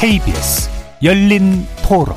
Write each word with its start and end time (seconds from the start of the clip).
KBS 0.00 0.70
열린 1.02 1.66
토론 1.86 2.16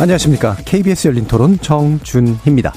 안녕하십니까. 0.00 0.56
KBS 0.64 1.08
열린 1.08 1.26
토론 1.26 1.58
정준희입니다. 1.58 2.72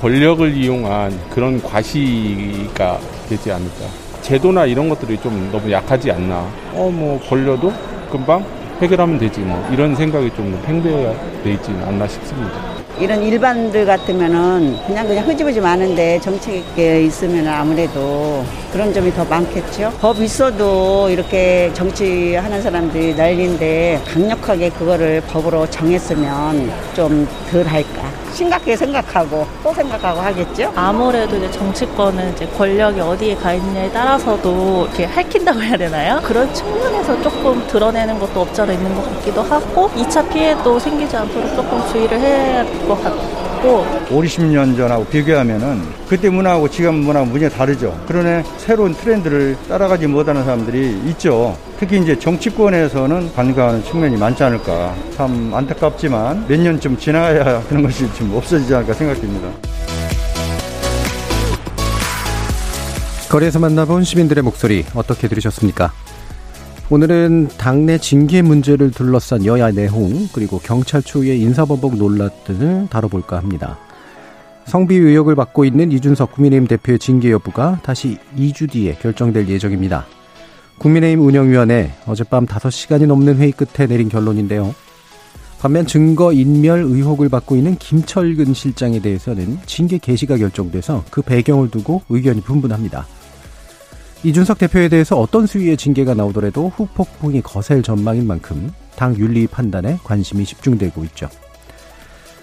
권력을 0.00 0.56
이용한 0.56 1.30
그런 1.30 1.60
과시가 1.60 3.00
되지 3.28 3.50
않을까. 3.50 3.86
제도나 4.22 4.66
이런 4.66 4.88
것들이 4.88 5.20
좀 5.20 5.50
너무 5.50 5.68
약하지 5.72 6.12
않나. 6.12 6.48
어, 6.74 6.88
뭐, 6.94 7.20
걸려도 7.28 7.72
금방 8.12 8.44
해결하면 8.80 9.18
되지 9.18 9.40
뭐. 9.40 9.68
이런 9.72 9.96
생각이 9.96 10.30
좀 10.36 10.56
팽배돼 10.64 11.54
있지는 11.54 11.82
않나 11.82 12.06
싶습니다. 12.06 12.69
이런 13.00 13.22
일반들 13.22 13.86
같으면은 13.86 14.76
그냥 14.86 15.06
그냥 15.06 15.26
흐지부지 15.26 15.58
많은데 15.60 16.20
정책에 16.20 17.00
있으면 17.02 17.48
아무래도 17.48 18.44
그런 18.72 18.92
점이 18.92 19.12
더 19.14 19.24
많겠죠. 19.24 19.92
법 20.00 20.20
있어도 20.22 21.08
이렇게 21.10 21.70
정치하는 21.74 22.62
사람들이 22.62 23.14
난리인데 23.14 24.02
강력하게 24.12 24.70
그거를 24.70 25.20
법으로 25.22 25.68
정했으면 25.70 26.72
좀 26.94 27.26
덜 27.50 27.66
할까. 27.66 28.08
심각하게 28.32 28.76
생각하고 28.76 29.44
또 29.62 29.74
생각하고 29.74 30.20
하겠죠. 30.20 30.72
아무래도 30.76 31.36
이제 31.36 31.50
정치권은 31.50 32.32
이제 32.32 32.46
권력이 32.56 33.00
어디에 33.00 33.34
가 33.34 33.52
있냐에 33.52 33.90
따라서도 33.90 34.86
이렇게 34.86 35.04
핥힌다고 35.04 35.60
해야 35.60 35.76
되나요? 35.76 36.20
그런 36.22 36.52
측면에서 36.54 37.20
조금 37.22 37.66
드러내는 37.66 38.20
것도 38.20 38.40
없잖아 38.42 38.72
있는 38.72 38.94
것 38.94 39.02
같기도 39.16 39.42
하고 39.42 39.90
2차 39.96 40.32
피해도 40.32 40.78
생기지 40.78 41.16
않도록 41.16 41.56
조금 41.56 41.82
주의를 41.90 42.20
해야 42.20 42.64
될것같 42.64 43.39
고 43.60 43.84
5, 44.10 44.22
60년 44.22 44.76
전하고 44.76 45.04
비교하면은 45.06 45.82
그때 46.08 46.30
문화하고 46.30 46.68
지금 46.70 46.94
문화 46.94 47.22
문제가 47.22 47.54
다르죠. 47.54 47.98
그러네 48.08 48.42
새로운 48.56 48.94
트렌드를 48.94 49.56
따라가지 49.68 50.06
못하는 50.06 50.44
사람들이 50.44 50.98
있죠. 51.08 51.56
특히 51.78 51.98
이제 52.00 52.18
정치권에서는 52.18 53.34
관가하는 53.34 53.84
측면이 53.84 54.16
많지 54.16 54.42
않을까. 54.42 54.94
참 55.16 55.52
안타깝지만 55.52 56.46
몇 56.48 56.58
년쯤 56.58 56.96
지나야 56.98 57.62
그런 57.68 57.82
것이 57.82 58.12
좀 58.14 58.34
없어지지 58.34 58.74
않을까 58.74 58.94
생각됩니다. 58.94 59.48
거리에서 63.28 63.58
만나본 63.60 64.02
시민들의 64.04 64.42
목소리 64.42 64.84
어떻게 64.94 65.28
들으셨습니까? 65.28 65.92
오늘은 66.92 67.50
당내 67.56 67.98
징계 67.98 68.42
문제를 68.42 68.90
둘러싼 68.90 69.44
여야 69.44 69.70
내홍 69.70 70.30
그리고 70.32 70.58
경찰 70.58 71.00
초유의 71.00 71.40
인사보복 71.40 71.96
논란 71.96 72.30
등을 72.42 72.88
다뤄볼까 72.90 73.36
합니다. 73.36 73.78
성비 74.66 74.96
의혹을 74.96 75.36
받고 75.36 75.64
있는 75.64 75.92
이준석 75.92 76.32
국민의힘 76.32 76.66
대표의 76.66 76.98
징계 76.98 77.30
여부가 77.30 77.78
다시 77.84 78.18
2주 78.36 78.72
뒤에 78.72 78.94
결정될 78.94 79.46
예정입니다. 79.46 80.04
국민의힘 80.78 81.24
운영위원회 81.24 81.92
어젯밤 82.06 82.44
5시간이 82.44 83.06
넘는 83.06 83.36
회의 83.36 83.52
끝에 83.52 83.86
내린 83.86 84.08
결론인데요. 84.08 84.74
반면 85.60 85.86
증거 85.86 86.32
인멸 86.32 86.82
의혹을 86.82 87.28
받고 87.28 87.54
있는 87.54 87.76
김철근 87.76 88.52
실장에 88.52 88.98
대해서는 88.98 89.60
징계 89.64 89.98
개시가 89.98 90.38
결정돼서 90.38 91.04
그 91.12 91.22
배경을 91.22 91.70
두고 91.70 92.02
의견이 92.08 92.40
분분합니다. 92.40 93.06
이준석 94.22 94.58
대표에 94.58 94.90
대해서 94.90 95.18
어떤 95.18 95.46
수위의 95.46 95.78
징계가 95.78 96.12
나오더라도 96.12 96.70
후폭풍이 96.76 97.40
거셀 97.40 97.82
전망인 97.82 98.26
만큼 98.26 98.70
당 98.94 99.16
윤리 99.16 99.46
판단에 99.46 99.98
관심이 100.04 100.44
집중되고 100.44 101.04
있죠. 101.04 101.30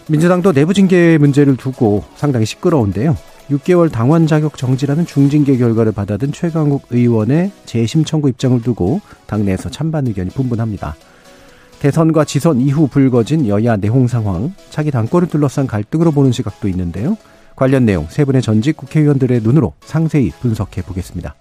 민주당도 0.07 0.53
내부 0.53 0.73
징계 0.73 1.19
문제를 1.19 1.55
두고 1.55 2.03
상당히 2.15 2.47
시끄러운데요. 2.47 3.15
6개월 3.51 3.91
당원 3.91 4.25
자격 4.25 4.57
정지라는 4.57 5.05
중징계 5.05 5.57
결과를 5.57 5.91
받아든 5.91 6.31
최강욱 6.31 6.87
의원의 6.89 7.51
재심 7.65 8.03
청구 8.03 8.27
입장을 8.29 8.59
두고 8.61 8.99
당내에서 9.27 9.69
찬반 9.69 10.07
의견이 10.07 10.31
분분합니다. 10.31 10.95
대선과 11.79 12.25
지선 12.25 12.59
이후 12.59 12.87
불거진 12.87 13.47
여야 13.47 13.77
내홍 13.77 14.07
상황, 14.07 14.53
차기 14.71 14.89
당권을 14.89 15.27
둘러싼 15.27 15.67
갈등으로 15.67 16.11
보는 16.11 16.31
시각도 16.31 16.67
있는데요. 16.69 17.17
관련 17.55 17.85
내용 17.85 18.07
세 18.09 18.25
분의 18.25 18.41
전직 18.41 18.77
국회의원들의 18.77 19.41
눈으로 19.41 19.73
상세히 19.85 20.31
분석해 20.41 20.81
보겠습니다. 20.81 21.35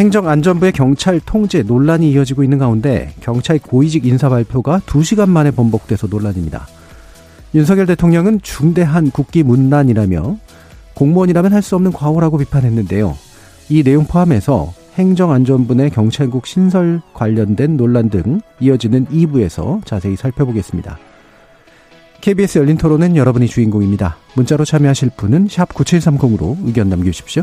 행정안전부의 0.00 0.72
경찰 0.72 1.20
통제 1.20 1.62
논란이 1.62 2.10
이어지고 2.12 2.42
있는 2.42 2.56
가운데 2.56 3.12
경찰 3.20 3.58
고위직 3.58 4.06
인사 4.06 4.30
발표가 4.30 4.80
2시간 4.86 5.28
만에 5.28 5.50
번복돼서 5.50 6.06
논란입니다. 6.06 6.66
윤석열 7.54 7.84
대통령은 7.84 8.40
중대한 8.40 9.10
국기 9.10 9.42
문란이라며 9.42 10.38
공무원이라면 10.94 11.52
할 11.52 11.60
수 11.60 11.76
없는 11.76 11.92
과오라고 11.92 12.38
비판했는데요. 12.38 13.14
이 13.68 13.82
내용 13.82 14.06
포함해서 14.06 14.72
행정안전부 14.94 15.74
내 15.74 15.90
경찰국 15.90 16.46
신설 16.46 17.02
관련된 17.12 17.76
논란 17.76 18.08
등 18.08 18.40
이어지는 18.58 19.04
2부에서 19.06 19.84
자세히 19.84 20.16
살펴보겠습니다. 20.16 20.98
KBS 22.22 22.58
열린 22.58 22.78
토론은 22.78 23.16
여러분이 23.16 23.48
주인공입니다. 23.48 24.16
문자로 24.34 24.64
참여하실 24.64 25.10
분은 25.18 25.48
9730으로 25.48 26.56
의견 26.64 26.88
남겨주십시오. 26.88 27.42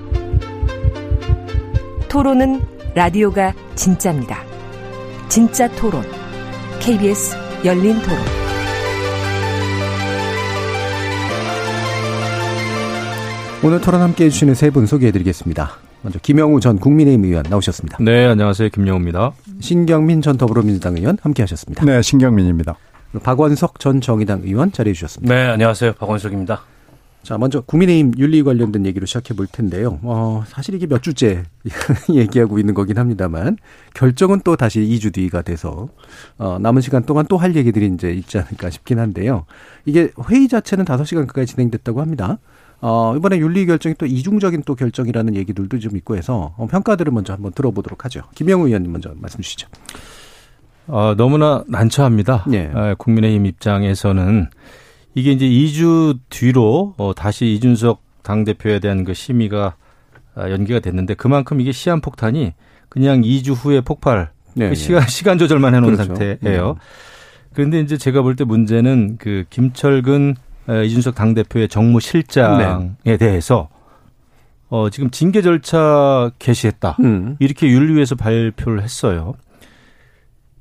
토론은 2.11 2.59
라디오가 2.93 3.53
진짜입니다. 3.75 4.37
진짜 5.29 5.69
토론, 5.77 6.03
KBS 6.81 7.37
열린 7.63 7.93
토론. 8.01 8.17
오늘 13.63 13.79
토론 13.79 14.01
함께 14.01 14.25
해주시는 14.25 14.55
세 14.55 14.71
분 14.71 14.85
소개해드리겠습니다. 14.87 15.71
먼저 16.01 16.19
김영우 16.21 16.59
전 16.59 16.79
국민의힘 16.79 17.23
의원 17.23 17.45
나오셨습니다. 17.49 17.99
네, 18.01 18.25
안녕하세요. 18.25 18.67
김영우입니다. 18.67 19.31
신경민 19.61 20.21
전 20.21 20.35
더불어민주당 20.37 20.97
의원 20.97 21.17
함께 21.21 21.43
하셨습니다. 21.43 21.85
네, 21.85 22.01
신경민입니다. 22.01 22.75
박원석 23.23 23.79
전 23.79 24.01
정의당 24.01 24.41
의원 24.43 24.73
자리해 24.73 24.93
주셨습니다. 24.93 25.33
네, 25.33 25.47
안녕하세요. 25.47 25.93
박원석입니다. 25.93 26.63
자, 27.23 27.37
먼저 27.37 27.61
국민의힘 27.61 28.13
윤리 28.17 28.41
관련된 28.41 28.85
얘기로 28.87 29.05
시작해 29.05 29.35
볼 29.35 29.45
텐데요. 29.45 29.99
어, 30.01 30.43
사실 30.47 30.73
이게 30.73 30.87
몇 30.87 31.03
주째 31.03 31.43
얘기하고 32.09 32.57
있는 32.57 32.73
거긴 32.73 32.97
합니다만 32.97 33.57
결정은 33.93 34.41
또 34.43 34.55
다시 34.55 34.79
2주 34.79 35.13
뒤가 35.13 35.43
돼서 35.43 35.89
어, 36.39 36.57
남은 36.59 36.81
시간 36.81 37.03
동안 37.03 37.25
또 37.27 37.37
할 37.37 37.55
얘기들이 37.55 37.87
이제 37.93 38.11
있지 38.11 38.37
않을까 38.39 38.69
싶긴 38.71 38.99
한데요. 38.99 39.45
이게 39.85 40.11
회의 40.29 40.47
자체는 40.47 40.85
5시간 40.85 41.27
가까이 41.27 41.45
진행됐다고 41.45 42.01
합니다. 42.01 42.39
어, 42.81 43.13
이번에 43.15 43.37
윤리 43.37 43.65
결정이 43.67 43.95
또 43.99 44.07
이중적인 44.07 44.63
또 44.65 44.73
결정이라는 44.75 45.35
얘기들도 45.35 45.77
좀 45.79 45.95
있고 45.97 46.15
해서 46.17 46.53
어, 46.57 46.67
평가들을 46.67 47.11
먼저 47.11 47.33
한번 47.33 47.51
들어보도록 47.51 48.03
하죠. 48.05 48.21
김영우 48.35 48.65
의원님 48.67 48.91
먼저 48.91 49.13
말씀 49.15 49.41
주시죠. 49.41 49.67
어, 50.87 51.13
너무나 51.15 51.63
난처합니다. 51.67 52.45
예. 52.53 52.71
어, 52.73 52.95
국민의힘 52.97 53.45
입장에서는 53.45 54.49
이게 55.13 55.31
이제 55.31 55.45
2주 55.47 56.19
뒤로 56.29 56.93
어, 56.97 57.13
다시 57.13 57.47
이준석 57.53 58.01
당대표에 58.23 58.79
대한 58.79 59.03
그 59.03 59.13
심의가 59.13 59.75
아, 60.35 60.49
연기가 60.49 60.79
됐는데 60.79 61.15
그만큼 61.15 61.59
이게 61.59 61.71
시한폭탄이 61.71 62.53
그냥 62.89 63.21
2주 63.21 63.53
후에 63.53 63.81
폭발 63.81 64.31
네, 64.53 64.69
그 64.69 64.75
시간 64.75 65.07
시간 65.07 65.37
조절만 65.37 65.75
해놓은 65.75 65.95
그렇죠. 65.95 66.15
상태예요. 66.15 66.75
그런데 67.53 67.79
이제 67.81 67.97
제가 67.97 68.21
볼 68.21 68.35
때 68.35 68.43
문제는 68.45 69.17
그 69.19 69.43
김철근 69.49 70.35
어, 70.67 70.73
이준석 70.83 71.15
당대표의 71.15 71.67
정무실장에 71.67 72.91
네. 73.03 73.17
대해서 73.17 73.67
어, 74.69 74.89
지금 74.89 75.09
징계 75.09 75.41
절차 75.41 76.31
개시했다. 76.39 76.95
음. 77.01 77.35
이렇게 77.39 77.67
윤리위에서 77.67 78.15
발표를 78.15 78.81
했어요. 78.81 79.33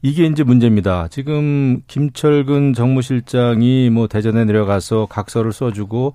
이게 0.03 0.25
이제 0.27 0.43
문제입니다. 0.43 1.09
지금 1.09 1.83
김철근 1.87 2.73
정무실장이 2.75 3.91
뭐 3.91 4.07
대전에 4.07 4.45
내려가서 4.45 5.07
각서를 5.07 5.53
써주고 5.53 6.15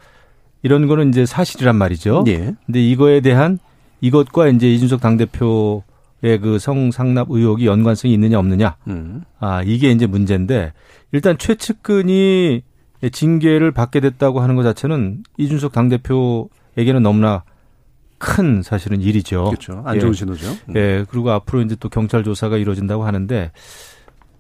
이런 0.64 0.88
거는 0.88 1.10
이제 1.10 1.26
사실이란 1.26 1.76
말이죠. 1.76 2.24
예. 2.28 2.56
근데 2.66 2.82
이거에 2.84 3.22
대한 3.22 3.60
이것과 4.02 4.48
이제 4.48 4.72
이준석 4.72 5.02
당대표의 5.02 6.40
그 6.42 6.58
성상납 6.60 7.28
의혹이 7.30 7.68
연관성이 7.68 8.14
있느냐 8.16 8.40
없느냐. 8.40 8.76
음. 8.88 9.24
아, 9.40 9.62
이게 9.64 9.92
이제 9.92 10.08
문제인데 10.08 10.74
일단 11.12 11.38
최측근이 11.38 12.64
징계를 13.12 13.72
받게 13.72 14.00
됐다고 14.00 14.40
하는 14.40 14.56
것 14.56 14.64
자체는 14.64 15.24
이준석 15.38 15.72
당대표에게는 15.72 17.04
너무나 17.04 17.44
큰 18.18 18.62
사실은 18.62 19.02
일이죠. 19.02 19.46
그렇죠. 19.46 19.84
안 19.86 20.00
좋은 20.00 20.12
예. 20.12 20.16
신호죠. 20.16 20.48
음. 20.70 20.76
예. 20.76 21.06
그리고 21.10 21.32
앞으로 21.32 21.62
이제 21.62 21.76
또 21.80 21.90
경찰 21.90 22.24
조사가 22.24 22.58
이루어진다고 22.58 23.06
하는데 23.06 23.52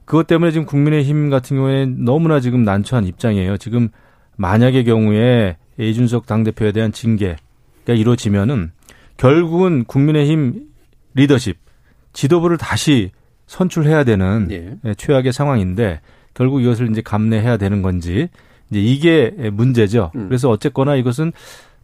그것 0.05 0.27
때문에 0.27 0.51
지금 0.51 0.65
국민의힘 0.65 1.29
같은 1.29 1.57
경우에 1.57 1.85
너무나 1.85 2.39
지금 2.39 2.63
난처한 2.63 3.05
입장이에요. 3.05 3.57
지금 3.57 3.89
만약의 4.37 4.85
경우에 4.85 5.57
이준석 5.79 6.25
당대표에 6.25 6.71
대한 6.71 6.91
징계가 6.91 7.37
이루어지면은 7.87 8.71
결국은 9.17 9.83
국민의힘 9.85 10.67
리더십, 11.13 11.57
지도부를 12.13 12.57
다시 12.57 13.11
선출해야 13.47 14.03
되는 14.03 14.47
예. 14.51 14.77
예. 14.85 14.93
최악의 14.95 15.33
상황인데 15.33 16.01
결국 16.33 16.61
이것을 16.61 16.89
이제 16.91 17.01
감내해야 17.01 17.57
되는 17.57 17.81
건지 17.81 18.29
이제 18.69 18.79
이게 18.79 19.31
문제죠. 19.51 20.11
음. 20.15 20.27
그래서 20.27 20.49
어쨌거나 20.49 20.95
이것은 20.95 21.31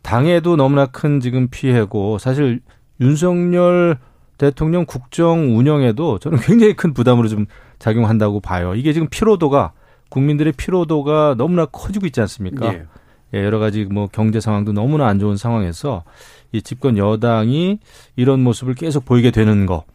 당에도 0.02 0.56
너무나 0.56 0.86
큰 0.86 1.20
지금 1.20 1.48
피해고 1.50 2.18
사실 2.18 2.62
윤석열 3.00 3.98
대통령 4.38 4.86
국정 4.86 5.58
운영에도 5.58 6.18
저는 6.20 6.40
굉장히 6.40 6.74
큰 6.74 6.94
부담으로 6.94 7.28
좀 7.28 7.46
작용한다고 7.80 8.40
봐요. 8.40 8.74
이게 8.76 8.94
지금 8.94 9.08
피로도가 9.10 9.74
국민들의 10.10 10.54
피로도가 10.54 11.36
너무나 11.38 11.66
커지고 11.66 12.06
있지 12.08 12.22
않습니까? 12.22 12.74
예. 12.74 12.86
예, 13.34 13.44
여러 13.44 13.60
가지 13.60 13.86
뭐 13.86 14.08
경제 14.12 14.40
상황도 14.40 14.74
너무나 14.74 15.08
안 15.08 15.20
좋은 15.20 15.38
상황에서 15.38 16.04
이 16.52 16.62
집권 16.62 16.98
여당이 16.98 17.80
이런 18.16 18.42
모습을 18.42 18.74
계속 18.74 19.06
보이게 19.06 19.32
되는 19.32 19.66
거. 19.66 19.86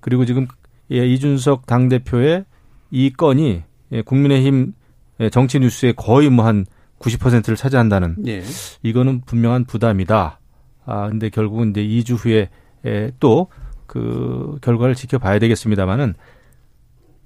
그리고 0.00 0.24
지금 0.24 0.46
예, 0.90 1.06
이준석 1.06 1.66
당대표의 1.66 2.44
이 2.90 3.12
건이 3.12 3.62
예, 3.92 4.02
국민의힘 4.02 4.72
예, 5.20 5.30
정치 5.30 5.58
뉴스에 5.60 5.92
거의 5.92 6.30
뭐 6.30 6.46
한 6.46 6.64
90%를 7.00 7.56
차지한다는 7.56 8.16
예. 8.26 8.42
이거는 8.82 9.22
분명한 9.22 9.64
부담이다. 9.64 10.38
아, 10.86 11.08
근데 11.08 11.28
결국은 11.30 11.70
이제 11.70 11.82
2주 11.82 12.24
후에 12.24 12.48
예, 12.86 13.10
또그 13.20 14.58
결과를 14.62 14.94
지켜봐야 14.94 15.38
되겠습니다만은 15.38 16.14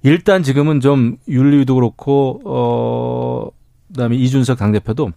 일단 0.03 0.43
지금은 0.43 0.81
좀 0.81 1.17
윤리위도 1.27 1.75
그렇고 1.75 2.41
어 2.45 3.49
그다음에 3.87 4.15
이준석 4.15 4.57
당대표도 4.57 5.11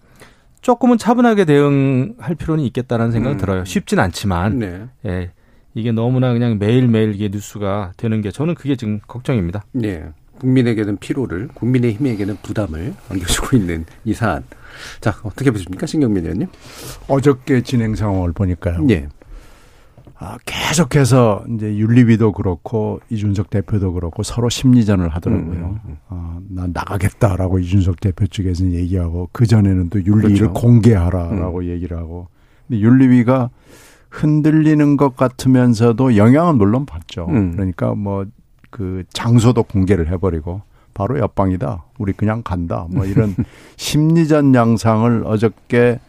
조금은 0.61 0.99
차분하게 0.99 1.45
대응할 1.45 2.35
필요는 2.37 2.65
있겠다라는 2.65 3.13
생각이 3.13 3.37
음. 3.37 3.39
들어요. 3.39 3.65
쉽진 3.65 3.99
않지만 3.99 4.59
네. 4.59 4.87
예. 5.07 5.31
이게 5.75 5.93
너무나 5.93 6.33
그냥 6.33 6.59
매일매일 6.59 7.15
이게 7.15 7.29
뉴스가 7.29 7.93
되는 7.97 8.21
게 8.21 8.31
저는 8.31 8.55
그게 8.55 8.77
지금 8.77 9.01
걱정입니다. 9.07 9.65
네. 9.73 10.05
국민에게는 10.41 10.99
피로를, 10.99 11.49
국민의 11.55 11.95
힘에게는 11.95 12.39
부담을 12.43 12.95
안겨주고 13.09 13.57
있는 13.57 13.85
이 14.05 14.15
사안. 14.15 14.45
자, 15.01 15.15
어떻게 15.23 15.51
보십니까, 15.51 15.87
신경민 15.87 16.25
의원님? 16.25 16.49
어저께 17.09 17.63
진행 17.63 17.95
상황을 17.95 18.33
보니까요. 18.33 18.87
예. 18.91 19.09
아, 20.21 20.37
계속해서 20.45 21.45
이제 21.55 21.77
윤리위도 21.77 22.33
그렇고 22.33 23.01
이준석 23.09 23.51
대표도 23.51 23.93
그렇고 23.93 24.25
서로 24.25 24.49
심리전을 24.49 25.09
하더라고요. 25.11 25.65
음, 25.65 25.79
음. 25.87 25.97
아, 26.09 26.41
난 26.49 26.73
나가겠다라고 26.75 27.61
이준석 27.61 28.01
대표 28.01 28.27
측에서는 28.27 28.73
얘기하고 28.73 29.29
그 29.33 29.47
전에는 29.47 29.91
또 29.91 30.05
윤리위를 30.05 30.49
그렇죠. 30.49 30.53
공개하라라고 30.55 31.59
음. 31.59 31.65
얘기를 31.69 31.97
하고. 31.97 32.27
근데 32.67 32.81
윤리위가 32.81 33.51
흔들리는 34.11 34.97
것 34.97 35.17
같으면서도 35.17 36.17
영향은 36.17 36.57
물론 36.57 36.85
받죠. 36.85 37.27
음. 37.29 37.53
그러니까 37.53 37.95
뭐 37.95 38.27
그 38.71 39.05
장소도 39.13 39.65
공개를 39.65 40.09
해버리고 40.09 40.63
바로 40.95 41.19
옆방이다. 41.19 41.85
우리 41.99 42.13
그냥 42.13 42.43
간다. 42.43 42.87
뭐 42.91 43.05
이런 43.05 43.35
심리전 43.77 44.55
양상을 44.55 45.23
어저께 45.25 46.01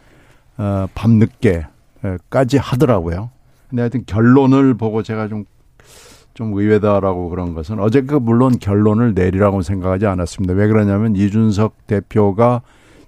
어, 0.58 0.86
밤늦게까지 0.94 2.58
하더라고요. 2.58 3.30
근데 3.68 3.82
하여튼 3.82 4.02
결론을 4.04 4.74
보고 4.74 5.02
제가 5.02 5.28
좀, 5.28 5.44
좀 6.34 6.52
의외다라고 6.52 7.30
그런 7.30 7.54
것은 7.54 7.78
어제 7.78 8.02
그 8.02 8.16
물론 8.16 8.58
결론을 8.58 9.14
내리라고 9.14 9.62
생각하지 9.62 10.06
않았습니다. 10.06 10.54
왜 10.54 10.66
그러냐면 10.66 11.14
이준석 11.14 11.86
대표가 11.86 12.62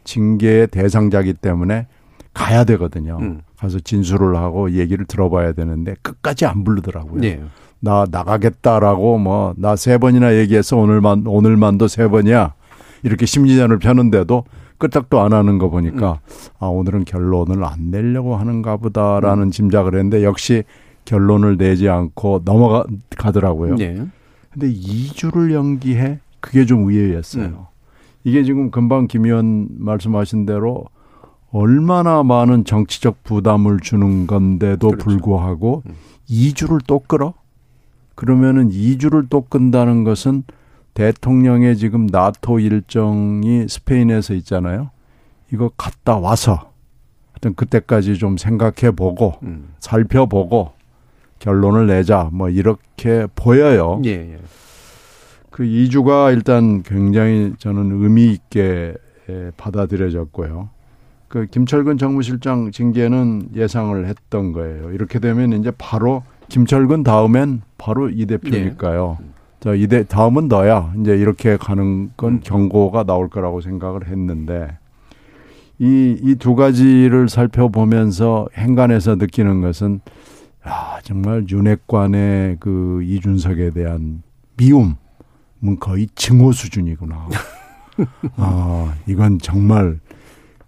징계의 0.05 0.69
대상자기 0.69 1.35
때문에 1.35 1.89
가야 2.33 2.65
되거든요. 2.65 3.19
음. 3.21 3.43
가서 3.57 3.79
진술을 3.81 4.37
하고 4.37 4.73
얘기를 4.73 5.05
들어봐야 5.05 5.53
되는데 5.53 5.95
끝까지 6.03 6.47
안 6.47 6.65
부르더라고요. 6.65 7.21
네. 7.21 7.43
나 7.85 8.07
나가겠다라고 8.11 9.19
뭐 9.19 9.55
나 9.57 9.75
세 9.77 9.99
번이나 9.99 10.37
얘기해서 10.37 10.77
오늘만 10.77 11.27
오늘만도 11.27 11.89
세 11.89 12.07
번이야 12.09 12.55
이렇게 13.03 13.27
심리전을 13.27 13.79
펴는데도 13.81 14.45
끄떡도 14.79 15.21
안 15.21 15.33
하는 15.33 15.59
거 15.59 15.69
보니까 15.69 16.13
음. 16.13 16.53
아 16.61 16.67
오늘은 16.67 17.05
결론을 17.05 17.65
안 17.65 17.91
내려고 17.91 18.37
하는가 18.37 18.77
보다라는 18.77 19.45
음. 19.45 19.51
짐작을 19.51 19.95
했는데 19.95 20.23
역시 20.25 20.63
결론을 21.05 21.57
내지 21.57 21.89
않고 21.89 22.43
넘어가 22.45 22.85
가더라고요. 23.19 23.75
네. 23.77 24.01
근데 24.53 24.73
2주를 24.73 25.53
연기해 25.53 26.21
그게 26.41 26.65
좀 26.67 26.89
의외였어요. 26.91 27.45
음. 27.45 27.57
이게 28.25 28.45
지금 28.45 28.71
금방 28.71 29.09
김 29.09 29.25
의원 29.25 29.67
말씀하신 29.79 30.47
대로 30.47 30.85
얼마나 31.51 32.23
많은 32.23 32.65
정치적 32.65 33.25
부담을 33.25 33.81
주는 33.81 34.27
건데도 34.29 34.89
그렇죠. 34.89 35.05
불구하고 35.05 35.83
음. 35.87 35.93
2주를 36.29 36.81
또 36.87 37.01
끌어? 37.01 37.35
그러면은 38.23 38.71
2주를 38.71 39.27
또 39.29 39.41
끈다는 39.41 40.05
것은 40.05 40.45
대통령의 40.95 41.77
지금 41.77 42.07
나토 42.07 42.61
일정이 42.61 43.67
스페인에서 43.69 44.35
있잖아요. 44.35 44.91
이거 45.53 45.73
갔다 45.77 46.19
와서 46.19 46.71
하여튼 47.33 47.55
그때까지 47.57 48.19
좀 48.19 48.37
생각해 48.37 48.93
보고 48.95 49.35
음. 49.43 49.71
살펴보고 49.81 50.71
결론을 51.41 51.89
내자 51.89 52.31
뭐 52.33 52.49
이렇게 52.49 53.27
보여요. 53.35 54.01
예, 54.05 54.11
예. 54.11 54.39
그 55.51 55.65
2주가 55.65 56.33
일단 56.33 56.85
굉장히 56.85 57.55
저는 57.59 58.05
의미 58.05 58.27
있게 58.27 58.95
받아들여졌고요. 59.57 60.69
그 61.27 61.47
김철근 61.47 61.99
정무실장 61.99 62.71
징계는 62.71 63.49
예상을 63.57 64.07
했던 64.07 64.53
거예요. 64.53 64.93
이렇게 64.93 65.19
되면 65.19 65.55
이제 65.55 65.73
바로 65.77 66.23
김철근 66.57 67.03
다음엔 67.03 67.63
바로 67.79 68.11
이 68.11 68.27
대표니까요. 68.27 69.17
네. 69.21 69.27
자, 69.61 69.75
이대 69.75 70.05
다음은 70.05 70.49
너야. 70.49 70.93
이제 71.01 71.17
이렇게 71.17 71.57
가는 71.57 72.11
건 72.19 72.41
경고가 72.41 73.05
나올 73.05 73.31
거라고 73.31 73.63
생각을 73.63 74.07
했는데 74.09 74.77
이 75.79 76.19
이 76.23 76.35
두 76.39 76.55
가지를 76.55 77.31
살펴보면서 77.31 78.49
행간에서 78.55 79.15
느끼는 79.15 79.63
것은 79.63 80.01
야, 80.69 80.99
정말 81.03 81.47
윤핵관의 81.49 82.59
그 82.61 83.03
이준석에 83.03 83.71
대한 83.71 84.23
미움은 84.59 84.95
거의 85.81 86.07
증오 86.15 86.53
수준이구나. 86.53 87.29
아, 88.37 88.95
이건 89.09 89.39
정말 89.39 90.01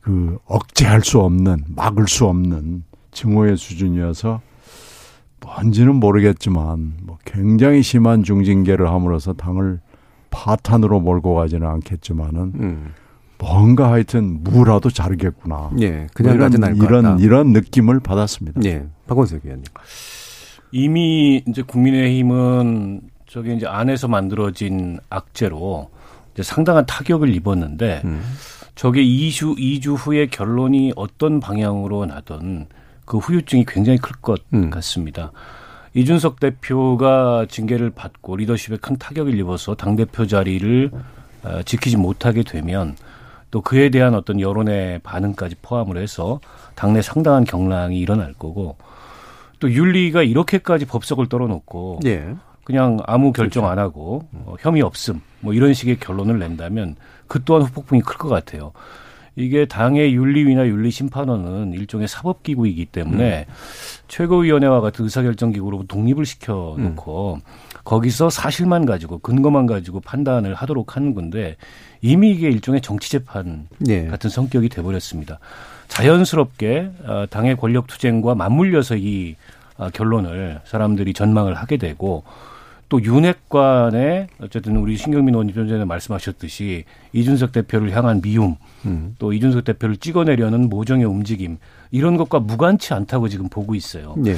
그 0.00 0.38
억제할 0.46 1.02
수 1.02 1.20
없는, 1.20 1.64
막을 1.76 2.08
수 2.08 2.24
없는 2.24 2.84
증오의 3.10 3.58
수준이어서 3.58 4.40
뭔지는 5.44 5.96
모르겠지만 5.96 6.94
뭐 7.02 7.18
굉장히 7.24 7.82
심한 7.82 8.22
중징계를 8.22 8.88
함으로써 8.88 9.34
당을 9.34 9.80
파탄으로 10.30 11.00
몰고 11.00 11.34
가지는 11.34 11.68
않겠지만은 11.68 12.40
음. 12.56 12.94
뭔가 13.38 13.92
하여튼 13.92 14.42
무라도 14.42 14.90
자르겠구나. 14.90 15.70
예, 15.80 16.06
그냥 16.14 16.38
뭐 16.38 16.46
이런 16.46 16.76
이런 16.76 17.18
이런 17.20 17.52
느낌을 17.52 18.00
받았습니다. 18.00 18.60
예, 18.64 18.86
박원석 19.06 19.44
의원님. 19.44 19.64
이미 20.72 21.42
이제 21.46 21.62
국민의힘은 21.62 23.02
저게 23.26 23.54
이제 23.54 23.66
안에서 23.66 24.08
만들어진 24.08 24.98
악재로 25.10 25.90
이제 26.32 26.42
상당한 26.42 26.86
타격을 26.86 27.34
입었는데 27.34 28.02
음. 28.04 28.22
저게 28.74 29.04
2주 29.04 29.56
2주 29.58 29.94
후에 29.96 30.26
결론이 30.26 30.94
어떤 30.96 31.40
방향으로 31.40 32.06
나든 32.06 32.66
그 33.04 33.18
후유증이 33.18 33.64
굉장히 33.66 33.98
클것 33.98 34.40
음. 34.54 34.70
같습니다. 34.70 35.32
이준석 35.94 36.40
대표가 36.40 37.46
징계를 37.48 37.90
받고 37.90 38.36
리더십에 38.36 38.78
큰 38.78 38.96
타격을 38.96 39.38
입어서 39.38 39.74
당 39.74 39.94
대표 39.96 40.26
자리를 40.26 40.90
어, 41.44 41.62
지키지 41.64 41.96
못하게 41.96 42.42
되면 42.42 42.96
또 43.50 43.60
그에 43.60 43.90
대한 43.90 44.14
어떤 44.14 44.40
여론의 44.40 45.00
반응까지 45.00 45.56
포함을 45.62 45.96
해서 45.98 46.40
당내 46.74 47.02
상당한 47.02 47.44
경랑이 47.44 47.96
일어날 47.98 48.32
거고 48.32 48.76
또 49.60 49.70
윤리가 49.70 50.24
이렇게까지 50.24 50.86
법석을 50.86 51.28
떨어놓고 51.28 52.00
예. 52.06 52.34
그냥 52.64 52.98
아무 53.06 53.32
결정 53.32 53.62
그렇죠. 53.62 53.70
안 53.70 53.78
하고 53.78 54.26
어, 54.32 54.56
혐의 54.58 54.82
없음 54.82 55.20
뭐 55.40 55.52
이런 55.52 55.74
식의 55.74 56.00
결론을 56.00 56.38
낸다면 56.40 56.96
그 57.28 57.44
또한 57.44 57.62
후폭풍이 57.62 58.00
클 58.00 58.18
것 58.18 58.28
같아요. 58.28 58.72
이게 59.36 59.66
당의 59.66 60.14
윤리위나 60.14 60.66
윤리심판원은 60.66 61.72
일종의 61.72 62.06
사법기구이기 62.06 62.86
때문에 62.86 63.46
음. 63.48 63.54
최고위원회와 64.08 64.80
같은 64.80 65.04
의사결정기구로 65.04 65.86
독립을 65.88 66.24
시켜놓고 66.24 67.34
음. 67.34 67.40
거기서 67.84 68.30
사실만 68.30 68.86
가지고 68.86 69.18
근거만 69.18 69.66
가지고 69.66 70.00
판단을 70.00 70.54
하도록 70.54 70.96
하는 70.96 71.14
건데 71.14 71.56
이미 72.00 72.30
이게 72.30 72.48
일종의 72.48 72.80
정치재판 72.80 73.68
예. 73.88 74.06
같은 74.06 74.30
성격이 74.30 74.68
돼버렸습니다. 74.68 75.38
자연스럽게 75.88 76.90
어, 77.04 77.26
당의 77.28 77.56
권력 77.56 77.86
투쟁과 77.86 78.34
맞물려서 78.34 78.96
이 78.96 79.36
어, 79.76 79.90
결론을 79.90 80.60
사람들이 80.64 81.12
전망을 81.12 81.54
하게 81.54 81.76
되고 81.76 82.24
또 82.88 83.02
윤핵관의 83.02 84.28
어쨌든 84.40 84.76
우리 84.76 84.96
신경민 84.96 85.52
전에 85.52 85.84
말씀하셨듯이 85.84 86.84
이준석 87.12 87.52
대표를 87.52 87.94
향한 87.96 88.20
미움, 88.20 88.56
음. 88.86 89.14
또 89.18 89.32
이준석 89.32 89.64
대표를 89.64 89.96
찍어내려는 89.96 90.68
모종의 90.68 91.06
움직임 91.06 91.58
이런 91.90 92.16
것과 92.16 92.40
무관치 92.40 92.94
않다고 92.94 93.28
지금 93.28 93.48
보고 93.48 93.74
있어요. 93.74 94.14
네. 94.16 94.34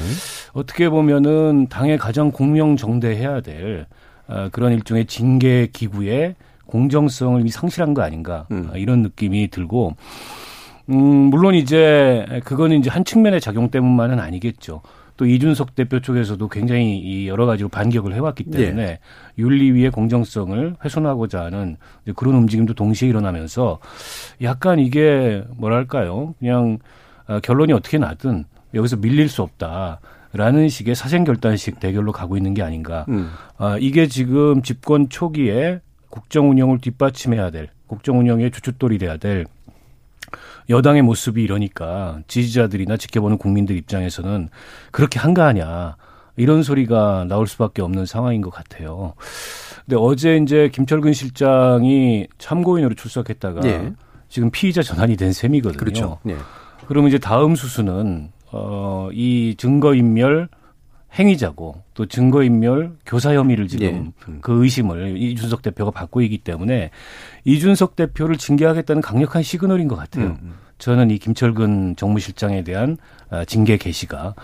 어떻게 0.53 0.89
보면은 0.89 1.67
당의 1.69 1.97
가장 1.97 2.31
공명정대해야 2.31 3.41
될 3.41 3.85
어, 4.27 4.49
그런 4.51 4.73
일종의 4.73 5.05
징계 5.05 5.67
기구의 5.71 6.35
공정성을 6.65 7.47
상실한 7.49 7.93
거 7.93 8.01
아닌가 8.01 8.45
음. 8.51 8.69
이런 8.75 9.01
느낌이 9.01 9.47
들고 9.49 9.95
음, 10.89 10.95
물론 10.95 11.55
이제 11.55 12.25
그거는 12.43 12.79
이제 12.79 12.89
한 12.89 13.03
측면의 13.03 13.41
작용 13.41 13.69
때문만은 13.69 14.19
아니겠죠. 14.19 14.81
또 15.17 15.25
이준석 15.25 15.75
대표 15.75 15.99
쪽에서도 15.99 16.47
굉장히 16.47 16.97
이 16.97 17.27
여러 17.27 17.45
가지로 17.45 17.69
반격을 17.69 18.13
해왔기 18.13 18.45
때문에 18.45 18.85
네. 18.85 18.99
윤리위의 19.37 19.91
공정성을 19.91 20.75
훼손하고자 20.83 21.43
하는 21.45 21.77
그런 22.15 22.35
움직임도 22.35 22.75
동시에 22.75 23.09
일어나면서 23.09 23.79
약간 24.41 24.79
이게 24.79 25.43
뭐랄까요 25.57 26.35
그냥 26.39 26.77
어, 27.27 27.39
결론이 27.39 27.73
어떻게 27.73 27.97
나든 27.97 28.45
여기서 28.73 28.97
밀릴 28.97 29.27
수 29.27 29.41
없다. 29.41 29.99
라는 30.33 30.67
식의 30.67 30.93
사생결단식 30.93 31.79
대결로 31.79 32.11
가고 32.11 32.37
있는 32.37 32.53
게 32.53 32.61
아닌가. 32.61 33.05
음. 33.07 33.31
아, 33.57 33.77
이게 33.79 34.07
지금 34.07 34.61
집권 34.61 35.09
초기에 35.09 35.79
국정 36.09 36.49
운영을 36.49 36.79
뒷받침해야 36.79 37.49
될, 37.49 37.69
국정 37.87 38.19
운영의 38.19 38.51
주춧돌이 38.51 38.97
돼야 38.97 39.17
될 39.17 39.45
여당의 40.69 41.01
모습이 41.01 41.43
이러니까 41.43 42.19
지지자들이나 42.27 42.97
지켜보는 42.97 43.37
국민들 43.37 43.77
입장에서는 43.77 44.49
그렇게 44.91 45.19
한가하냐 45.19 45.95
이런 46.35 46.63
소리가 46.63 47.25
나올 47.27 47.47
수밖에 47.47 47.81
없는 47.81 48.05
상황인 48.05 48.41
것 48.41 48.51
같아요. 48.51 49.13
근데 49.85 49.95
어제 49.99 50.37
이제 50.37 50.69
김철근 50.71 51.13
실장이 51.13 52.27
참고인으로 52.37 52.95
출석했다가 52.95 53.61
네. 53.61 53.93
지금 54.29 54.51
피의자 54.51 54.83
전환이 54.83 55.15
된 55.15 55.33
셈이거든요. 55.33 55.79
그렇죠. 55.79 56.19
네. 56.23 56.35
그러면 56.87 57.09
이제 57.09 57.17
다음 57.17 57.55
수순은 57.55 58.31
어, 58.51 59.09
이 59.11 59.55
증거 59.57 59.95
인멸 59.95 60.47
행위자고 61.17 61.81
또 61.93 62.05
증거인멸 62.05 62.91
교사 63.05 63.33
혐의를 63.33 63.67
지금 63.67 63.87
네. 63.87 64.11
음. 64.27 64.39
그 64.41 64.63
의심을 64.63 65.17
이준석 65.17 65.61
대표가 65.61 65.91
받고 65.91 66.21
있기 66.21 66.39
때문에 66.39 66.91
이준석 67.45 67.95
대표를 67.95 68.37
징계하겠다는 68.37 69.01
강력한 69.01 69.41
시그널인 69.43 69.87
것 69.87 69.95
같아요. 69.95 70.25
음. 70.25 70.37
음. 70.41 70.53
저는 70.77 71.09
이 71.09 71.17
김철근 71.17 71.95
정무실장에 71.95 72.63
대한 72.63 72.97
아, 73.29 73.43
징계 73.45 73.77
개시가 73.77 74.35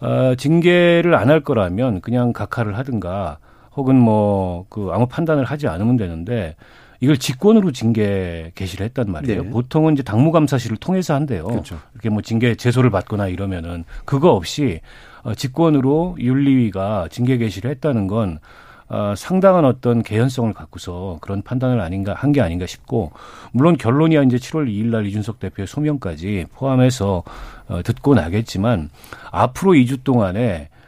어, 0.00 0.34
징계를 0.36 1.14
안 1.14 1.30
할 1.30 1.40
거라면 1.40 2.00
그냥 2.00 2.32
각하를 2.32 2.76
하든가 2.78 3.38
혹은 3.76 3.96
뭐 3.96 4.66
그 4.68 4.90
아무 4.92 5.06
판단을 5.06 5.44
하지 5.44 5.68
않으면 5.68 5.96
되는데 5.96 6.54
이걸 7.00 7.16
직권으로 7.16 7.72
징계 7.72 8.52
개시를 8.54 8.84
했단 8.86 9.10
말이에요. 9.10 9.42
네. 9.44 9.50
보통은 9.50 9.94
이제 9.94 10.02
당무감사실을 10.02 10.76
통해서 10.76 11.14
한대요. 11.14 11.46
그렇죠. 11.46 11.78
이렇게 11.94 12.10
뭐 12.10 12.20
징계 12.22 12.54
제소를 12.54 12.90
받거나 12.90 13.28
이러면은 13.28 13.84
그거 14.04 14.32
없이 14.32 14.80
어, 15.22 15.34
직권으로 15.34 16.16
윤리위가 16.18 17.08
징계 17.10 17.38
개시를 17.38 17.70
했다는 17.72 18.06
건 18.06 18.38
어, 18.88 19.14
상당한 19.16 19.64
어떤 19.64 20.02
개연성을 20.02 20.52
갖고서 20.52 21.18
그런 21.20 21.42
판단을 21.42 21.80
아닌가 21.80 22.12
한 22.12 22.32
게 22.32 22.40
아닌가 22.40 22.66
싶고 22.66 23.12
물론 23.52 23.76
결론이야 23.78 24.22
이제 24.24 24.36
7월 24.36 24.66
2일 24.68 24.86
날 24.86 25.06
이준석 25.06 25.38
대표의 25.38 25.66
소명까지 25.68 26.46
포함해서 26.54 27.22
어, 27.68 27.82
듣고 27.82 28.14
나겠지만 28.14 28.90
앞으로 29.30 29.72
2주 29.72 30.02
동안에 30.04 30.68
아, 30.72 30.79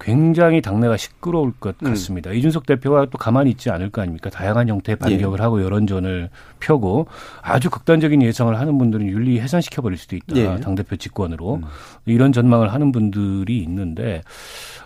굉장히 0.00 0.62
당내가 0.62 0.96
시끄러울 0.96 1.52
것 1.60 1.76
음. 1.82 1.90
같습니다. 1.90 2.30
음. 2.30 2.36
이준석 2.36 2.66
대표가 2.66 3.06
또 3.06 3.18
가만히 3.18 3.50
있지 3.50 3.70
않을 3.70 3.90
거 3.90 4.02
아닙니까? 4.02 4.30
다양한 4.30 4.68
형태의 4.68 4.96
반격을 4.96 5.38
예. 5.38 5.42
하고 5.42 5.62
여론전을 5.62 6.30
펴고 6.60 7.06
아주 7.42 7.70
극단적인 7.70 8.22
예상을 8.22 8.58
하는 8.58 8.78
분들은 8.78 9.06
윤리 9.06 9.38
해산시켜 9.40 9.82
버릴 9.82 9.98
수도 9.98 10.16
있다. 10.16 10.36
예. 10.36 10.60
당 10.60 10.74
대표 10.74 10.96
직권으로 10.96 11.56
음. 11.56 11.62
이런 12.06 12.32
전망을 12.32 12.72
하는 12.72 12.90
분들이 12.90 13.58
있는데 13.58 14.22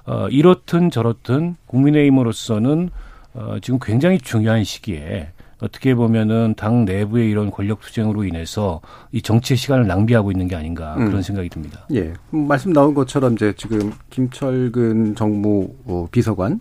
어, 0.06 0.28
이렇든 0.28 0.90
저렇든 0.90 1.56
국민의힘으로서는 1.66 2.90
어, 3.34 3.56
지금 3.62 3.78
굉장히 3.80 4.18
중요한 4.18 4.64
시기에 4.64 5.30
어떻게 5.60 5.94
보면은 5.94 6.54
당 6.56 6.84
내부의 6.84 7.30
이런 7.30 7.50
권력 7.50 7.80
투쟁으로 7.80 8.24
인해서 8.24 8.80
이 9.12 9.20
정치의 9.20 9.56
시간을 9.58 9.86
낭비하고 9.86 10.30
있는 10.32 10.48
게 10.48 10.56
아닌가 10.56 10.94
그런 10.94 11.16
음. 11.16 11.22
생각이 11.22 11.48
듭니다. 11.48 11.86
예. 11.94 12.12
말씀 12.30 12.72
나온 12.72 12.94
것처럼 12.94 13.34
이제 13.34 13.52
지금 13.56 13.92
김철근 14.10 15.14
정무 15.14 15.68
어, 15.84 16.08
비서관 16.10 16.60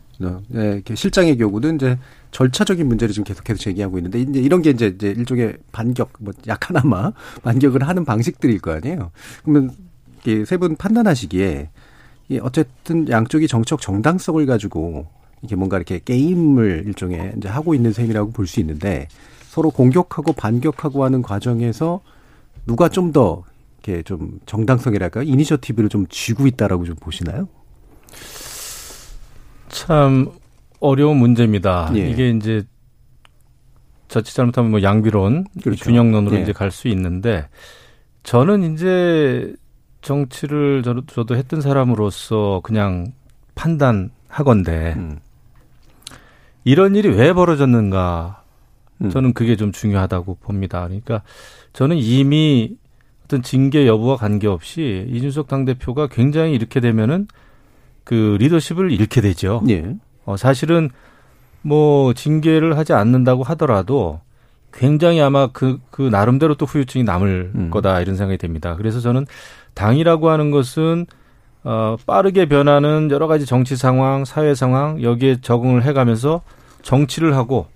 네, 0.50 0.82
실장의 0.94 1.38
경우는 1.38 1.75
이제 1.75 1.98
절차적인 2.32 2.88
문제를 2.88 3.13
지금 3.13 3.24
계속해서 3.24 3.60
제기하고 3.60 3.98
있는데 4.00 4.20
이제 4.22 4.39
이런 4.39 4.62
게 4.62 4.70
이제, 4.72 4.88
이제 4.88 5.10
일종의 5.12 5.58
반격 5.72 6.12
뭐 6.20 6.34
약하나마 6.48 7.12
반격을 7.44 7.88
하는 7.88 8.06
방식들일 8.06 8.60
거 8.60 8.74
아니에요. 8.74 9.12
그러면 9.44 9.72
세 10.46 10.58
분 10.58 10.75
판단하시기에 10.75 11.70
어쨌든 12.41 13.10
양쪽이 13.10 13.48
정책 13.48 13.79
정당성을 13.79 14.46
가지고 14.46 15.08
이게 15.41 15.55
뭔가 15.55 15.77
이렇게 15.77 16.00
게임을 16.00 16.84
일종의 16.88 17.34
이제 17.38 17.48
하고 17.48 17.74
있는 17.74 17.91
셈이라고 17.93 18.31
볼 18.31 18.48
수 18.48 18.60
있는데 18.60 19.08
서로 19.48 19.72
공격하고 19.72 20.34
반격하고 20.34 21.03
하는 21.03 21.22
과정에서 21.22 22.01
누가 22.65 22.89
좀 22.89 23.12
더 23.12 23.43
이렇게 23.81 24.03
좀 24.03 24.39
정당성이랄까 24.46 25.24
이니셔티브를 25.24 25.89
좀 25.89 26.05
쥐고 26.10 26.48
있다라고 26.48 26.86
좀 26.86 26.96
보시나요? 26.98 27.48
참 29.69 30.29
어려운 30.79 31.17
문제입니다. 31.17 31.91
예. 31.96 32.10
이게 32.10 32.29
이제 32.29 32.63
자칫 34.08 34.34
잘못하면 34.34 34.72
뭐 34.72 34.81
양비론, 34.81 35.46
그렇죠. 35.63 35.86
균형론으로 35.86 36.38
예. 36.38 36.41
이제 36.41 36.51
갈 36.51 36.72
수 36.72 36.88
있는데 36.89 37.48
저는 38.24 38.74
이제 38.74 39.53
정치를 40.01 40.84
저도, 40.84 41.05
저도 41.05 41.36
했던 41.36 41.62
사람으로서 41.62 42.62
그냥 42.63 43.13
판단하건데 43.55 44.93
음. 44.98 45.19
이런 46.63 46.96
일이 46.96 47.10
왜 47.10 47.34
벌어졌는가 47.34 48.44
음. 49.01 49.10
저는 49.10 49.34
그게 49.34 49.56
좀 49.56 49.72
중요하다고 49.72 50.38
봅니다. 50.42 50.84
그러니까 50.84 51.22
저는 51.74 51.98
이미 51.98 52.78
어떤 53.25 53.42
징계 53.44 53.88
여부와 53.88 54.18
관계없이 54.18 55.06
이준석 55.10 55.48
당대표가 55.48 56.08
굉장히 56.08 56.54
이렇게 56.54 56.80
되면은 56.80 57.28
그 58.04 58.38
리더십을 58.39 58.92
잃게 58.92 59.22
되죠. 59.22 59.62
예. 59.70 59.96
어, 60.25 60.36
사실은 60.36 60.89
뭐 61.62 62.13
징계를 62.13 62.78
하지 62.78 62.94
않는다고 62.94 63.44
하더라도 63.44 64.22
굉장히 64.74 65.22
아마 65.22 65.48
그, 65.48 65.80
그 65.92 66.01
나름대로 66.01 66.56
또 66.56 66.66
후유증이 66.66 67.04
남을 67.04 67.51
음. 67.56 67.70
거다 67.70 68.01
이런 68.01 68.16
생각이 68.16 68.38
됩니다. 68.38 68.75
그래서 68.75 69.00
저는 69.00 69.25
당이라고 69.74 70.30
하는 70.30 70.51
것은 70.51 71.06
어, 71.63 71.98
빠르게 72.06 72.48
변하는 72.48 73.10
여러 73.12 73.28
가지 73.28 73.46
정치 73.46 73.75
상황, 73.75 74.25
사회 74.25 74.56
상황 74.56 75.01
여기에 75.01 75.42
적응을 75.42 75.84
해가면서 75.84 76.42
정치를 76.82 77.36
하고 77.36 77.68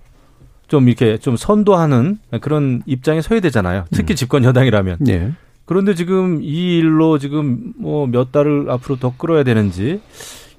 좀 0.68 0.88
이렇게 0.88 1.18
좀 1.18 1.36
선도하는 1.36 2.18
그런 2.40 2.82
입장에 2.86 3.20
서야 3.20 3.40
되잖아요. 3.40 3.84
특히 3.92 4.14
음. 4.14 4.16
집권 4.16 4.44
여당이라면. 4.44 4.98
네. 5.00 5.32
그런데 5.66 5.94
지금 5.94 6.42
이 6.42 6.78
일로 6.78 7.18
지금 7.18 7.72
뭐 7.78 8.06
몇 8.06 8.32
달을 8.32 8.70
앞으로 8.70 8.96
더 8.96 9.14
끌어야 9.16 9.44
되는지 9.44 10.00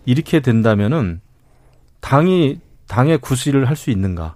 이렇게 0.05 0.39
된다면은 0.39 1.22
당이 2.01 2.60
당의 2.88 3.17
구실을 3.17 3.67
할 3.67 3.75
수 3.75 3.89
있는가? 3.89 4.36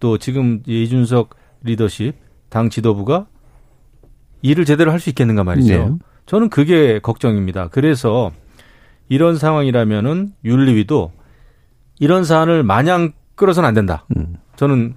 또 0.00 0.18
지금 0.18 0.62
이준석 0.66 1.30
리더십 1.62 2.14
당 2.50 2.68
지도부가 2.70 3.26
일을 4.42 4.64
제대로 4.66 4.92
할 4.92 5.00
수 5.00 5.08
있겠는가 5.08 5.42
말이죠. 5.44 5.72
네. 5.72 5.90
저는 6.28 6.50
그게 6.50 6.98
걱정입니다. 6.98 7.68
그래서 7.68 8.32
이런 9.08 9.38
상황이라면은 9.38 10.34
윤리위도 10.44 11.10
이런 12.00 12.24
사안을 12.24 12.62
마냥 12.62 13.12
끌어서는 13.34 13.66
안 13.66 13.74
된다. 13.74 14.04
음. 14.14 14.36
저는 14.56 14.94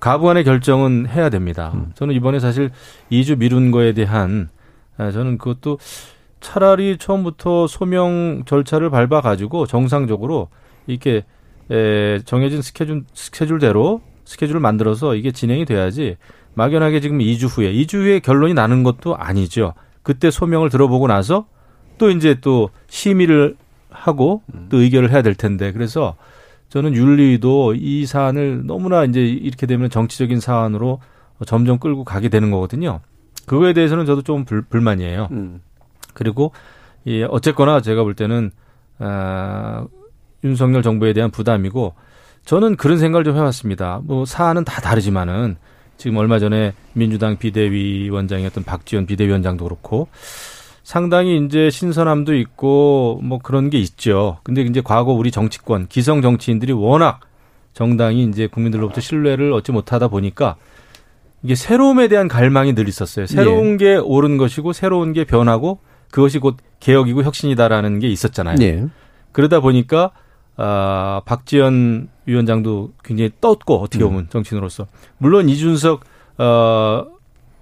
가부간의 0.00 0.42
결정은 0.42 1.06
해야 1.08 1.30
됩니다. 1.30 1.70
음. 1.74 1.92
저는 1.94 2.16
이번에 2.16 2.40
사실 2.40 2.70
2주 3.12 3.38
미룬 3.38 3.70
거에 3.70 3.92
대한 3.92 4.48
아, 4.98 5.12
저는 5.12 5.38
그것도 5.38 5.78
차라리 6.40 6.98
처음부터 6.98 7.68
소명 7.68 8.42
절차를 8.44 8.90
밟아 8.90 9.20
가지고 9.20 9.66
정상적으로 9.66 10.48
이렇게 10.88 11.24
에 11.70 12.18
정해진 12.24 12.60
스케줄 12.60 13.04
스케줄대로 13.14 14.00
스케줄을 14.24 14.60
만들어서 14.60 15.14
이게 15.14 15.30
진행이 15.30 15.64
돼야지 15.64 16.16
막연하게 16.54 17.00
지금 17.00 17.18
2주 17.18 17.48
후에 17.48 17.72
2주 17.72 17.98
후에 17.98 18.18
결론이 18.18 18.54
나는 18.54 18.82
것도 18.82 19.16
아니죠. 19.16 19.74
그때 20.06 20.30
소명을 20.30 20.70
들어보고 20.70 21.08
나서 21.08 21.46
또 21.98 22.10
이제 22.10 22.36
또 22.40 22.70
심의를 22.86 23.56
하고 23.90 24.40
또 24.68 24.78
의결을 24.78 25.10
해야 25.10 25.20
될 25.20 25.34
텐데 25.34 25.72
그래서 25.72 26.14
저는 26.68 26.94
윤리도 26.94 27.74
이 27.74 28.06
사안을 28.06 28.66
너무나 28.66 29.02
이제 29.02 29.20
이렇게 29.20 29.66
되면 29.66 29.90
정치적인 29.90 30.38
사안으로 30.38 31.00
점점 31.44 31.80
끌고 31.80 32.04
가게 32.04 32.28
되는 32.28 32.52
거거든요. 32.52 33.00
그거에 33.46 33.72
대해서는 33.72 34.06
저도 34.06 34.22
좀 34.22 34.44
불, 34.44 34.62
불만이에요. 34.62 35.26
음. 35.32 35.60
그리고 36.14 36.52
이 37.04 37.26
어쨌거나 37.28 37.80
제가 37.80 38.04
볼 38.04 38.14
때는 38.14 38.52
아, 39.00 39.88
윤석열 40.44 40.82
정부에 40.82 41.14
대한 41.14 41.32
부담이고 41.32 41.94
저는 42.44 42.76
그런 42.76 42.98
생각을 42.98 43.24
좀 43.24 43.36
해봤습니다. 43.36 44.02
뭐 44.04 44.24
사안은 44.24 44.64
다 44.64 44.80
다르지만은 44.80 45.56
지금 45.96 46.16
얼마 46.18 46.38
전에 46.38 46.72
민주당 46.92 47.36
비대위원장이었던 47.36 48.64
박지원 48.64 49.06
비대위원장도 49.06 49.64
그렇고 49.64 50.08
상당히 50.82 51.44
이제 51.44 51.68
신선함도 51.68 52.34
있고 52.36 53.20
뭐 53.22 53.38
그런 53.38 53.70
게 53.70 53.78
있죠. 53.78 54.38
근데 54.44 54.62
이제 54.62 54.80
과거 54.80 55.12
우리 55.12 55.30
정치권 55.30 55.88
기성 55.88 56.22
정치인들이 56.22 56.72
워낙 56.72 57.20
정당이 57.72 58.24
이제 58.24 58.46
국민들로부터 58.46 59.00
신뢰를 59.00 59.52
얻지 59.52 59.72
못하다 59.72 60.08
보니까 60.08 60.56
이게 61.42 61.54
새로움에 61.54 62.08
대한 62.08 62.28
갈망이 62.28 62.74
늘 62.74 62.88
있었어요. 62.88 63.26
새로운 63.26 63.72
예. 63.72 63.76
게 63.76 63.96
옳은 63.96 64.36
것이고 64.36 64.72
새로운 64.72 65.12
게 65.12 65.24
변하고 65.24 65.80
그것이 66.10 66.38
곧 66.38 66.56
개혁이고 66.80 67.22
혁신이다라는 67.22 67.98
게 67.98 68.08
있었잖아요. 68.08 68.56
예. 68.62 68.86
그러다 69.32 69.60
보니까 69.60 70.12
아, 70.56 71.20
박지원 71.24 72.08
위원장도 72.24 72.92
굉장히 73.04 73.30
떴고 73.40 73.80
어떻게 73.80 74.04
음. 74.04 74.08
보면 74.08 74.20
음. 74.24 74.28
정치인으로서 74.30 74.86
물론 75.18 75.48
이준석 75.48 76.04
어, 76.38 77.06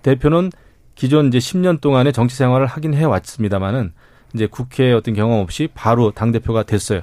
대표는 0.03 0.51
기존 0.95 1.29
이제 1.29 1.39
10년 1.39 1.81
동안의 1.81 2.13
정치 2.13 2.37
생활을 2.37 2.67
하긴 2.67 2.95
해 2.95 3.05
왔습니다만은 3.05 3.93
이제 4.35 4.47
국회 4.47 4.93
어떤 4.93 5.15
경험 5.15 5.41
없이 5.41 5.69
바로 5.75 6.11
당 6.11 6.33
대표가 6.33 6.63
됐어요. 6.63 7.01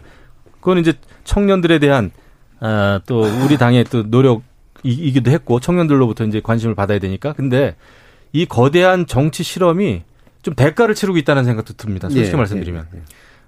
그건 0.59 0.77
이제 0.77 0.93
청년들에 1.23 1.79
대한 1.79 2.11
아, 2.59 3.01
또 3.05 3.21
우리 3.21 3.57
당의 3.57 3.83
또 3.85 4.03
노력이기도 4.03 5.31
했고 5.31 5.59
청년들로부터 5.59 6.25
이제 6.25 6.41
관심을 6.41 6.75
받아야 6.75 6.99
되니까. 6.99 7.33
근데 7.33 7.75
이 8.31 8.45
거대한 8.45 9.07
정치 9.07 9.43
실험이 9.43 10.03
좀 10.41 10.55
대가를 10.55 10.95
치르고 10.95 11.17
있다는 11.17 11.43
생각도 11.43 11.73
듭니다. 11.73 12.09
솔직히 12.09 12.33
예, 12.33 12.37
말씀드리면. 12.37 12.87
예, 12.93 12.97
예. 12.97 13.01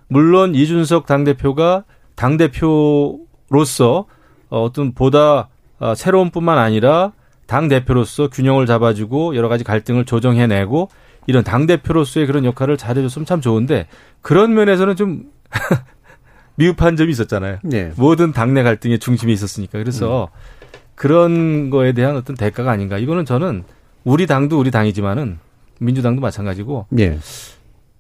물론 0.08 0.56
이준석 0.56 1.06
당 1.06 1.24
대표가 1.24 1.86
당 2.16 2.38
대표로서 2.38 4.06
어떤 4.50 4.94
보다 4.94 5.50
어, 5.80 5.96
새로운 5.96 6.30
뿐만 6.30 6.58
아니라 6.58 7.12
당 7.46 7.68
대표로서 7.68 8.30
균형을 8.30 8.66
잡아주고 8.66 9.36
여러 9.36 9.50
가지 9.50 9.64
갈등을 9.64 10.06
조정해내고 10.06 10.90
이런 11.28 11.44
당 11.44 11.66
대표로서의 11.66 12.26
그런 12.26 12.46
역할을 12.46 12.78
잘해줬으면 12.78 13.26
참 13.26 13.42
좋은데 13.42 13.88
그런 14.22 14.54
면에서는 14.54 14.96
좀 14.96 15.32
미흡한 16.56 16.96
점이 16.96 17.12
있었잖아요. 17.12 17.60
네. 17.64 17.92
모든 17.98 18.32
당내 18.32 18.64
갈등의 18.64 19.00
중심에 19.00 19.32
있었으니까. 19.34 19.80
그래서 19.80 20.30
음. 20.32 20.74
그런 20.96 21.70
거에 21.70 21.94
대한 21.94 22.16
어떤 22.16 22.36
대가가 22.36 22.72
아닌가. 22.72 22.98
이거는 22.98 23.26
저는 23.26 23.64
우리 24.04 24.28
당도 24.28 24.60
우리 24.60 24.70
당이지만은 24.70 25.40
민주당도 25.80 26.22
마찬가지고 26.22 26.86
네. 26.90 27.18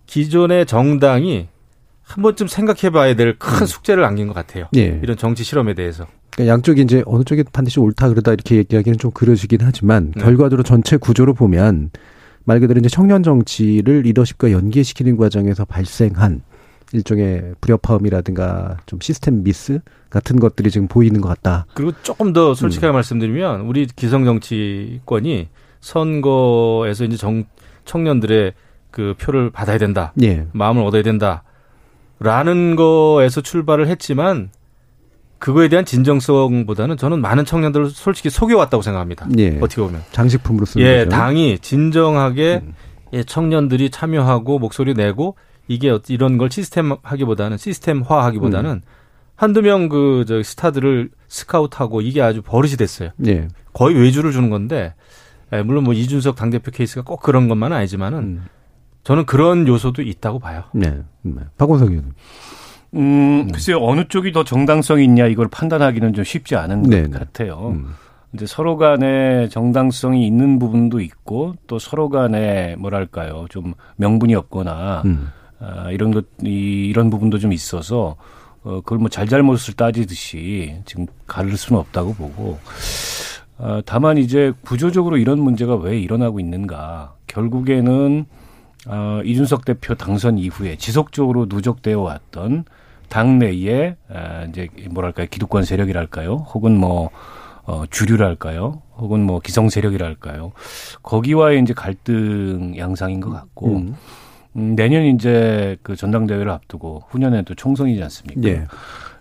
기존의 0.05 0.65
정당이 0.65 1.47
한 2.03 2.21
번쯤 2.21 2.47
생각해 2.47 2.91
봐야 2.91 3.15
될큰 3.15 3.61
음. 3.61 3.65
숙제를 3.65 4.03
안긴 4.03 4.27
것 4.27 4.33
같아요. 4.33 4.67
네. 4.71 4.99
이런 5.01 5.17
정치 5.17 5.43
실험에 5.43 5.73
대해서. 5.73 6.05
그러니까 6.31 6.53
양쪽이 6.53 6.81
이제 6.81 7.03
어느 7.05 7.23
쪽이 7.23 7.43
반드시 7.51 7.79
옳다 7.79 8.09
그러다 8.09 8.33
이렇게 8.33 8.57
얘기하기는 8.57 8.97
좀 8.97 9.11
그러시긴 9.11 9.59
하지만 9.61 10.11
네. 10.15 10.23
결과적으로 10.23 10.63
전체 10.63 10.97
구조로 10.97 11.33
보면 11.33 11.91
말 12.43 12.59
그대로 12.59 12.79
이제 12.79 12.89
청년 12.89 13.23
정치를 13.23 14.01
리더십과 14.01 14.51
연계시키는 14.51 15.15
과정에서 15.15 15.65
발생한 15.65 16.41
일종의 16.91 17.55
불협화음이라든가 17.61 18.77
좀 18.85 18.99
시스템 19.01 19.43
미스 19.43 19.79
같은 20.09 20.39
것들이 20.39 20.69
지금 20.69 20.87
보이는 20.87 21.21
것 21.21 21.29
같다. 21.29 21.65
그리고 21.73 21.93
조금 22.03 22.33
더 22.33 22.53
솔직하게 22.53 22.91
음. 22.91 22.93
말씀드리면 22.93 23.61
우리 23.61 23.87
기성 23.87 24.25
정치권이 24.25 25.49
선거에서 25.81 27.05
이제 27.05 27.17
정, 27.17 27.45
청년들의 27.85 28.53
그 28.91 29.15
표를 29.19 29.49
받아야 29.49 29.79
된다. 29.79 30.13
예. 30.21 30.45
마음을 30.51 30.83
얻어야 30.83 31.01
된다. 31.01 31.43
라는 32.23 32.75
거에서 32.75 33.41
출발을 33.41 33.87
했지만 33.87 34.49
그거에 35.39 35.67
대한 35.67 35.83
진정성보다는 35.83 36.95
저는 36.95 37.19
많은 37.19 37.43
청년들을 37.43 37.89
솔직히 37.89 38.29
속여왔다고 38.29 38.81
생각합니다. 38.81 39.27
예. 39.37 39.57
어떻게 39.59 39.81
보면 39.81 40.01
장식품으로 40.13 40.65
쓰는 40.65 40.85
예, 40.85 40.97
거죠. 40.99 41.09
당이 41.09 41.59
진정하게 41.59 42.61
음. 42.63 42.73
예, 43.11 43.23
청년들이 43.23 43.89
참여하고 43.89 44.57
목소리 44.59 44.93
내고 44.93 45.35
이게 45.67 45.97
이런 46.07 46.37
걸 46.37 46.49
시스템하기보다는 46.49 47.57
시스템화하기보다는 47.57 48.69
음. 48.71 48.81
한두 49.35 49.61
명 49.61 49.89
그 49.89 50.23
저 50.27 50.41
스타들을 50.41 51.09
스카우트하고 51.27 51.99
이게 52.01 52.21
아주 52.21 52.41
버릇이 52.41 52.77
됐어요. 52.77 53.09
예. 53.27 53.49
거의 53.73 53.95
외주를 53.99 54.31
주는 54.31 54.49
건데 54.49 54.93
예, 55.51 55.61
물론 55.61 55.83
뭐 55.83 55.93
이준석 55.93 56.37
당대표 56.37 56.71
케이스가 56.71 57.01
꼭 57.01 57.21
그런 57.21 57.49
것만은 57.49 57.75
아니지만은 57.75 58.19
음. 58.19 58.45
저는 59.03 59.25
그런 59.25 59.67
요소도 59.67 60.01
있다고 60.01 60.39
봐요. 60.39 60.63
네. 60.73 61.01
네. 61.21 61.41
박원석 61.57 61.89
의원님. 61.89 62.13
음, 62.95 63.51
글쎄요, 63.51 63.79
어느 63.81 64.07
쪽이 64.07 64.31
더 64.31 64.43
정당성이 64.43 65.03
있냐 65.05 65.27
이걸 65.27 65.47
판단하기는 65.47 66.13
좀 66.13 66.23
쉽지 66.23 66.55
않은 66.55 66.83
네네. 66.83 67.01
것 67.03 67.11
네. 67.11 67.19
같아요. 67.19 67.69
음. 67.75 67.95
이제 68.33 68.45
서로 68.45 68.77
간에 68.77 69.47
정당성이 69.49 70.25
있는 70.25 70.57
부분도 70.57 71.01
있고 71.01 71.55
또 71.67 71.79
서로 71.79 72.09
간에 72.09 72.75
뭐랄까요, 72.77 73.45
좀 73.49 73.73
명분이 73.97 74.33
없거나 74.35 75.03
음. 75.05 75.29
아, 75.59 75.91
이런 75.91 76.11
것, 76.11 76.25
이, 76.43 76.87
이런 76.89 77.09
부분도 77.09 77.39
좀 77.39 77.53
있어서 77.53 78.15
어, 78.63 78.81
그걸 78.81 78.99
뭐 78.99 79.09
잘잘못을 79.09 79.75
따지듯이 79.75 80.77
지금 80.85 81.05
가를 81.27 81.57
수는 81.57 81.79
없다고 81.79 82.13
보고 82.13 82.59
어, 83.57 83.79
다만 83.85 84.17
이제 84.17 84.51
구조적으로 84.61 85.17
이런 85.17 85.39
문제가 85.39 85.75
왜 85.75 85.99
일어나고 85.99 86.39
있는가 86.39 87.13
결국에는 87.27 88.25
어, 88.87 89.21
이준석 89.23 89.65
대표 89.65 89.95
당선 89.95 90.37
이후에 90.37 90.75
지속적으로 90.75 91.45
누적되어 91.47 91.99
왔던 91.99 92.65
당내에 93.09 93.95
아, 94.09 94.43
이제 94.49 94.67
뭐랄까요 94.89 95.27
기득권 95.29 95.63
세력이랄까요 95.63 96.47
혹은 96.53 96.77
뭐 96.77 97.09
어, 97.65 97.83
주류랄까요 97.89 98.81
혹은 98.97 99.21
뭐 99.23 99.39
기성 99.39 99.69
세력이랄까요 99.69 100.51
거기와의 101.01 101.61
이제 101.61 101.73
갈등 101.73 102.75
양상인 102.77 103.21
것 103.21 103.29
같고 103.29 103.77
음. 103.77 103.95
음, 104.55 104.75
내년 104.75 105.03
이제 105.05 105.77
그 105.81 105.95
전당대회를 105.95 106.51
앞두고 106.51 107.03
후년에 107.09 107.43
또 107.43 107.55
총선이지 107.55 108.01
않습니까? 108.03 108.41
예. 108.43 108.65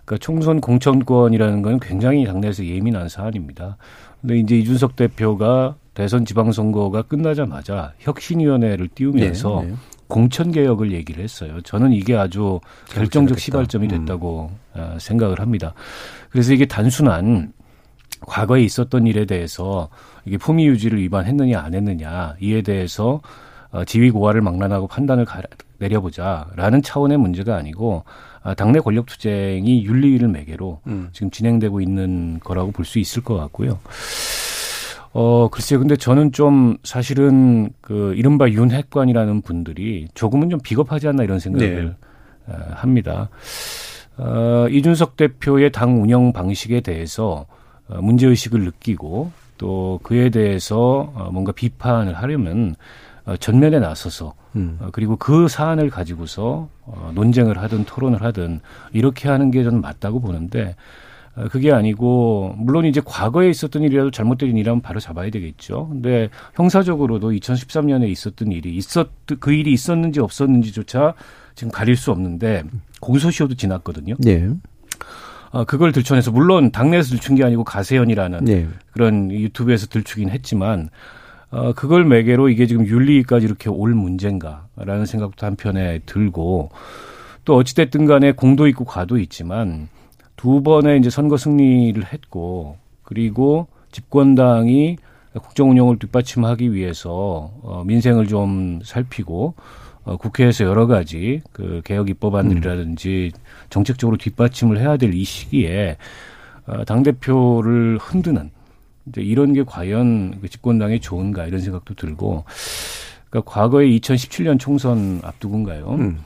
그러니까 0.05 0.17
총선 0.19 0.61
공천권이라는 0.61 1.61
건 1.61 1.79
굉장히 1.79 2.25
당내에서 2.25 2.65
예민한 2.65 3.09
사안입니다. 3.09 3.77
근데 4.21 4.37
이제 4.37 4.57
이준석 4.57 4.95
대표가 4.95 5.75
대선 5.93 6.25
지방선거가 6.25 7.03
끝나자마자 7.03 7.93
혁신위원회를 7.99 8.87
띄우면서 8.95 9.61
네, 9.61 9.67
네. 9.71 9.75
공천 10.07 10.51
개혁을 10.51 10.91
얘기를 10.91 11.23
했어요. 11.23 11.61
저는 11.61 11.91
이게 11.93 12.15
아주 12.15 12.59
결정적 12.89 13.39
시발점이 13.39 13.87
음. 13.87 14.05
됐다고 14.05 14.51
음. 14.75 14.97
생각을 14.99 15.39
합니다. 15.39 15.73
그래서 16.29 16.53
이게 16.53 16.65
단순한 16.65 17.53
과거에 18.21 18.61
있었던 18.63 19.05
일에 19.07 19.25
대해서 19.25 19.89
이게 20.25 20.37
품위 20.37 20.67
유지를 20.67 20.99
위반했느냐 20.99 21.59
안 21.59 21.73
했느냐 21.73 22.35
이에 22.41 22.61
대해서 22.61 23.21
어, 23.71 23.83
지위 23.85 24.11
고하를 24.11 24.41
망라하고 24.41 24.87
판단을 24.87 25.25
내려보자라는 25.79 26.83
차원의 26.83 27.17
문제가 27.17 27.55
아니고 27.55 28.03
아, 28.43 28.53
당내 28.53 28.79
권력 28.79 29.05
투쟁이 29.07 29.83
윤리위를 29.83 30.27
매개로 30.27 30.81
음. 30.87 31.09
지금 31.11 31.31
진행되고 31.31 31.81
있는 31.81 32.39
거라고 32.39 32.71
볼 32.71 32.85
수 32.85 32.99
있을 32.99 33.23
것 33.23 33.35
같고요. 33.35 33.79
어, 35.13 35.47
글쎄요. 35.49 35.79
근데 35.79 35.95
저는 35.95 36.31
좀 36.31 36.77
사실은 36.83 37.69
그 37.81 38.13
이른바 38.15 38.49
윤핵관이라는 38.49 39.41
분들이 39.41 40.07
조금은 40.15 40.49
좀 40.49 40.59
비겁하지 40.59 41.07
않나 41.07 41.23
이런 41.23 41.39
생각을 41.39 41.95
네. 42.47 42.53
어, 42.53 42.57
합니다. 42.71 43.29
어, 44.17 44.67
이준석 44.69 45.15
대표의 45.15 45.71
당 45.71 46.01
운영 46.01 46.33
방식에 46.33 46.81
대해서 46.81 47.45
어, 47.87 48.01
문제의식을 48.01 48.63
느끼고 48.63 49.31
또 49.59 49.99
그에 50.03 50.29
대해서 50.29 51.11
어, 51.15 51.29
뭔가 51.31 51.51
비판을 51.51 52.15
하려면 52.15 52.75
어, 53.25 53.37
전면에 53.37 53.79
나서서 53.79 54.33
음. 54.55 54.77
어, 54.81 54.89
그리고 54.91 55.15
그 55.15 55.47
사안을 55.47 55.91
가지고서 55.91 56.69
어, 56.85 57.11
논쟁을 57.13 57.59
하든 57.59 57.85
토론을 57.85 58.23
하든 58.23 58.61
이렇게 58.93 59.29
하는 59.29 59.51
게 59.51 59.63
저는 59.63 59.79
맞다고 59.79 60.19
보는데 60.19 60.69
어, 60.69 60.73
그게 61.49 61.71
아니고 61.71 62.53
물론 62.57 62.85
이제 62.85 63.01
과거에 63.03 63.49
있었던 63.49 63.81
일이라도 63.81 64.11
잘못된 64.11 64.49
일이라면 64.49 64.81
바로 64.81 64.99
잡아야 64.99 65.31
되겠죠. 65.31 65.87
근데 65.89 66.29
형사적으로도 66.55 67.31
2013년에 67.31 68.07
있었던 68.09 68.51
일이 68.51 68.75
있었 68.75 69.09
그 69.39 69.51
일이 69.51 69.73
있었는지 69.73 70.19
없었는지조차 70.19 71.15
지금 71.55 71.71
가릴 71.71 71.95
수 71.95 72.11
없는데 72.11 72.63
공소시효도 73.01 73.55
지났거든요. 73.55 74.15
네. 74.19 74.49
어, 75.51 75.65
그걸 75.65 75.91
들춰내서 75.91 76.31
물론 76.31 76.71
당내에서 76.71 77.09
들춘 77.09 77.35
게 77.35 77.43
아니고 77.43 77.63
가세연이라는 77.63 78.45
네. 78.45 78.67
그런 78.91 79.31
유튜브에서 79.31 79.87
들추긴 79.87 80.29
했지만 80.29 80.89
어, 81.49 81.73
그걸 81.73 82.05
매개로 82.05 82.49
이게 82.49 82.65
지금 82.65 82.85
윤리까지 82.85 83.45
이렇게 83.45 83.69
올 83.69 83.93
문제인가라는 83.93 85.05
생각도 85.05 85.45
한편에 85.45 85.99
들고 86.05 86.71
또 87.45 87.55
어찌됐든 87.55 88.05
간에 88.05 88.31
공도 88.31 88.67
있고 88.67 88.85
과도 88.85 89.19
있지만 89.19 89.89
두 90.43 90.61
번의 90.61 90.99
이제 90.99 91.09
선거 91.09 91.37
승리를 91.37 92.03
했고 92.11 92.75
그리고 93.03 93.67
집권당이 93.93 94.97
국정 95.41 95.69
운영을 95.69 95.97
뒷받침하기 95.99 96.73
위해서 96.73 97.53
어, 97.61 97.83
민생을 97.85 98.27
좀 98.27 98.81
살피고 98.83 99.53
어, 100.03 100.17
국회에서 100.17 100.65
여러 100.65 100.85
가지 100.85 101.41
그 101.53 101.81
개혁 101.85 102.09
입법안들이라든지 102.09 103.31
정책적으로 103.69 104.17
뒷받침을 104.17 104.81
해야 104.81 104.97
될 104.97 105.13
이 105.13 105.23
시기에 105.23 105.95
어, 106.65 106.83
당 106.83 107.03
대표를 107.03 107.97
흔드는 108.01 108.51
이제 109.05 109.21
이런 109.21 109.53
게 109.53 109.63
과연 109.63 110.41
그 110.41 110.49
집권당에 110.49 110.99
좋은가 110.99 111.47
이런 111.47 111.61
생각도 111.61 111.93
들고 111.93 112.43
그러니까 113.29 113.49
과거에 113.49 113.87
2017년 113.87 114.59
총선 114.59 115.21
앞두고인가요? 115.23 115.89
음. 115.91 116.19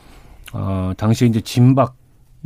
어, 0.54 0.94
당시에 0.98 1.28
이제 1.28 1.40
진박 1.40 1.97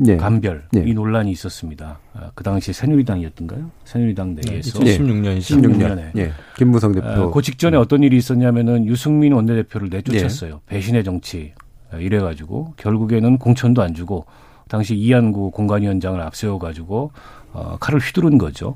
예. 0.07 0.17
간별 0.17 0.63
예. 0.75 0.83
이 0.85 0.93
논란이 0.93 1.31
있었습니다. 1.31 1.99
아, 2.13 2.31
그 2.33 2.43
당시 2.43 2.73
새누리당이었던가요? 2.73 3.69
새누리당 3.83 4.35
내에서 4.35 4.79
네, 4.79 4.97
2016년 4.97 5.39
16년에 5.39 6.17
예. 6.17 6.31
김무성 6.57 6.93
대표. 6.93 7.07
아, 7.07 7.29
그 7.29 7.41
직전에 7.41 7.77
어떤 7.77 8.03
일이 8.03 8.17
있었냐면은 8.17 8.85
유승민 8.87 9.33
원내대표를 9.33 9.89
내쫓았어요. 9.89 10.53
예. 10.55 10.59
배신의 10.75 11.03
정치 11.03 11.53
아, 11.91 11.97
이래가지고 11.97 12.73
결국에는 12.77 13.37
공천도 13.37 13.81
안 13.81 13.93
주고 13.93 14.25
당시 14.67 14.95
이한구 14.95 15.51
공관위원장을 15.51 16.19
앞세워가지고 16.21 17.11
어, 17.53 17.77
칼을 17.79 17.99
휘두른 17.99 18.37
거죠. 18.37 18.75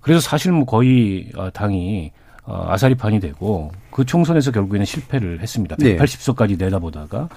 그래서 0.00 0.20
사실 0.20 0.52
뭐 0.52 0.64
거의 0.64 1.30
어, 1.36 1.50
당이 1.50 2.12
어, 2.44 2.64
아사리판이 2.68 3.20
되고 3.20 3.70
그 3.98 4.04
총선에서 4.04 4.52
결국에는 4.52 4.86
실패를 4.86 5.40
했습니다. 5.40 5.74
180석까지 5.96 6.56
내다보다가 6.56 7.28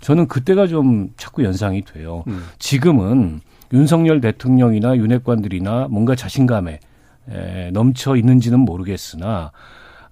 저는 0.00 0.26
그때가 0.26 0.66
좀 0.66 1.10
자꾸 1.16 1.44
연상이 1.44 1.84
돼요. 1.84 2.24
음. 2.26 2.42
지금은 2.58 3.40
윤석열 3.72 4.20
대통령이나 4.20 4.96
윤핵관들이나 4.96 5.86
뭔가 5.88 6.16
자신감에 6.16 6.80
에, 7.30 7.70
넘쳐 7.70 8.16
있는지는 8.16 8.58
모르겠으나 8.58 9.52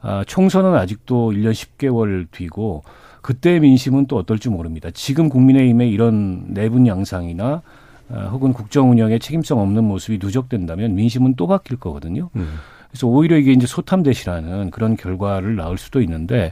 아, 0.01 0.23
총선은 0.29 0.77
아직도 0.77 1.33
1년 1.33 1.51
10개월 1.51 2.31
뒤고 2.31 2.85
그때의 3.21 3.59
민심은 3.59 4.07
또 4.07 4.17
어떨지 4.17 4.49
모릅니다. 4.49 4.91
지금 4.95 5.29
국민의힘의 5.29 5.91
이런 5.91 6.55
내분 6.55 6.87
양상이나 6.87 7.63
아, 8.11 8.29
혹은 8.31 8.53
국정 8.53 8.93
운영에 8.93 9.19
책임성 9.19 9.59
없는 9.59 9.83
모습이 9.83 10.21
누적된다면 10.23 10.95
민심은 10.95 11.35
또 11.35 11.49
바뀔 11.49 11.79
거거든요. 11.79 12.31
음. 12.37 12.61
그래서 12.91 13.07
오히려 13.07 13.39
이게 13.39 13.53
이제 13.53 13.67
소탐대시라는 13.67 14.71
그런 14.71 14.97
결과를 14.97 15.57
낳을 15.57 15.79
수도 15.79 16.01
있는데 16.03 16.51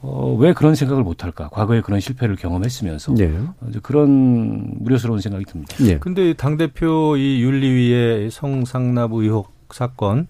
어, 0.00 0.36
왜 0.38 0.52
그런 0.52 0.74
생각을 0.74 1.02
못할까? 1.02 1.48
과거에 1.48 1.80
그런 1.80 1.98
실패를 1.98 2.36
경험했으면서 2.36 3.14
네. 3.14 3.36
이제 3.68 3.80
그런 3.82 4.76
우려스러운 4.80 5.20
생각이 5.20 5.44
듭니다. 5.44 5.76
네. 5.78 5.98
근데 5.98 6.34
당 6.34 6.56
대표 6.56 7.16
이 7.16 7.42
윤리위의 7.42 8.30
성상납 8.30 9.12
의혹 9.12 9.52
사건 9.70 10.28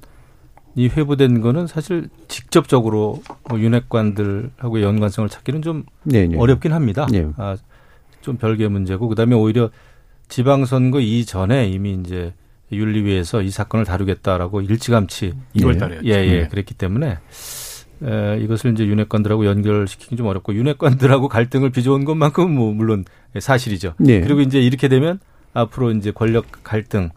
이 0.75 0.88
회부된 0.88 1.40
거는 1.42 1.66
사실 1.66 2.09
직접적으로 2.29 3.22
뭐 3.49 3.61
윤핵관들하고 3.61 4.83
연관성을 4.83 5.29
찾기는 5.29 5.62
좀 5.62 5.85
네, 6.05 6.27
네. 6.27 6.38
어렵긴 6.38 6.72
합니다. 6.72 7.07
네. 7.11 7.27
아, 7.37 7.57
좀 8.22 8.37
별개 8.37 8.68
문제고 8.68 9.09
그다음에 9.09 9.35
오히려 9.35 9.70
지방선거 10.29 11.01
이전에 11.01 11.68
이미 11.68 11.94
이제 11.94 12.33
윤리위에서 12.72 13.42
이 13.42 13.50
사건을 13.50 13.85
다루겠다라고 13.85 14.61
일찌감치 14.61 15.35
2월 15.57 15.79
달에 15.79 16.00
예, 16.05 16.11
예, 16.11 16.40
네. 16.42 16.48
그랬기 16.48 16.74
때문에 16.74 17.18
에, 18.02 18.38
이것을 18.40 18.72
이제 18.72 18.85
윤핵관들하고 18.87 19.46
연결시키기 19.46 20.16
좀 20.16 20.26
어렵고 20.26 20.55
윤핵관들하고 20.55 21.29
갈등을 21.29 21.70
빚어온 21.70 22.05
것만큼은 22.05 22.50
뭐 22.50 22.72
물론 22.74 23.05
사실이죠. 23.38 23.94
네. 23.98 24.20
그리고 24.20 24.40
이제 24.40 24.61
이렇게 24.61 24.88
되면 24.88 25.20
앞으로 25.52 25.92
이제 25.92 26.11
권력 26.11 26.46
갈등 26.62 27.11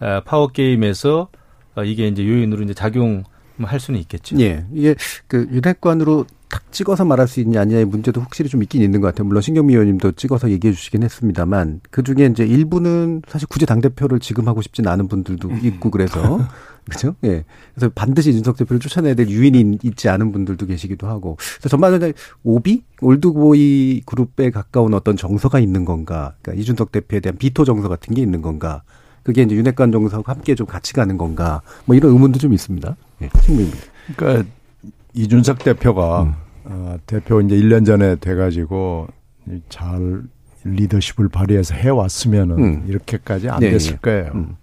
아, 0.00 0.20
파워 0.24 0.48
게임에서 0.48 1.28
아, 1.74 1.82
이게 1.82 2.06
이제 2.06 2.26
요인으로 2.26 2.62
이제 2.62 2.74
작용할 2.74 3.80
수는 3.80 4.00
있겠죠. 4.00 4.38
예. 4.40 4.64
이게 4.72 4.94
그 5.26 5.48
윤핵관으로 5.50 6.26
탁 6.54 6.70
찍어서 6.70 7.04
말할 7.04 7.26
수 7.26 7.40
있냐 7.40 7.62
아니냐의 7.62 7.84
문제도 7.84 8.20
확실히 8.20 8.48
좀 8.48 8.62
있긴 8.62 8.80
있는 8.80 9.00
것 9.00 9.08
같아요. 9.08 9.26
물론 9.26 9.42
신경미 9.42 9.72
의원님도 9.72 10.12
찍어서 10.12 10.50
얘기해 10.50 10.72
주시긴 10.72 11.02
했습니다만 11.02 11.80
그 11.90 12.04
중에 12.04 12.26
이제 12.26 12.46
일부는 12.46 13.22
사실 13.26 13.48
굳이 13.48 13.66
당 13.66 13.80
대표를 13.80 14.20
지금 14.20 14.46
하고 14.46 14.62
싶진 14.62 14.86
않은 14.86 15.08
분들도 15.08 15.48
음. 15.48 15.60
있고 15.64 15.90
그래서 15.90 16.38
그렇죠? 16.86 17.16
예. 17.24 17.42
그래서 17.74 17.90
반드시 17.92 18.30
윤석 18.30 18.56
대표를 18.56 18.78
쫓아내야 18.78 19.14
될 19.14 19.28
유인이 19.30 19.78
있지 19.82 20.08
않은 20.08 20.30
분들도 20.30 20.66
계시기도 20.66 21.08
하고. 21.08 21.36
그래서 21.56 21.68
전반적으로 21.70 22.12
오비 22.44 22.84
올드보이 23.00 24.02
그룹에 24.06 24.50
가까운 24.52 24.94
어떤 24.94 25.16
정서가 25.16 25.58
있는 25.58 25.84
건가? 25.84 26.34
그러니까 26.40 26.62
이준석 26.62 26.92
대표에 26.92 27.18
대한 27.18 27.36
비토 27.36 27.64
정서 27.64 27.88
같은 27.88 28.14
게 28.14 28.22
있는 28.22 28.42
건가? 28.42 28.82
그게 29.24 29.42
이제 29.42 29.56
윤핵관 29.56 29.90
정서하고 29.90 30.30
함께 30.30 30.54
좀 30.54 30.68
같이 30.68 30.92
가는 30.92 31.18
건가? 31.18 31.62
뭐 31.86 31.96
이런 31.96 32.12
의문도 32.12 32.38
좀 32.38 32.52
있습니다. 32.52 32.94
예. 33.22 33.30
친구입니다. 33.42 33.78
그러니까 34.14 34.48
이준석 35.14 35.64
대표가 35.64 36.22
음. 36.24 36.43
어, 36.64 36.96
대표 37.06 37.40
이제 37.40 37.56
1년 37.56 37.84
전에 37.84 38.16
돼가지고 38.16 39.08
잘 39.68 40.22
리더십을 40.64 41.28
발휘해서 41.28 41.74
해왔으면은 41.74 42.58
음. 42.58 42.84
이렇게까지 42.88 43.50
안 43.50 43.60
네, 43.60 43.70
됐을 43.70 43.92
네. 43.92 43.98
거예요. 44.00 44.32
음. 44.34 44.56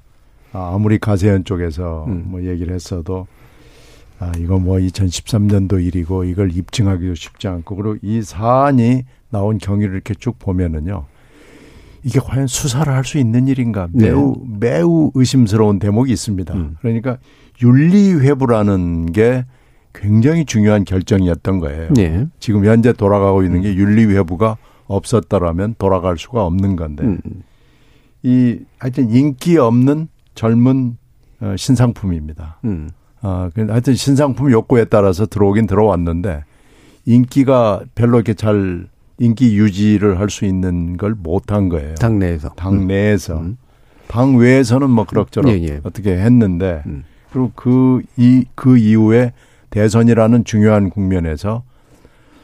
아, 0.54 0.74
아무리 0.74 0.98
가세현 0.98 1.44
쪽에서 1.46 2.06
음. 2.08 2.24
뭐 2.28 2.44
얘기를 2.44 2.74
했어도 2.74 3.28
아, 4.20 4.32
이거 4.38 4.60
뭐 4.60 4.78
2013년도 4.78 5.84
일이고 5.84 6.24
이걸 6.26 6.56
입증하기도 6.56 7.16
쉽지 7.16 7.48
않고 7.48 7.76
그리고 7.76 7.98
이 8.02 8.22
사안이 8.22 9.04
나온 9.30 9.58
경위를 9.58 9.94
이렇게 9.94 10.14
쭉 10.16 10.38
보면은요. 10.40 11.06
이게 12.04 12.20
과연 12.20 12.48
수사를 12.48 12.92
할 12.92 13.04
수 13.04 13.20
있는 13.20 13.48
일인가 13.48 13.88
네. 13.92 14.08
매우 14.08 14.36
네. 14.48 14.58
매우 14.60 15.12
의심스러운 15.14 15.78
대목이 15.80 16.12
있습니다. 16.12 16.54
음. 16.54 16.76
그러니까 16.82 17.18
윤리 17.64 18.14
회부라는 18.14 19.12
게 19.12 19.46
굉장히 19.94 20.46
중요한 20.46 20.84
결정이었던 20.86 21.60
거예요. 21.60 21.90
네. 21.94 22.28
지금 22.40 22.66
현재 22.66 22.94
돌아가고 22.94 23.44
있는 23.44 23.62
게 23.62 23.76
윤리회부가 23.76 24.58
없었더라면 24.88 25.76
돌아갈 25.78 26.18
수가 26.18 26.46
없는 26.46 26.76
건데 26.76 27.04
음. 27.04 27.20
이 28.24 28.60
하여튼 28.80 29.10
인기 29.10 29.58
없는 29.58 30.08
젊은 30.36 30.98
어, 31.42 31.56
신상품입니다. 31.58 32.60
음. 32.66 32.90
어, 33.22 33.50
하여튼 33.56 33.94
신상품 33.96 34.52
욕구에 34.52 34.86
따라서 34.86 35.26
들어오긴 35.26 35.68
들어왔는데 35.68 36.44
인기가 37.06 37.82
별로 37.96 38.18
이렇게 38.18 38.34
잘 38.34 38.88
인기 39.20 39.56
유지를 39.58 40.20
할 40.20 40.30
수 40.30 40.46
있는 40.46 40.98
걸 40.98 41.14
못한 41.18 41.70
거예요. 41.70 41.96
당내에서. 41.96 42.50
당내에서. 42.50 43.40
음. 43.40 43.58
당 44.08 44.36
외에서는 44.36 44.90
뭐 44.90 45.06
그럭저럭 45.06 45.52
예, 45.54 45.62
예. 45.64 45.80
어떻게 45.84 46.18
했는데 46.18 46.84
음. 46.86 47.04
그리고 47.32 47.52
그, 47.56 48.02
이, 48.18 48.46
그 48.56 48.78
이후에 48.78 49.32
대선이라는 49.72 50.44
중요한 50.44 50.90
국면에서 50.90 51.64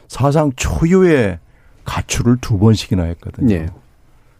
사상 0.08 0.50
초유의 0.56 1.38
가출을 1.84 2.38
두 2.40 2.58
번씩이나 2.58 3.04
했거든요. 3.04 3.54
예. 3.54 3.66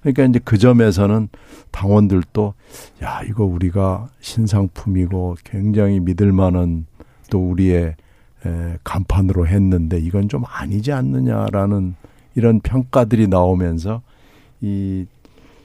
그러니까 0.00 0.24
이제 0.24 0.40
그 0.44 0.58
점에서는 0.58 1.28
당원들도 1.70 2.54
야 3.02 3.22
이거 3.28 3.44
우리가 3.44 4.08
신상품이고 4.20 5.36
굉장히 5.44 6.00
믿을 6.00 6.32
만한 6.32 6.86
또 7.30 7.50
우리의 7.50 7.94
에, 8.46 8.78
간판으로 8.84 9.46
했는데 9.46 9.98
이건 9.98 10.28
좀 10.28 10.44
아니지 10.46 10.92
않느냐라는 10.92 11.94
이런 12.34 12.60
평가들이 12.60 13.28
나오면서 13.28 14.02
이 14.60 15.06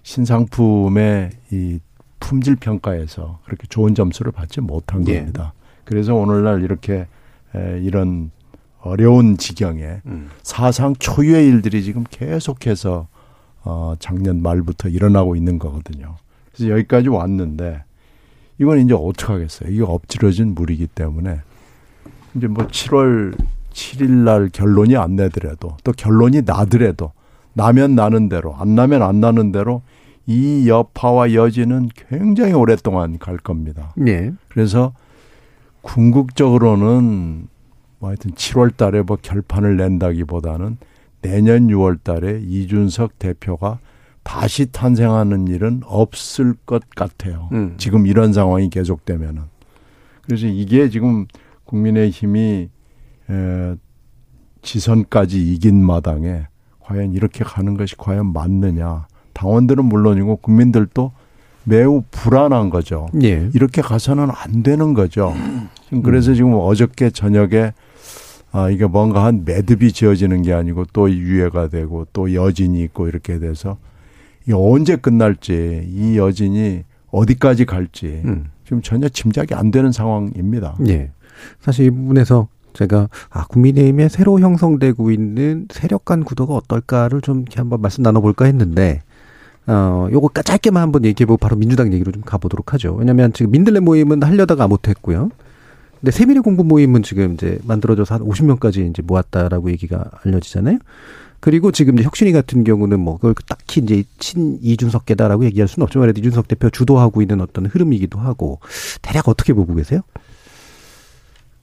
신상품의 0.02 1.30
이 1.52 1.80
품질 2.20 2.56
평가에서 2.56 3.40
그렇게 3.46 3.68
좋은 3.68 3.96
점수를 3.96 4.32
받지 4.32 4.60
못한 4.60 5.08
예. 5.08 5.20
겁니다. 5.20 5.54
그래서 5.86 6.16
오늘날 6.16 6.64
이렇게 6.64 6.94
에, 6.94 7.08
이런 7.82 8.32
어려운 8.82 9.38
지경에 9.38 10.02
음. 10.06 10.30
사상 10.44 10.94
초유의 10.96 11.48
일들이 11.48 11.84
지금 11.84 12.04
계속해서 12.10 13.08
어, 13.64 13.94
작년 14.00 14.42
말부터 14.42 14.90
일어나고 14.90 15.36
있는 15.36 15.58
거거든요. 15.58 16.18
그래서 16.54 16.72
여기까지 16.72 17.10
왔는데 17.10 17.84
이건 18.60 18.80
이제 18.80 18.94
어떻게 18.94 19.32
하겠어요? 19.32 19.70
이게 19.70 19.84
엎질러진 19.84 20.54
물이기 20.54 20.88
때문에 20.88 21.40
이제 22.36 22.48
뭐 22.48 22.68
7월 22.68 23.36
7일 23.72 24.10
날 24.10 24.50
결론이 24.52 24.98
안 24.98 25.16
나더라도 25.16 25.78
또 25.84 25.92
결론이 25.92 26.42
나더라도 26.46 27.12
나면 27.54 27.96
나는 27.96 28.30
대로 28.30 28.56
안 28.56 28.76
나면 28.76 29.02
안 29.02 29.20
나는 29.20 29.52
대로 29.52 29.82
이 30.26 30.68
여파와 30.68 31.34
여지는 31.34 31.90
굉장히 32.10 32.54
오랫동안 32.54 33.18
갈 33.20 33.38
겁니다. 33.38 33.94
네. 33.96 34.32
그래서 34.50 34.94
궁극적으로는 35.84 37.48
뭐 38.00 38.10
하여튼 38.10 38.32
7월 38.32 38.76
달에 38.76 39.04
뭐 39.04 39.18
결판을 39.22 39.78
낸다기보다는 39.78 40.78
내년 41.22 41.68
6월 41.68 42.04
달에 42.04 42.42
이준석 42.42 43.20
대표가 43.20 43.80
다시 44.24 44.72
탄생하는 44.72 45.48
일은 45.48 45.82
없을 45.86 46.56
것 46.66 46.84
같아요. 46.96 47.50
음. 47.52 47.76
지금 47.78 48.08
이런 48.08 48.34
상황이 48.34 48.70
계속되면은. 48.70 49.44
그래서 50.24 50.48
이게 50.48 50.90
지금 50.90 51.28
국민의 51.66 52.10
힘이 52.10 52.70
에, 53.30 53.76
지선까지 54.62 55.54
이긴 55.54 55.84
마당에 55.84 56.48
과연 56.80 57.14
이렇게 57.14 57.44
가는 57.44 57.76
것이 57.76 57.96
과연 57.98 58.32
맞느냐. 58.32 59.08
당원들은 59.34 59.86
물론이고 59.86 60.38
국민들도 60.38 61.12
매우 61.64 62.04
불안한 62.12 62.70
거죠. 62.70 63.08
예. 63.22 63.50
이렇게 63.54 63.82
가서는 63.82 64.28
안 64.30 64.64
되는 64.64 64.94
거죠. 64.94 65.34
그래서 66.04 66.32
음. 66.32 66.36
지금 66.36 66.54
어저께 66.56 67.10
저녁에 67.10 67.74
아, 68.52 68.70
이게 68.70 68.86
뭔가 68.86 69.26
한 69.26 69.44
매듭이 69.46 69.94
지어지는 69.94 70.44
게 70.44 70.54
아니고 70.54 70.86
또 70.94 71.10
유예가 71.10 71.70
되고 71.70 72.06
또 72.14 72.34
여진이 72.34 72.82
있고 72.84 73.08
이렇게 73.08 73.40
돼서 73.40 73.78
이게 74.44 74.54
언제 74.54 74.96
끝날지 74.96 75.90
이 75.92 76.18
여진이 76.18 76.84
어디까지 77.10 77.66
갈지 77.66 78.22
음. 78.26 78.46
지금 78.64 78.82
전혀 78.82 79.10
짐작이 79.10 79.56
안 79.56 79.72
되는 79.72 79.92
상황입니다. 79.92 80.78
예. 80.88 81.12
사실 81.62 81.86
이 81.88 81.90
부분에서 81.90 82.48
제가 82.74 83.10
아 83.30 83.46
국민의힘에 83.48 84.10
새로 84.10 84.40
형성되고 84.40 85.12
있는 85.12 85.68
세력 85.72 86.06
간 86.06 86.24
구도가 86.24 86.56
어떨까를 86.56 87.22
좀 87.22 87.42
이렇게 87.42 87.58
한번 87.58 87.82
말씀 87.82 88.04
나눠볼까 88.04 88.46
했는데 88.46 89.02
어 89.68 90.08
요거 90.12 90.42
짧게만 90.42 90.82
한번 90.82 91.06
얘기해보고 91.06 91.38
바로 91.38 91.56
민주당 91.56 91.94
얘기로 91.94 92.12
좀 92.12 92.22
가보도록 92.24 92.74
하죠. 92.74 92.96
왜냐하면 92.96 93.32
지금 93.34 93.52
민들레 93.52 93.80
모임은 93.80 94.24
하려다가 94.24 94.68
못했고요. 94.68 95.30
근데 96.00 96.12
세밀히 96.12 96.42
공부 96.42 96.66
모임은 96.66 97.02
지금 97.02 97.34
이제 97.34 97.60
만들어져서 97.64 98.16
한 98.16 98.22
50명까지 98.24 98.90
이제 98.90 99.02
모았다라고 99.02 99.72
얘기가 99.72 100.04
알려지잖아요. 100.24 100.80
그리고 101.40 101.72
지금 101.72 101.96
이제 101.96 102.04
혁신이 102.04 102.32
같은 102.32 102.64
경우는 102.64 103.00
뭐 103.00 103.16
그걸 103.16 103.36
딱히 103.48 103.82
이제 103.82 104.04
친 104.18 104.60
이준석계다라고 104.62 105.46
얘기할 105.46 105.68
수는 105.68 105.84
없지만 105.84 106.06
그래도 106.06 106.20
이준석 106.20 106.48
대표 106.48 106.70
주도하고 106.70 107.22
있는 107.22 107.42
어떤 107.42 107.66
흐름이기도 107.66 108.20
하고 108.20 108.60
대략 109.02 109.28
어떻게 109.28 109.54
보고 109.54 109.76
계세요? 109.76 110.02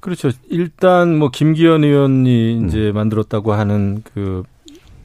그렇죠. 0.00 0.30
일단 0.48 1.16
뭐 1.18 1.30
김기현 1.30 1.84
의원이 1.84 2.60
음. 2.60 2.68
이제 2.68 2.92
만들었다고 2.92 3.52
하는 3.52 4.02
그 4.14 4.42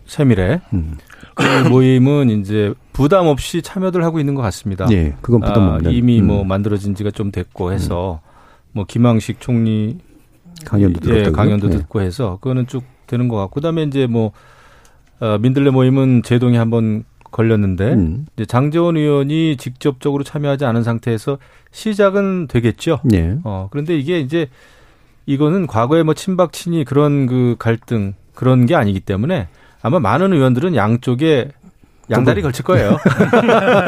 세밀에 0.07 0.61
음. 0.73 0.97
그 1.35 1.43
모임은 1.69 2.29
이제 2.29 2.73
부담 2.93 3.27
없이 3.27 3.61
참여들 3.61 4.03
하고 4.03 4.19
있는 4.19 4.35
것 4.35 4.41
같습니다. 4.41 4.87
예, 4.91 5.13
그건 5.21 5.41
부담 5.41 5.67
없는. 5.67 5.87
아, 5.87 5.93
이미 5.93 6.21
뭐 6.21 6.35
음. 6.35 6.37
뭐 6.37 6.43
만들어진 6.45 6.95
지가 6.95 7.11
좀 7.11 7.31
됐고 7.31 7.71
해서 7.71 8.21
음. 8.23 8.71
뭐 8.71 8.85
김항식 8.85 9.39
총리 9.39 9.97
강연도 10.65 11.15
예, 11.15 11.31
강연도 11.31 11.69
네. 11.69 11.77
듣고 11.77 12.01
해서 12.01 12.37
그거는 12.41 12.67
쭉 12.67 12.83
되는 13.07 13.27
것 13.27 13.35
같고 13.37 13.55
그다음에 13.55 13.83
이제 13.83 14.07
뭐 14.07 14.31
어, 15.19 15.37
민들레 15.39 15.69
모임은 15.69 16.23
제동이 16.23 16.57
한번 16.57 17.03
걸렸는데 17.31 17.93
음. 17.93 18.25
이제 18.35 18.45
장재원 18.45 18.95
의원이 18.95 19.57
직접적으로 19.57 20.23
참여하지 20.23 20.65
않은 20.65 20.83
상태에서 20.83 21.37
시작은 21.71 22.47
되겠죠. 22.47 23.01
네. 23.03 23.37
어 23.43 23.67
그런데 23.69 23.97
이게 23.97 24.19
이제 24.19 24.47
이거는 25.25 25.67
과거에 25.67 26.03
뭐 26.03 26.13
친박 26.13 26.53
친이 26.53 26.85
그런 26.85 27.25
그 27.25 27.55
갈등 27.59 28.13
그런 28.33 28.65
게 28.65 28.75
아니기 28.75 29.01
때문에 29.01 29.49
아마 29.81 29.99
많은 29.99 30.33
의원들은 30.33 30.75
양쪽에 30.75 31.49
양다리 32.09 32.41
걸칠 32.41 32.63
거예요. 32.65 32.97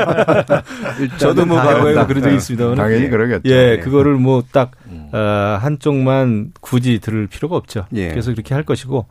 저도 1.19 1.45
뭐 1.45 1.57
과거에 1.57 1.93
그런 2.05 2.23
적이 2.23 2.35
있습니다. 2.35 2.75
당연히 2.75 3.03
예. 3.03 3.09
그러겠죠. 3.09 3.49
예, 3.49 3.73
예. 3.73 3.79
그거를 3.79 4.15
뭐딱 4.15 4.71
음. 4.87 5.09
어, 5.13 5.57
한쪽만 5.61 6.53
굳이 6.59 6.99
들을 6.99 7.27
필요가 7.27 7.55
없죠. 7.55 7.85
예. 7.93 8.09
그래서 8.09 8.31
그렇게 8.31 8.55
할 8.55 8.63
것이고, 8.63 9.05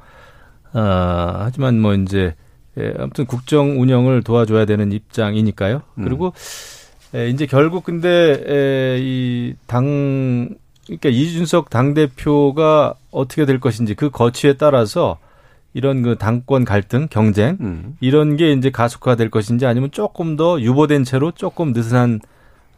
어, 0.74 1.36
하지만 1.38 1.80
뭐 1.80 1.94
이제 1.94 2.34
예, 2.78 2.92
아무튼 2.98 3.26
국정 3.26 3.80
운영을 3.80 4.22
도와줘야 4.22 4.64
되는 4.64 4.92
입장이니까요. 4.92 5.82
음. 5.98 6.04
그리고 6.04 6.32
에, 7.14 7.28
이제 7.28 7.46
결국 7.46 7.84
근데 7.84 8.42
에, 8.46 8.98
이당 8.98 10.50
그러니까 10.84 11.08
이준석 11.08 11.70
당 11.70 11.94
대표가 11.94 12.94
어떻게 13.10 13.46
될 13.46 13.60
것인지 13.60 13.94
그 13.94 14.10
거취에 14.10 14.54
따라서 14.54 15.18
이런 15.76 16.00
그 16.00 16.16
당권 16.16 16.64
갈등, 16.64 17.06
경쟁 17.10 17.58
음. 17.60 17.96
이런 18.00 18.38
게 18.38 18.50
이제 18.52 18.70
가속화될 18.70 19.28
것인지 19.28 19.66
아니면 19.66 19.90
조금 19.90 20.34
더 20.34 20.58
유보된 20.58 21.04
채로 21.04 21.32
조금 21.32 21.74
느슨한 21.74 22.20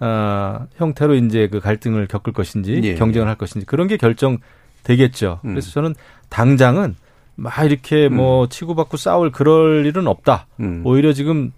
어, 0.00 0.66
형태로 0.74 1.14
이제 1.14 1.46
그 1.46 1.60
갈등을 1.60 2.08
겪을 2.08 2.32
것인지 2.32 2.80
예. 2.82 2.94
경쟁을 2.96 3.28
할 3.28 3.36
것인지 3.36 3.66
그런 3.66 3.86
게 3.86 3.96
결정되겠죠. 3.98 5.40
음. 5.44 5.50
그래서 5.50 5.70
저는 5.70 5.94
당장은 6.28 6.96
막 7.36 7.64
이렇게 7.64 8.08
뭐 8.08 8.42
음. 8.42 8.48
치고받고 8.48 8.96
싸울 8.96 9.30
그럴 9.30 9.86
일은 9.86 10.08
없다. 10.08 10.48
음. 10.58 10.82
오히려 10.84 11.12
지금 11.12 11.52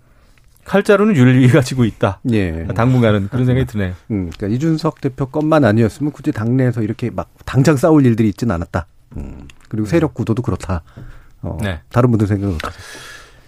칼자루는 0.65 1.17
윤리위 1.17 1.49
가 1.49 1.63
지고 1.63 1.87
있다. 1.87 2.21
예. 2.33 2.67
당분간은 2.75 3.29
그런 3.31 3.47
생각이 3.47 3.67
드네요. 3.67 3.95
음, 4.13 4.31
그러니까 4.37 4.55
이준석 4.55 5.01
대표 5.01 5.25
것만 5.25 5.65
아니었으면 5.65 6.13
굳이 6.13 6.33
당내에서 6.33 6.83
이렇게 6.83 7.09
막 7.09 7.31
당장 7.47 7.79
싸울 7.79 8.05
일들이 8.05 8.29
있지는 8.29 8.55
않았다. 8.57 8.87
음, 9.17 9.49
그리고 9.71 9.87
세력 9.87 10.13
구도도 10.13 10.43
그렇다. 10.43 10.83
어, 11.43 11.57
네. 11.61 11.81
다른 11.91 12.11
분들 12.11 12.27
생각은 12.27 12.55
어떠세요? 12.57 12.83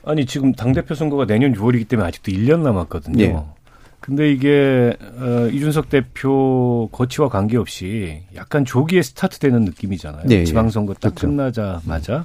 아니 0.05 0.27
지금 0.27 0.53
당 0.53 0.73
대표 0.73 0.95
선거가 0.95 1.27
내년 1.27 1.53
6월이기 1.55 1.87
때문에 1.89 2.09
아직도 2.09 2.33
1년 2.33 2.61
남았거든요. 2.63 3.23
예. 3.23 3.37
근데 4.01 4.33
이게 4.33 4.97
어, 5.21 5.49
이준석 5.53 5.89
대표 5.89 6.89
거치와 6.91 7.29
관계없이 7.29 8.23
약간 8.35 8.65
조기에 8.65 9.01
스타트되는 9.03 9.65
느낌이잖아요. 9.65 10.25
예, 10.31 10.35
예. 10.37 10.45
지방선거 10.45 10.95
딱 10.95 11.15
그렇죠. 11.15 11.29
끝나자마자. 11.29 12.25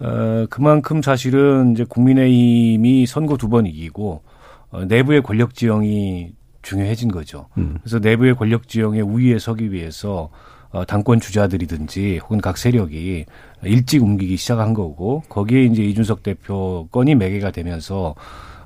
음. 0.00 0.04
어, 0.04 0.46
그만큼 0.50 1.00
사실은 1.00 1.72
이제 1.72 1.84
국민의힘이 1.88 3.06
선거 3.06 3.36
두 3.38 3.48
번 3.48 3.64
이기고 3.66 4.22
어, 4.70 4.84
내부의 4.84 5.22
권력 5.22 5.54
지형이 5.54 6.32
중요해진 6.60 7.10
거죠. 7.10 7.46
음. 7.56 7.78
그래서 7.82 7.98
내부의 7.98 8.34
권력 8.34 8.68
지형의 8.68 9.00
우위에 9.00 9.38
서기 9.38 9.72
위해서 9.72 10.28
어, 10.70 10.84
당권 10.84 11.20
주자들이든지 11.20 12.18
혹은 12.24 12.40
각 12.42 12.58
세력이 12.58 13.24
일찍 13.66 14.02
옮기기 14.02 14.36
시작한 14.36 14.74
거고 14.74 15.22
거기에 15.28 15.64
이제 15.64 15.82
이준석 15.82 16.22
대표 16.22 16.88
건이 16.90 17.14
매개가 17.14 17.50
되면서 17.50 18.14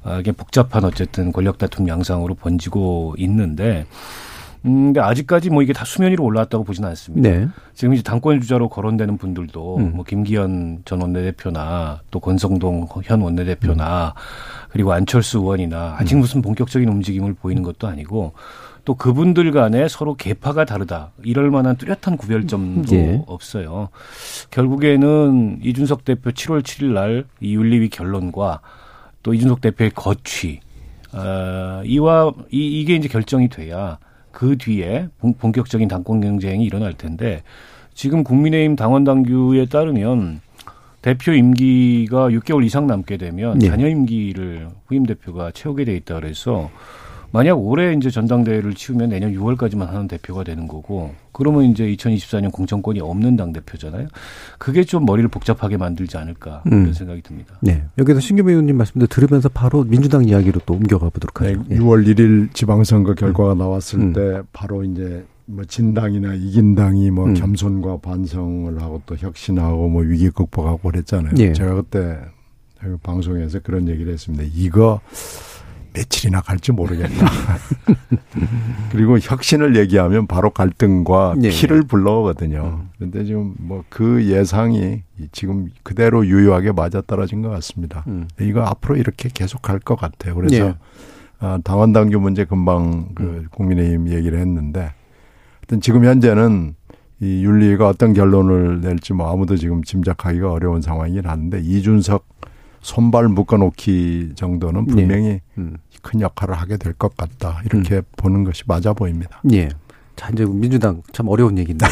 어, 0.02 0.16
이게 0.20 0.32
복잡한 0.32 0.84
어쨌든 0.84 1.32
권력 1.32 1.58
다툼 1.58 1.88
양상으로 1.88 2.34
번지고 2.34 3.14
있는데 3.18 3.86
음, 4.66 4.92
근데 4.92 5.00
아직까지 5.00 5.50
뭐 5.50 5.62
이게 5.62 5.72
다 5.72 5.84
수면 5.84 6.12
위로 6.12 6.24
올라왔다고 6.24 6.64
보지는 6.64 6.88
않습니다. 6.90 7.28
네. 7.28 7.48
지금 7.74 7.94
이제 7.94 8.02
당권 8.02 8.40
주자로 8.40 8.68
거론되는 8.68 9.16
분들도 9.16 9.76
음. 9.78 9.92
뭐 9.94 10.04
김기현 10.04 10.82
전 10.84 11.00
원내대표나 11.00 12.00
또 12.10 12.20
권성동 12.20 12.88
현 13.04 13.20
원내대표나 13.20 14.14
음. 14.14 14.68
그리고 14.70 14.92
안철수 14.92 15.38
의원이나 15.38 15.96
아직 15.98 16.16
음. 16.16 16.20
무슨 16.20 16.42
본격적인 16.42 16.88
움직임을 16.88 17.34
보이는 17.34 17.62
것도 17.62 17.88
아니고 17.88 18.34
또 18.90 18.96
그분들 18.96 19.53
간에 19.53 19.87
서로 19.87 20.16
계파가 20.16 20.64
다르다. 20.64 21.12
이럴 21.22 21.53
만한 21.53 21.76
뚜렷한 21.76 22.16
구별점도 22.16 22.96
예. 22.96 23.22
없어요. 23.29 23.88
결국에는 24.50 25.61
이준석 25.62 26.05
대표 26.05 26.31
7월 26.31 26.62
7일 26.62 26.87
날 26.87 27.24
이 27.40 27.55
윤리위 27.55 27.88
결론과 27.88 28.61
또 29.22 29.33
이준석 29.33 29.61
대표의 29.61 29.92
거취 29.94 30.59
어, 31.12 31.83
이와 31.85 32.33
이, 32.50 32.81
이게 32.81 32.96
이제 32.96 33.07
결정이 33.07 33.48
돼야 33.48 33.98
그 34.33 34.59
뒤에 34.59 35.07
본격적인 35.38 35.87
당권 35.87 36.20
경쟁이 36.20 36.64
일어날 36.64 36.94
텐데 36.94 37.44
지금 37.94 38.24
국민의힘 38.24 38.74
당원 38.74 39.05
당규에 39.05 39.66
따르면 39.66 40.40
대표 41.00 41.33
임기가 41.33 42.31
6개월 42.31 42.64
이상 42.64 42.88
남게 42.88 43.18
되면 43.18 43.57
네. 43.61 43.68
잔여 43.68 43.87
임기를 43.87 44.68
후임 44.87 45.07
대표가 45.07 45.53
채우게 45.53 45.85
돼 45.85 45.94
있다 45.94 46.16
그래서 46.16 46.70
만약 47.32 47.54
올해 47.54 47.94
이제 47.94 48.10
전당대회를 48.10 48.74
치우면 48.74 49.10
내년 49.10 49.32
6월까지만 49.32 49.86
하는 49.86 50.08
대표가 50.08 50.44
되는 50.44 50.66
거고 50.66 51.14
그러면 51.32 51.64
이제 51.64 51.84
2024년 51.84 52.52
공천권이 52.52 53.00
없는 53.00 53.36
당 53.36 53.52
대표잖아요. 53.52 54.08
그게 54.58 54.84
좀 54.84 55.04
머리를 55.06 55.28
복잡하게 55.28 55.76
만들지 55.76 56.16
않을까 56.16 56.62
음. 56.66 56.70
그런 56.70 56.92
생각이 56.92 57.22
듭니다. 57.22 57.54
네. 57.60 57.84
여기서 57.98 58.20
신규 58.20 58.48
의원님 58.48 58.76
말씀도 58.76 59.06
들으면서 59.06 59.48
바로 59.48 59.84
민주당 59.84 60.24
이야기로 60.24 60.60
또 60.66 60.74
옮겨가 60.74 61.10
보도록 61.10 61.40
하죠. 61.40 61.64
네. 61.68 61.78
6월 61.78 62.06
1일 62.06 62.52
지방선거 62.52 63.14
결과가 63.14 63.52
음. 63.52 63.58
나왔을 63.58 64.00
음. 64.00 64.12
때 64.12 64.42
바로 64.52 64.82
이제 64.82 65.24
뭐 65.46 65.64
진당이나 65.64 66.34
이긴 66.34 66.74
당이 66.74 67.10
뭐 67.10 67.26
음. 67.26 67.34
겸손과 67.34 67.98
반성을 67.98 68.80
하고 68.80 69.02
또 69.06 69.16
혁신하고 69.16 69.88
뭐 69.88 70.02
위기 70.02 70.30
극복하고 70.30 70.78
그랬잖아요. 70.78 71.34
예. 71.38 71.52
제가 71.52 71.74
그때 71.74 72.18
방송에서 73.02 73.60
그런 73.60 73.88
얘기를 73.88 74.12
했습니다. 74.12 74.44
이거 74.54 75.00
며칠이나 75.92 76.40
갈지 76.40 76.72
모르겠다. 76.72 77.26
그리고 78.92 79.18
혁신을 79.18 79.76
얘기하면 79.76 80.26
바로 80.26 80.50
갈등과 80.50 81.35
네. 81.38 81.48
피를 81.50 81.83
불러오거든요. 81.83 82.85
그런데 82.96 83.24
지금 83.24 83.55
뭐 83.59 83.81
그 83.88 84.24
예상이 84.26 85.03
지금 85.33 85.68
그대로 85.83 86.24
유효하게 86.26 86.72
맞아떨어진 86.72 87.42
것 87.42 87.50
같습니다. 87.50 88.05
음. 88.07 88.29
이거 88.40 88.62
앞으로 88.62 88.96
이렇게 88.96 89.29
계속 89.33 89.62
갈 89.62 89.81
것 89.81 89.96
같아요. 89.96 90.35
그래서 90.35 90.64
네. 90.64 90.74
아, 91.40 91.59
당원 91.64 91.92
당규 91.92 92.20
문제 92.20 92.44
금방 92.44 93.09
그 93.14 93.22
음. 93.22 93.46
국민의힘 93.50 94.09
얘기를 94.11 94.38
했는데 94.38 94.92
하여튼 95.61 95.81
지금 95.81 96.05
현재는 96.05 96.74
이 97.20 97.44
윤리가 97.44 97.88
어떤 97.88 98.12
결론을 98.12 98.81
낼지 98.81 99.12
뭐 99.14 99.33
아무도 99.33 99.57
지금 99.57 99.83
짐작하기가 99.83 100.50
어려운 100.53 100.81
상황이긴 100.83 101.26
한데 101.26 101.61
이준석 101.61 102.26
손발 102.80 103.28
묶어놓기 103.28 104.32
정도는 104.36 104.86
분명히 104.86 105.22
네. 105.28 105.40
음. 105.58 105.76
큰 106.02 106.20
역할을 106.20 106.54
하게 106.54 106.76
될 106.78 106.94
것 106.94 107.16
같다. 107.16 107.60
이렇게 107.66 107.96
음. 107.96 108.02
보는 108.16 108.44
것이 108.44 108.62
맞아 108.66 108.92
보입니다. 108.92 109.40
예. 109.52 109.68
자, 110.20 110.28
이제 110.35 110.44
민주당 110.44 111.00
참 111.12 111.28
어려운 111.28 111.56
얘기인데요. 111.56 111.88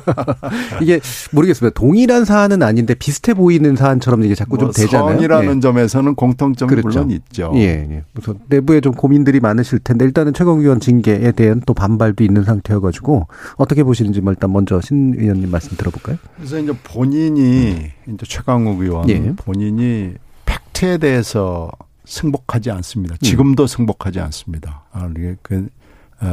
이게 0.80 1.00
모르겠습니다. 1.32 1.78
동일한 1.78 2.24
사안은 2.24 2.62
아닌데 2.62 2.94
비슷해 2.94 3.34
보이는 3.34 3.76
사안처럼 3.76 4.24
이게 4.24 4.34
자꾸 4.34 4.56
뭐 4.56 4.64
좀 4.64 4.72
되잖아요. 4.72 5.16
성이라는 5.16 5.56
예. 5.56 5.60
점에서는 5.60 6.14
공통점이 6.14 6.70
그렇죠. 6.70 6.88
물론 6.88 7.10
있죠. 7.10 7.52
예, 7.56 7.60
예. 7.60 8.04
그래서 8.14 8.34
내부에 8.48 8.80
좀 8.80 8.94
고민들이 8.94 9.38
많으실 9.38 9.80
텐데 9.80 10.06
일단은 10.06 10.32
최강 10.32 10.60
의원 10.60 10.80
징계에 10.80 11.30
대한 11.32 11.60
또 11.66 11.74
반발도 11.74 12.24
있는 12.24 12.42
상태여가지고 12.44 13.28
어떻게 13.56 13.82
보시는지 13.82 14.22
뭐 14.22 14.32
일단 14.32 14.50
먼저 14.50 14.80
신 14.80 15.14
의원님 15.18 15.50
말씀 15.50 15.76
들어볼까요? 15.76 16.16
그래서 16.36 16.58
이제 16.58 16.72
본인이 16.84 17.92
음. 18.08 18.14
이제 18.14 18.24
최강욱 18.26 18.80
의원 18.80 19.10
예. 19.10 19.34
본인이 19.36 20.14
팩트에 20.46 20.96
대해서 20.96 21.70
승복하지 22.06 22.70
않습니다. 22.70 23.16
지금도 23.20 23.64
음. 23.64 23.66
승복하지 23.66 24.20
않습니다. 24.20 24.84
아, 24.90 25.10
이게 25.14 25.36
그 25.42 25.56
어, 25.56 25.81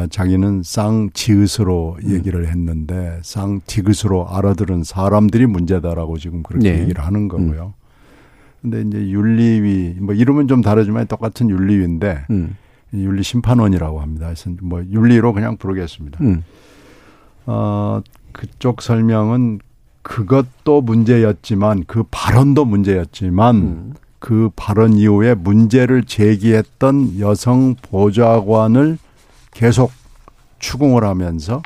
자기는 0.09 0.61
쌍지읒으로 0.63 1.97
음. 2.03 2.11
얘기를 2.11 2.47
했는데 2.47 3.19
쌍디귿으로 3.23 4.29
알아들은 4.29 4.83
사람들이 4.83 5.47
문제다라고 5.47 6.17
지금 6.17 6.43
그렇게 6.43 6.71
네. 6.71 6.81
얘기를 6.81 7.03
하는 7.03 7.27
거고요. 7.27 7.73
음. 7.75 7.79
근데 8.61 8.81
이제 8.81 9.09
윤리위 9.09 9.95
뭐 10.01 10.13
이름은 10.13 10.47
좀 10.47 10.61
다르지만 10.61 11.07
똑같은 11.07 11.49
윤리위인데 11.49 12.25
음. 12.29 12.55
윤리 12.93 13.23
심판원이라고 13.23 14.01
합니다. 14.01 14.27
그래서 14.27 14.51
뭐 14.61 14.83
윤리로 14.83 15.33
그냥 15.33 15.57
부르겠습니다. 15.57 16.19
음. 16.21 16.43
어 17.45 18.01
그쪽 18.31 18.81
설명은 18.81 19.59
그것도 20.01 20.81
문제였지만 20.81 21.85
그 21.87 22.03
발언도 22.11 22.65
문제였지만 22.65 23.55
음. 23.55 23.93
그 24.19 24.49
발언 24.55 24.93
이후에 24.93 25.33
문제를 25.33 26.03
제기했던 26.03 27.19
여성 27.19 27.75
보좌관을 27.81 28.97
계속 29.59 29.91
추궁을 30.59 31.03
하면서 31.03 31.61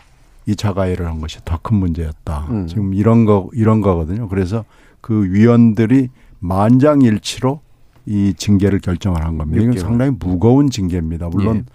2차 0.47 0.73
가해를 0.73 1.05
한 1.05 1.21
것이 1.21 1.37
더 1.45 1.59
큰 1.61 1.77
문제였다. 1.77 2.47
음. 2.49 2.65
지금 2.67 2.95
이런 2.95 3.25
거 3.25 3.49
이런 3.53 3.81
거거든요. 3.81 4.27
그래서 4.29 4.65
그 4.99 5.31
위원들이 5.31 6.09
만장일치로 6.39 7.61
이 8.07 8.33
징계를 8.35 8.79
결정을 8.79 9.23
한 9.23 9.37
겁니다. 9.37 9.61
이건 9.61 9.77
상당히 9.77 10.11
무거운 10.19 10.71
징계입니다. 10.71 11.29
물론 11.29 11.65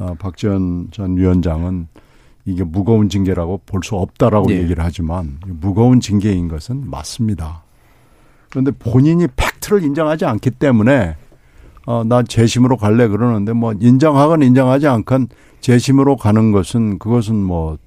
예. 0.00 0.04
어, 0.04 0.14
박지원 0.18 0.88
전 0.90 1.16
위원장은 1.16 1.86
이게 2.46 2.64
무거운 2.64 3.08
징계라고 3.08 3.60
볼 3.64 3.84
수 3.84 3.94
없다라고 3.94 4.50
예. 4.50 4.56
얘기를 4.56 4.82
하지만 4.82 5.38
무거운 5.46 6.00
징계인 6.00 6.48
것은 6.48 6.90
맞습니다. 6.90 7.62
그런데 8.50 8.72
본인이 8.72 9.28
팩트를 9.36 9.84
인정하지 9.84 10.24
않기 10.24 10.50
때문에 10.50 11.14
어, 11.86 12.02
나 12.04 12.24
재심으로 12.24 12.76
갈래 12.76 13.06
그러는데 13.06 13.52
뭐 13.52 13.72
인정하건 13.78 14.42
인정하지 14.42 14.88
않건 14.88 15.28
재심으로 15.60 16.16
가는 16.16 16.52
것은 16.52 16.98
그것은 16.98 17.36
뭐 17.36 17.78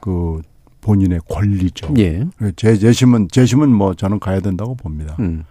그 0.00 0.40
본인의 0.80 1.20
권리죠. 1.28 1.94
예. 1.98 2.26
재, 2.56 2.76
재심은 2.76 3.28
재심은 3.30 3.68
뭐 3.70 3.94
저는 3.94 4.18
가야 4.18 4.40
된다고 4.40 4.74
봅니다. 4.74 5.14
음. 5.20 5.44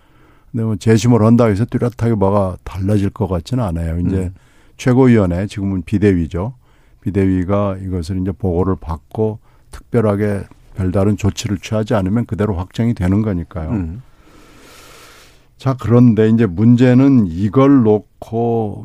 근데 0.51 0.63
뭐 0.63 0.75
재심을 0.75 1.23
한다 1.23 1.45
해서 1.45 1.65
뚜렷하게 1.65 2.15
뭐가 2.15 2.57
달라질 2.63 3.11
것 3.11 3.27
같지는 3.27 3.63
않아요. 3.63 3.99
이제 3.99 4.17
음. 4.17 4.33
최고위원회 4.77 5.45
지금은 5.45 5.83
비대위죠. 5.83 6.55
비대위가 7.01 7.77
이것을 7.77 8.19
이제 8.21 8.31
보고를 8.31 8.75
받고 8.81 9.39
특별하게 9.71 10.41
별다른 10.75 11.15
조치를 11.15 11.59
취하지 11.59 11.93
않으면 11.93 12.25
그대로 12.25 12.55
확정이 12.55 12.95
되는 12.95 13.21
거니까요. 13.21 13.69
음. 13.69 14.01
자, 15.57 15.75
그런데 15.79 16.29
이제 16.29 16.45
문제는 16.47 17.27
이걸 17.27 17.83
놓고 17.83 18.08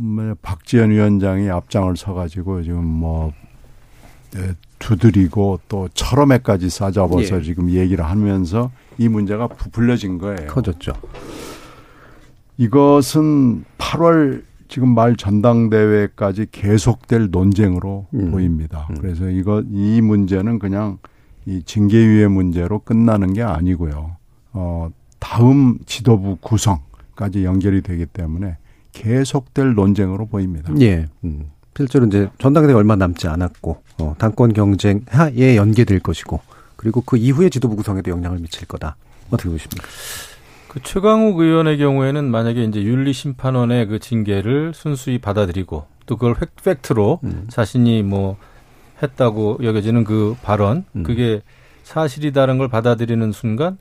뭐 0.01 0.35
박지원 0.43 0.91
위원장이 0.91 1.51
앞장을 1.51 1.97
서가지고 1.97 2.63
지금 2.63 2.85
뭐 2.85 3.33
네, 4.33 4.53
두드리고 4.79 5.61
또 5.69 5.89
철험에까지 5.95 6.69
싸잡아서 6.69 7.39
예. 7.39 7.43
지금 7.43 7.71
얘기를 7.71 8.05
하면서 8.05 8.71
이 8.99 9.09
문제가 9.09 9.47
부풀려진 9.49 10.19
거예요. 10.19 10.49
커졌죠. 10.49 10.93
이것은 12.57 13.65
8월 13.79 14.43
지금 14.69 14.95
말 14.95 15.17
전당대회까지 15.17 16.47
계속될 16.51 17.29
논쟁으로 17.31 18.07
음. 18.15 18.31
보입니다. 18.31 18.89
음. 18.91 18.97
그래서 19.01 19.29
이거 19.29 19.63
이 19.71 20.01
문제는 20.01 20.59
그냥 20.59 20.99
이 21.47 21.63
징계위의 21.65 22.29
문제로 22.29 22.79
끝나는 22.81 23.35
게 23.35 23.43
아니고요. 23.43 24.17
어 24.53 24.89
다음 25.19 25.79
지도부 25.87 26.37
구성까지 26.41 27.45
연결이 27.45 27.83
되기 27.83 28.07
때문에 28.07 28.57
계속될 28.95 29.75
논쟁으로 29.75 30.27
보입니다. 30.27 30.73
예. 30.81 31.07
음. 31.25 31.51
실제로 31.77 32.07
이제 32.07 32.31
전당대회 32.39 32.75
얼마 32.75 32.97
남지 32.97 33.27
않았고 33.27 33.83
어, 33.99 34.15
당권 34.19 34.53
경쟁 34.53 35.03
하에 35.09 35.57
연계될 35.57 36.01
것이고 36.01 36.41
그리고 36.77 37.03
그 37.03 37.17
이후에 37.17 37.49
지도부 37.51 37.77
구성에도 37.77 38.11
영향을 38.11 38.39
미칠 38.39 38.67
거다. 38.67 38.97
어떻게 39.31 39.51
보십니까? 39.51 39.87
그 40.69 40.81
최강욱 40.83 41.39
의원의 41.39 41.79
경우에는 41.79 42.25
만약에 42.31 42.65
이제 42.65 42.83
윤리심판원의 42.83 43.87
그 43.89 43.99
징계를 43.99 44.73
순수히 44.75 45.19
받아들이고 45.19 45.87
또 46.07 46.17
그걸 46.17 46.37
팩트로 46.63 47.21
음. 47.25 47.47
자신이 47.49 48.03
뭐 48.03 48.37
했다고 49.03 49.59
여겨지는 49.63 50.05
그 50.05 50.37
발언 50.43 50.85
음. 50.95 51.03
그게 51.03 51.43
사실이다는 51.83 52.59
걸 52.59 52.69
받아들이는 52.69 53.33
순간 53.33 53.79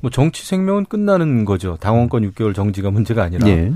뭐 0.00 0.10
정치 0.10 0.46
생명은 0.46 0.86
끝나는 0.86 1.44
거죠. 1.44 1.76
당원권 1.80 2.30
6개월 2.30 2.54
정지가 2.54 2.90
문제가 2.90 3.22
아니라. 3.22 3.46
예. 3.48 3.72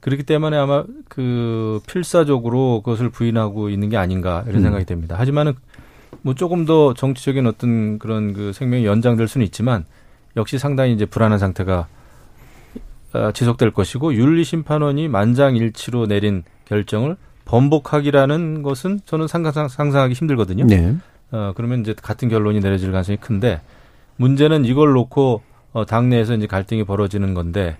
그렇기 0.00 0.22
때문에 0.22 0.56
아마 0.56 0.84
그 1.08 1.80
필사적으로 1.86 2.82
그것을 2.82 3.10
부인하고 3.10 3.68
있는 3.70 3.88
게 3.88 3.96
아닌가 3.96 4.42
이런 4.46 4.58
음. 4.58 4.62
생각이 4.62 4.84
됩니다. 4.84 5.16
하지만은 5.18 5.54
뭐 6.22 6.34
조금 6.34 6.64
더 6.64 6.94
정치적인 6.94 7.46
어떤 7.46 7.98
그런 7.98 8.32
그 8.32 8.52
생명이 8.52 8.84
연장될 8.84 9.28
수는 9.28 9.44
있지만 9.46 9.84
역시 10.36 10.58
상당히 10.58 10.92
이제 10.92 11.06
불안한 11.06 11.38
상태가 11.38 11.86
아, 13.12 13.32
지속될 13.32 13.72
것이고 13.72 14.14
윤리심판원이 14.14 15.08
만장일치로 15.08 16.06
내린 16.06 16.44
결정을 16.66 17.16
번복하기라는 17.44 18.62
것은 18.62 19.00
저는 19.04 19.26
상상, 19.26 19.68
상상하기 19.68 20.14
힘들거든요. 20.14 20.66
네. 20.66 20.96
어, 21.32 21.52
그러면 21.56 21.80
이제 21.80 21.94
같은 22.00 22.28
결론이 22.28 22.60
내려질 22.60 22.92
가능성이 22.92 23.16
큰데 23.16 23.60
문제는 24.16 24.64
이걸 24.64 24.92
놓고 24.92 25.42
어, 25.72 25.84
당내에서 25.84 26.34
이제 26.34 26.46
갈등이 26.46 26.84
벌어지는 26.84 27.34
건데 27.34 27.76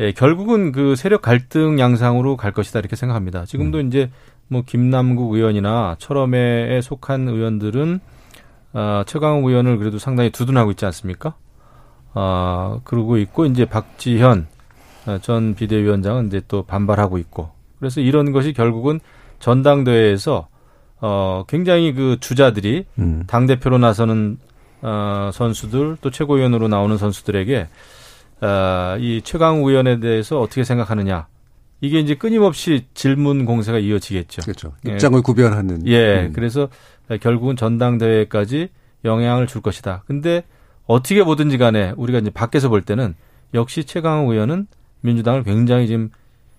예, 0.00 0.12
결국은 0.12 0.72
그 0.72 0.94
세력 0.94 1.22
갈등 1.22 1.78
양상으로 1.78 2.36
갈 2.36 2.52
것이다 2.52 2.78
이렇게 2.78 2.94
생각합니다. 2.94 3.44
지금도 3.44 3.78
음. 3.78 3.88
이제 3.88 4.10
뭐 4.46 4.62
김남국 4.64 5.34
의원이나 5.34 5.96
철험회에 5.98 6.80
속한 6.80 7.28
의원들은 7.28 8.00
어, 8.74 9.02
최강욱 9.06 9.46
의원을 9.46 9.78
그래도 9.78 9.98
상당히 9.98 10.30
두둔하고 10.30 10.70
있지 10.72 10.84
않습니까? 10.84 11.34
어, 12.14 12.80
그러고 12.84 13.16
있고 13.18 13.46
이제 13.46 13.64
박지현 13.64 14.46
어, 15.06 15.18
전 15.20 15.54
비대위원장은 15.54 16.28
이제 16.28 16.42
또 16.48 16.62
반발하고 16.62 17.18
있고 17.18 17.50
그래서 17.78 18.00
이런 18.00 18.32
것이 18.32 18.52
결국은 18.52 19.00
전당대회에서 19.40 20.48
어, 21.00 21.44
굉장히 21.48 21.92
그 21.92 22.18
주자들이 22.20 22.86
음. 22.98 23.24
당 23.26 23.46
대표로 23.46 23.78
나서는 23.78 24.38
어, 24.82 25.30
선수들 25.32 25.98
또 26.00 26.10
최고위원으로 26.10 26.68
나오는 26.68 26.96
선수들에게 26.96 27.68
어, 28.40 28.96
이 28.98 29.20
최강우 29.22 29.68
의원에 29.68 30.00
대해서 30.00 30.40
어떻게 30.40 30.64
생각하느냐 30.64 31.26
이게 31.80 32.00
이제 32.00 32.14
끊임없이 32.14 32.86
질문 32.94 33.44
공세가 33.44 33.78
이어지겠죠. 33.78 34.42
그렇죠. 34.42 34.72
예. 34.86 34.92
입장을 34.92 35.16
예. 35.18 35.22
구별하는. 35.22 35.86
예. 35.86 36.26
음. 36.26 36.32
그래서 36.32 36.68
결국은 37.20 37.56
전당대회까지 37.56 38.68
영향을 39.04 39.46
줄 39.46 39.62
것이다. 39.62 40.02
근데 40.06 40.42
어떻게 40.86 41.22
보든지 41.22 41.58
간에 41.58 41.92
우리가 41.96 42.18
이제 42.18 42.30
밖에서 42.30 42.68
볼 42.68 42.82
때는 42.82 43.14
역시 43.54 43.84
최강우 43.84 44.32
의원은 44.32 44.66
민주당을 45.02 45.44
굉장히 45.44 45.86
지금 45.86 46.10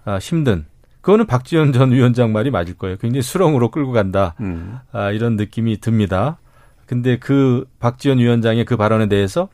아, 0.06 0.18
힘든 0.18 0.66
그거는 1.02 1.28
박지원 1.28 1.74
전 1.74 1.92
위원장 1.92 2.32
말이 2.32 2.50
맞을 2.50 2.78
거예요. 2.78 2.98
굉장히 2.98 3.22
수렁으로 3.22 3.72
끌고 3.72 3.92
간다. 3.92 4.36
음. 4.40 4.78
아, 4.92 5.12
이런 5.12 5.36
느낌이 5.36 5.78
듭니다. 5.78 6.38
근데 6.86 7.18
그 7.18 7.66
박지원 7.80 8.20
위원장의 8.20 8.66
그 8.66 8.78
발언에 8.78 9.08
대해서 9.08 9.50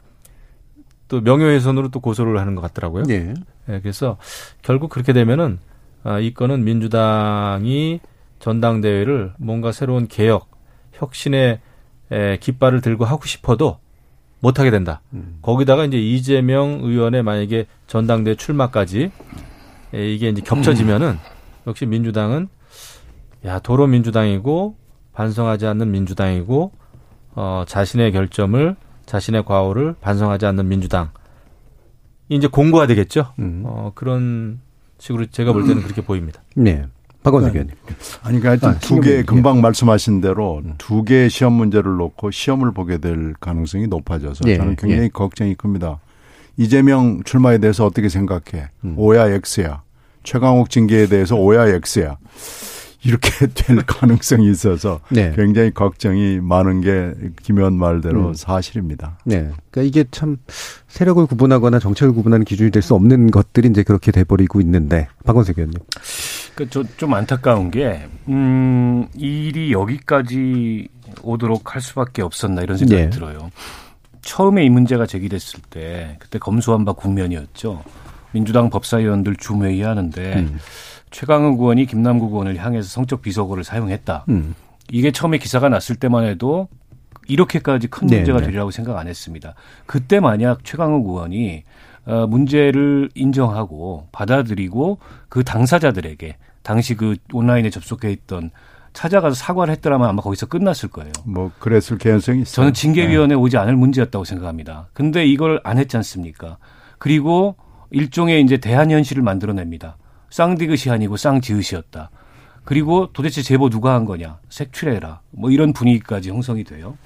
또 1.07 1.21
명예훼손으로 1.21 1.89
또 1.89 1.99
고소를 1.99 2.39
하는 2.39 2.55
것 2.55 2.61
같더라고요. 2.61 3.03
네. 3.03 3.33
네 3.65 3.79
그래서 3.81 4.17
결국 4.61 4.89
그렇게 4.89 5.13
되면은 5.13 5.59
아, 6.03 6.19
이 6.19 6.33
건은 6.33 6.63
민주당이 6.63 7.99
전당대회를 8.39 9.33
뭔가 9.37 9.71
새로운 9.71 10.07
개혁, 10.07 10.49
혁신의 10.93 11.59
에, 12.11 12.37
깃발을 12.37 12.81
들고 12.81 13.05
하고 13.05 13.25
싶어도 13.25 13.79
못하게 14.39 14.69
된다. 14.69 15.01
음. 15.13 15.39
거기다가 15.41 15.85
이제 15.85 15.97
이재명 15.97 16.81
의원의 16.83 17.23
만약에 17.23 17.65
전당대회 17.87 18.35
출마까지 18.35 19.11
에, 19.93 20.13
이게 20.13 20.29
이제 20.29 20.41
겹쳐지면은 20.41 21.07
음. 21.09 21.19
역시 21.65 21.85
민주당은 21.87 22.47
야 23.45 23.59
도로 23.59 23.87
민주당이고 23.87 24.75
반성하지 25.13 25.65
않는 25.65 25.89
민주당이고 25.91 26.71
어, 27.35 27.63
자신의 27.67 28.11
결점을 28.11 28.75
자신의 29.05 29.45
과오를 29.45 29.95
반성하지 30.01 30.45
않는 30.47 30.67
민주당 30.67 31.11
이제 32.29 32.47
공고화 32.47 32.87
되겠죠. 32.87 33.33
음. 33.39 33.63
어, 33.65 33.91
그런 33.95 34.59
식으로 34.97 35.25
제가 35.27 35.53
볼 35.53 35.67
때는 35.67 35.83
그렇게 35.83 36.01
보입니다. 36.01 36.41
네. 36.55 36.85
박원석 37.23 37.55
의원님. 37.55 37.75
아니, 38.21 38.39
그러니까 38.39 38.49
하여튼 38.49 38.69
아, 38.69 38.79
두개 38.79 39.23
금방 39.23 39.57
예. 39.57 39.61
말씀하신 39.61 40.21
대로 40.21 40.61
음. 40.63 40.75
두 40.77 41.03
개의 41.03 41.29
시험 41.29 41.53
문제를 41.53 41.97
놓고 41.97 42.29
시험을 42.29 42.71
보게 42.71 42.99
될 42.99 43.33
가능성이 43.39 43.87
높아져서 43.87 44.41
예. 44.47 44.57
저는 44.57 44.75
굉장히 44.75 45.03
예. 45.05 45.09
걱정이 45.09 45.55
큽니다. 45.55 45.99
이재명 46.57 47.23
출마에 47.23 47.57
대해서 47.57 47.85
어떻게 47.85 48.09
생각해? 48.09 48.69
음. 48.83 48.93
오야 48.97 49.27
X야. 49.27 49.81
최강욱 50.23 50.69
징계에 50.69 51.07
대해서 51.07 51.35
오야 51.35 51.65
X야. 51.67 52.17
이렇게 53.05 53.47
될 53.53 53.77
가능성이 53.85 54.49
있어서 54.49 55.01
네. 55.09 55.33
굉장히 55.35 55.71
걱정이 55.71 56.39
많은 56.41 56.81
게 56.81 57.13
김현 57.43 57.73
말대로 57.73 58.29
음. 58.29 58.33
사실입니다. 58.33 59.19
네. 59.25 59.51
그러니까 59.69 59.81
이게 59.81 60.05
참 60.11 60.37
세력을 60.87 61.25
구분하거나 61.25 61.79
정책을 61.79 62.13
구분하는 62.13 62.45
기준이 62.45 62.71
될 62.71 62.85
수 62.85 62.93
없는 62.93 63.31
것들이 63.31 63.67
이제 63.69 63.81
그렇게 63.83 64.11
돼버리고 64.11 64.61
있는데 64.61 65.07
박원석 65.23 65.57
의원님. 65.57 65.79
그좀 66.55 67.13
안타까운 67.13 67.71
게 67.71 68.07
음, 68.29 69.07
일이 69.15 69.71
여기까지 69.73 70.87
오도록 71.23 71.73
할 71.73 71.81
수밖에 71.81 72.21
없었나 72.21 72.61
이런 72.61 72.77
생각이 72.77 73.01
네. 73.01 73.09
들어요. 73.09 73.49
처음에 74.21 74.63
이 74.63 74.69
문제가 74.69 75.05
제기됐을 75.05 75.61
때 75.69 76.17
그때 76.19 76.39
검수한바 76.39 76.93
국면이었죠. 76.93 77.83
민주당 78.31 78.69
법사위원들 78.69 79.35
줌회의 79.37 79.81
하는데 79.81 80.33
음. 80.35 80.59
최강욱 81.15 81.61
의원이 81.61 81.85
김남국 81.85 82.33
의원을 82.33 82.57
향해서 82.57 82.89
성적 82.89 83.21
비속어를 83.21 83.63
사용했다. 83.63 84.25
음. 84.27 84.53
이게 84.91 85.11
처음에 85.11 85.37
기사가 85.37 85.69
났을 85.69 85.95
때만 85.95 86.25
해도 86.25 86.67
이렇게까지 87.29 87.87
큰 87.87 88.07
네, 88.07 88.17
문제가 88.17 88.39
네. 88.39 88.47
되리라고 88.47 88.69
생각 88.69 88.97
안 88.97 89.07
했습니다. 89.07 89.55
그때 89.85 90.19
만약 90.19 90.65
최강욱 90.65 91.07
의원이 91.07 91.63
어, 92.05 92.27
문제를 92.27 93.09
인정하고 93.15 94.09
받아들이고 94.11 94.99
그 95.29 95.45
당사자들에게 95.45 96.35
당시 96.63 96.95
그 96.95 97.15
온라인에 97.31 97.69
접속해 97.69 98.11
있던 98.11 98.51
찾아가서 98.91 99.35
사과를 99.35 99.71
했더라면 99.75 100.09
아마 100.09 100.21
거기서 100.21 100.47
끝났을 100.47 100.89
거예요. 100.89 101.13
뭐 101.23 101.49
그랬을 101.59 101.97
개연성이 101.97 102.41
있어요. 102.41 102.55
저는 102.55 102.73
징계위원회 102.73 103.35
네. 103.35 103.39
오지 103.39 103.55
않을 103.55 103.77
문제였다고 103.77 104.25
생각합니다. 104.25 104.89
근데 104.91 105.25
이걸 105.25 105.61
안 105.63 105.77
했지 105.77 105.95
않습니까? 105.95 106.57
그리고 106.97 107.55
일종의 107.91 108.41
이제 108.41 108.57
대한 108.57 108.91
현실을 108.91 109.23
만들어냅니다. 109.23 109.95
쌍디귿이 110.35 110.91
아니고 110.91 111.15
쌍지읒이었다. 111.15 112.09
그리고 112.65 113.07
도대체 113.13 113.41
제보 113.41 113.69
누가 113.69 113.93
한 113.93 114.03
거냐? 114.03 114.39
색출해라. 114.49 115.21
뭐 115.31 115.49
이런 115.49 115.71
분위기까지 115.71 116.29
형성이 116.29 116.65
돼요. 116.65 116.97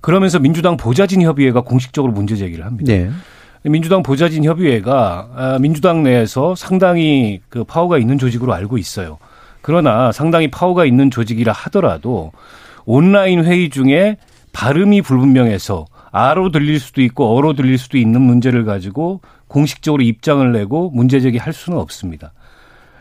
그러면서 0.00 0.40
민주당 0.40 0.76
보좌진 0.76 1.22
협의회가 1.22 1.60
공식적으로 1.60 2.12
문제 2.12 2.34
제기를 2.34 2.64
합니다. 2.66 2.92
네. 2.92 3.10
민주당 3.62 4.02
보좌진 4.02 4.44
협의회가 4.44 5.28
아, 5.36 5.58
민주당 5.60 6.02
내에서 6.02 6.56
상당히 6.56 7.40
그 7.48 7.62
파워가 7.62 7.98
있는 7.98 8.18
조직으로 8.18 8.52
알고 8.52 8.76
있어요. 8.76 9.18
그러나 9.60 10.10
상당히 10.10 10.50
파워가 10.50 10.84
있는 10.84 11.12
조직이라 11.12 11.52
하더라도 11.52 12.32
온라인 12.84 13.44
회의 13.44 13.70
중에 13.70 14.16
발음이 14.52 15.02
불분명해서 15.02 15.86
아로 16.10 16.50
들릴 16.50 16.80
수도 16.80 17.02
있고 17.02 17.36
어로 17.36 17.52
들릴 17.52 17.78
수도 17.78 17.98
있는 17.98 18.20
문제를 18.20 18.64
가지고 18.64 19.20
공식적으로 19.52 20.02
입장을 20.02 20.50
내고 20.50 20.90
문제 20.90 21.20
제기할 21.20 21.52
수는 21.52 21.78
없습니다. 21.78 22.32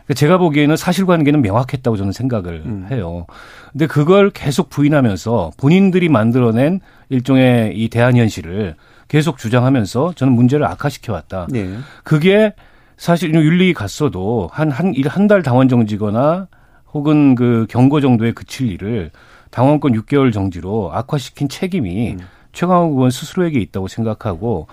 그러니까 0.06 0.14
제가 0.16 0.38
보기에는 0.38 0.76
사실관계는 0.76 1.42
명확했다고 1.42 1.96
저는 1.96 2.12
생각을 2.12 2.64
음. 2.66 2.88
해요. 2.92 3.26
근데 3.72 3.88
그걸 3.88 4.30
계속 4.32 4.70
부인하면서 4.70 5.52
본인들이 5.58 6.10
만들어낸 6.10 6.82
일종의 7.10 7.78
이 7.78 7.88
대한 7.88 8.18
현실을 8.18 8.76
계속 9.08 9.38
주장하면서 9.38 10.14
저는 10.16 10.34
문제를 10.34 10.66
악화시켜 10.66 11.14
왔다. 11.14 11.48
네. 11.50 11.78
그게 12.04 12.54
사실 12.98 13.34
윤리 13.34 13.74
갔어도 13.74 14.50
한한일한달 14.52 15.44
당원 15.44 15.70
정지거나 15.70 16.48
혹은 16.94 17.36
그 17.36 17.66
경고 17.70 18.02
정도에 18.02 18.34
그칠 18.34 18.70
일을 18.70 19.12
당원권 19.52 19.94
6개월 19.94 20.34
정지로 20.34 20.92
악화시킨 20.94 21.48
책임이 21.48 22.12
음. 22.12 22.20
최강욱 22.52 22.96
의원 22.96 23.10
스스로에게 23.10 23.60
있다고 23.62 23.88
생각하고 23.88 24.68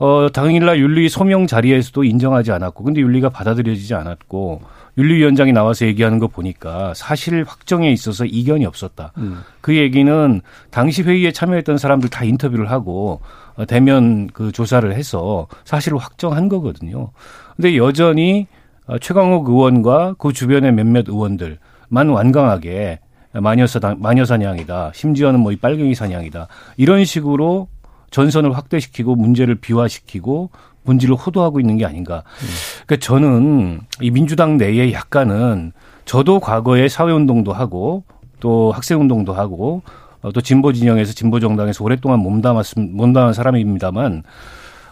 어, 0.00 0.28
당일날 0.32 0.80
윤리 0.80 1.08
소명 1.08 1.46
자리에서도 1.46 2.02
인정하지 2.02 2.52
않았고, 2.52 2.82
근데 2.84 3.00
윤리가 3.02 3.28
받아들여지지 3.28 3.94
않았고, 3.94 4.62
윤리위원장이 4.98 5.52
나와서 5.52 5.86
얘기하는 5.86 6.18
거 6.18 6.26
보니까 6.26 6.92
사실 6.94 7.44
확정에 7.46 7.90
있어서 7.92 8.24
이견이 8.24 8.66
없었다. 8.66 9.12
음. 9.18 9.40
그 9.60 9.76
얘기는 9.76 10.40
당시 10.70 11.02
회의에 11.02 11.32
참여했던 11.32 11.78
사람들 11.78 12.08
다 12.10 12.24
인터뷰를 12.24 12.70
하고 12.70 13.20
어, 13.56 13.64
대면 13.66 14.26
그 14.32 14.52
조사를 14.52 14.92
해서 14.92 15.46
사실을 15.64 15.98
확정한 15.98 16.48
거거든요. 16.48 17.10
근데 17.56 17.76
여전히 17.76 18.46
어, 18.86 18.98
최강욱 18.98 19.48
의원과 19.48 20.16
그 20.18 20.32
주변의 20.32 20.72
몇몇 20.72 21.08
의원들만 21.08 22.08
완강하게 22.08 22.98
마녀사 23.32 23.94
마녀 23.98 24.24
사냥이다. 24.24 24.90
심지어는 24.92 25.38
뭐 25.40 25.52
이 25.52 25.56
빨갱이 25.56 25.94
사냥이다. 25.94 26.48
이런 26.76 27.04
식으로 27.04 27.68
전선을 28.10 28.56
확대시키고 28.56 29.16
문제를 29.16 29.56
비화시키고 29.56 30.50
본질을 30.84 31.14
호도하고 31.14 31.60
있는 31.60 31.76
게 31.76 31.84
아닌가. 31.84 32.22
음. 32.42 32.48
그러니까 32.86 33.04
저는 33.04 33.80
이 34.00 34.10
민주당 34.10 34.56
내에 34.56 34.92
약간은 34.92 35.72
저도 36.04 36.40
과거에 36.40 36.88
사회운동도 36.88 37.52
하고 37.52 38.04
또 38.40 38.72
학생운동도 38.72 39.32
하고 39.32 39.82
어, 40.22 40.32
또 40.32 40.40
진보 40.40 40.72
진영에서 40.72 41.12
진보 41.12 41.40
정당에서 41.40 41.84
오랫동안 41.84 42.20
몸담았음 42.20 42.96
몸담은 42.96 43.32
사람입니다만 43.32 44.22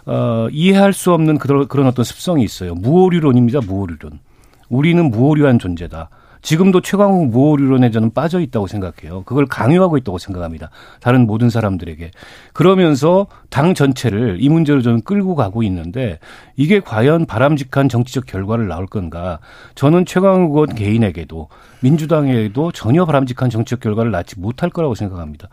어, 0.07 0.49
이해할 0.51 0.93
수 0.93 1.13
없는 1.13 1.39
그런 1.39 1.87
어떤 1.87 2.05
습성이 2.05 2.45
있어요. 2.45 2.75
무오류론입니다. 2.75 3.61
무오류론. 3.67 4.21
우리는 4.69 5.11
무오류한 5.11 5.59
존재다. 5.59 6.09
지금도 6.43 6.81
최강욱 6.81 7.29
무오류론에 7.29 7.91
저는 7.91 8.13
빠져 8.13 8.41
있다고 8.41 8.67
생각해요. 8.67 9.23
그걸 9.25 9.47
강요하고 9.47 9.97
있다고 9.97 10.19
생각합니다. 10.19 10.71
다른 11.01 11.27
모든 11.27 11.51
사람들에게. 11.51 12.11
그러면서 12.53 13.27
당 13.51 13.75
전체를 13.75 14.39
이 14.41 14.49
문제로 14.49 14.83
저는 14.83 15.03
끌고 15.03 15.35
가고 15.35 15.63
있는데 15.63 16.19
이게 16.57 16.81
과연 16.81 17.27
바람직한 17.27 17.89
정치적 17.89 18.27
결과를 18.27 18.69
낳을 18.69 18.87
건가. 18.87 19.39
저는 19.75 20.07
최강욱 20.07 20.53
의원 20.53 20.75
개인에게도 20.75 21.49
민주당에도 21.81 22.73
전혀 22.73 23.05
바람직한 23.05 23.51
정치적 23.51 23.81
결과를 23.81 24.11
낳지 24.11 24.41
못할 24.41 24.71
거라고 24.71 24.95
생각합니다. 24.95 25.49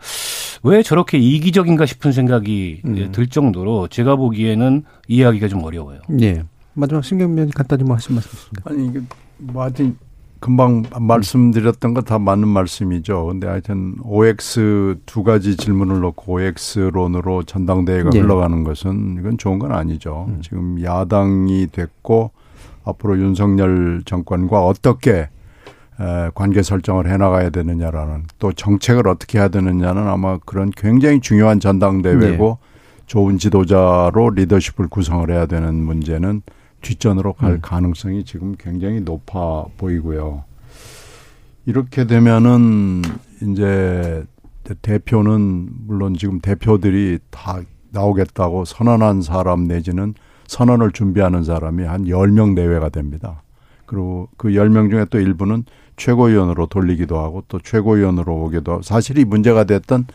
왜 0.62 0.82
저렇게 0.82 1.18
이기적인가 1.18 1.86
싶은 1.86 2.12
생각이 2.12 2.82
음. 2.84 3.12
들 3.12 3.26
정도로 3.28 3.88
제가 3.88 4.16
보기에는 4.16 4.84
이해하기가 5.08 5.48
좀 5.48 5.62
어려워요. 5.62 6.00
예. 6.20 6.42
마지막 6.74 7.02
신경면 7.02 7.50
간단히 7.50 7.84
뭐 7.84 7.96
하신 7.96 8.14
말씀 8.14 8.30
있습니까? 8.34 8.70
아니 8.70 8.86
이게 8.86 9.00
뭐 9.38 9.62
하여튼 9.62 9.96
금방 10.40 10.82
말씀드렸던 11.00 11.94
거 11.94 12.02
다 12.02 12.18
맞는 12.18 12.46
말씀이죠. 12.46 13.26
근데 13.26 13.46
하여튼 13.46 13.96
OX 14.04 14.96
두 15.06 15.22
가지 15.24 15.56
질문을 15.56 16.00
놓고 16.00 16.34
OX론으로 16.34 17.42
전당대회가 17.44 18.10
네. 18.10 18.20
흘러가는 18.20 18.62
것은 18.64 19.16
이건 19.18 19.38
좋은 19.38 19.58
건 19.58 19.72
아니죠. 19.72 20.26
음. 20.28 20.40
지금 20.42 20.82
야당이 20.82 21.68
됐고 21.72 22.30
앞으로 22.84 23.18
윤석열 23.18 24.02
정권과 24.04 24.64
어떻게 24.64 25.28
관계 26.34 26.62
설정을 26.62 27.08
해나가야 27.08 27.50
되느냐라는 27.50 28.24
또 28.38 28.52
정책을 28.52 29.08
어떻게 29.08 29.38
해야 29.38 29.48
되느냐는 29.48 30.06
아마 30.06 30.38
그런 30.44 30.70
굉장히 30.70 31.20
중요한 31.20 31.58
전당대회고 31.58 32.58
네. 32.60 33.02
좋은 33.06 33.38
지도자로 33.38 34.30
리더십을 34.30 34.88
구성을 34.88 35.28
해야 35.30 35.46
되는 35.46 35.74
문제는 35.74 36.42
뒷전으로 36.80 37.34
갈 37.34 37.52
음. 37.52 37.58
가능성이 37.60 38.24
지금 38.24 38.54
굉장히 38.58 39.00
높아 39.00 39.66
보이고요. 39.76 40.44
이렇게 41.66 42.06
되면은 42.06 43.02
이제 43.42 44.24
대표는 44.82 45.68
물론 45.86 46.14
지금 46.14 46.40
대표들이 46.40 47.18
다 47.30 47.60
나오겠다고 47.90 48.64
선언한 48.64 49.22
사람 49.22 49.64
내지는 49.64 50.14
선언을 50.46 50.92
준비하는 50.92 51.44
사람이 51.44 51.84
한 51.84 52.04
10명 52.04 52.54
내외가 52.54 52.88
됩니다. 52.88 53.42
그리고 53.84 54.28
그 54.36 54.48
10명 54.48 54.90
중에 54.90 55.06
또 55.10 55.18
일부는 55.18 55.64
최고위원으로 55.96 56.66
돌리기도 56.66 57.18
하고 57.18 57.42
또 57.48 57.58
최고위원으로 57.58 58.44
오기도 58.44 58.72
하고 58.72 58.82
사실 58.82 59.18
이 59.18 59.24
문제가 59.24 59.64
됐던 59.64 60.06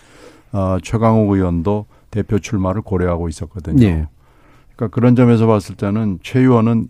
어, 0.53 0.77
최강욱 0.81 1.31
의원도 1.31 1.85
대표 2.11 2.39
출마를 2.39 2.81
고려하고 2.81 3.29
있었거든요. 3.29 3.77
네. 3.77 4.07
그러니까 4.75 4.93
그런 4.93 5.15
점에서 5.15 5.47
봤을 5.47 5.75
때는 5.75 6.19
최 6.23 6.39
의원은 6.39 6.89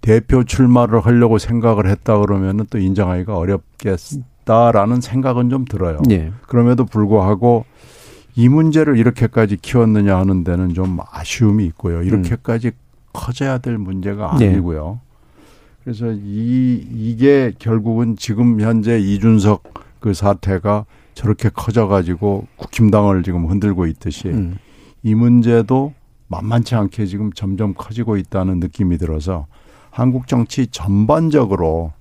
대표 0.00 0.44
출마를 0.44 1.00
하려고 1.00 1.38
생각을 1.38 1.88
했다 1.88 2.18
그러면은 2.18 2.66
또 2.70 2.78
인정하기가 2.78 3.36
어렵겠다라는 3.36 5.00
생각은 5.00 5.48
좀 5.50 5.64
들어요. 5.64 6.02
예. 6.10 6.32
그럼에도 6.48 6.84
불구하고 6.84 7.64
이 8.34 8.48
문제를 8.48 8.98
이렇게까지 8.98 9.58
키웠느냐 9.58 10.16
하는 10.16 10.42
데는 10.42 10.74
좀 10.74 10.98
아쉬움이 11.10 11.64
있고요. 11.66 12.02
이렇게까지 12.02 12.68
음. 12.68 12.72
커져야 13.12 13.58
될 13.58 13.78
문제가 13.78 14.36
네. 14.38 14.48
아니고요. 14.48 14.98
네. 15.00 15.12
그래서 15.84 16.12
이 16.12 16.86
이게 16.92 17.52
결국은 17.58 18.16
지금 18.16 18.60
현재 18.60 18.98
이준석 18.98 19.62
그 20.00 20.14
사태가 20.14 20.86
저렇게 21.14 21.50
커져 21.50 21.88
가지고 21.88 22.46
국힘당을 22.56 23.22
지금 23.22 23.46
흔들고 23.46 23.86
있듯이 23.86 24.28
음. 24.28 24.56
이 25.02 25.14
문제도 25.14 25.92
만만치 26.32 26.74
않게 26.74 27.06
지금 27.06 27.32
점점 27.32 27.74
커지고 27.76 28.16
있다는 28.16 28.58
느낌이 28.58 28.98
들어서 28.98 29.46
한국 29.90 30.26
정치 30.26 30.66
전반적으로 30.66 31.92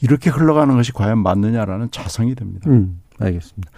이렇게 0.00 0.30
흘러가는 0.30 0.74
것이 0.76 0.92
과연 0.92 1.18
맞느냐라는 1.18 1.90
자성이 1.90 2.34
됩니다. 2.34 2.70
음, 2.70 3.00
알겠습니다. 3.18 3.70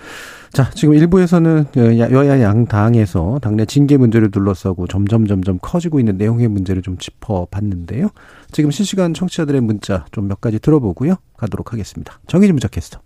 자, 0.52 0.70
지금 0.70 0.94
일부에서는 0.94 1.64
여야 1.76 2.40
양 2.42 2.66
당에서 2.66 3.38
당내 3.42 3.64
징계 3.64 3.96
문제를 3.96 4.30
둘러싸고 4.30 4.86
점점 4.86 5.26
점점 5.26 5.58
커지고 5.60 5.98
있는 5.98 6.18
내용의 6.18 6.46
문제를 6.48 6.82
좀 6.82 6.98
짚어봤는데요. 6.98 8.08
지금 8.52 8.70
실시간 8.70 9.14
청취자들의 9.14 9.60
문자 9.62 10.04
좀 10.12 10.28
몇 10.28 10.40
가지 10.40 10.58
들어보고요. 10.60 11.14
가도록 11.36 11.72
하겠습니다. 11.72 12.20
정희진 12.28 12.54
문자 12.54 12.68
캐스터. 12.68 13.00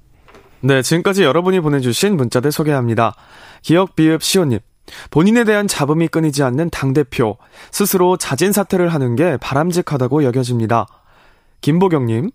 네, 0.61 0.83
지금까지 0.83 1.23
여러분이 1.23 1.61
보내주신 1.61 2.17
문자들 2.17 2.51
소개합니다. 2.51 3.15
기억 3.63 3.95
비읍 3.95 4.23
시호님. 4.23 4.59
본인에 5.11 5.45
대한 5.45 5.67
잡음이 5.67 6.09
끊이지 6.09 6.43
않는 6.43 6.71
당대표. 6.71 7.37
스스로 7.71 8.17
자진 8.17 8.53
사퇴를 8.53 8.89
하는 8.89 9.17
게 9.17 9.37
바람직하다고 9.39 10.25
여겨집니다. 10.25 10.87
김보경님, 11.61 12.31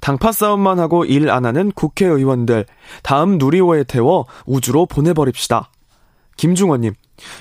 당파 0.00 0.32
싸움만 0.32 0.78
하고 0.78 1.04
일 1.04 1.28
안 1.30 1.44
하는 1.44 1.72
국회의원들, 1.72 2.66
다음 3.02 3.38
누리호에 3.38 3.84
태워 3.84 4.26
우주로 4.44 4.86
보내버립시다. 4.86 5.70
김중원님, 6.36 6.92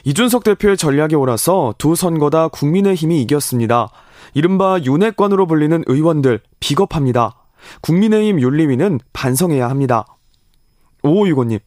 이준석 0.05 0.43
대표의 0.43 0.77
전략에 0.77 1.15
옳아서 1.15 1.75
두 1.77 1.95
선거 1.95 2.29
다 2.29 2.47
국민의힘이 2.47 3.21
이겼습니다. 3.21 3.89
이른바 4.33 4.79
윤핵관으로 4.83 5.45
불리는 5.45 5.83
의원들, 5.85 6.39
비겁합니다. 6.59 7.35
국민의힘 7.81 8.41
윤리위는 8.41 8.99
반성해야 9.13 9.69
합니다. 9.69 10.05
오오유고님, 11.03 11.59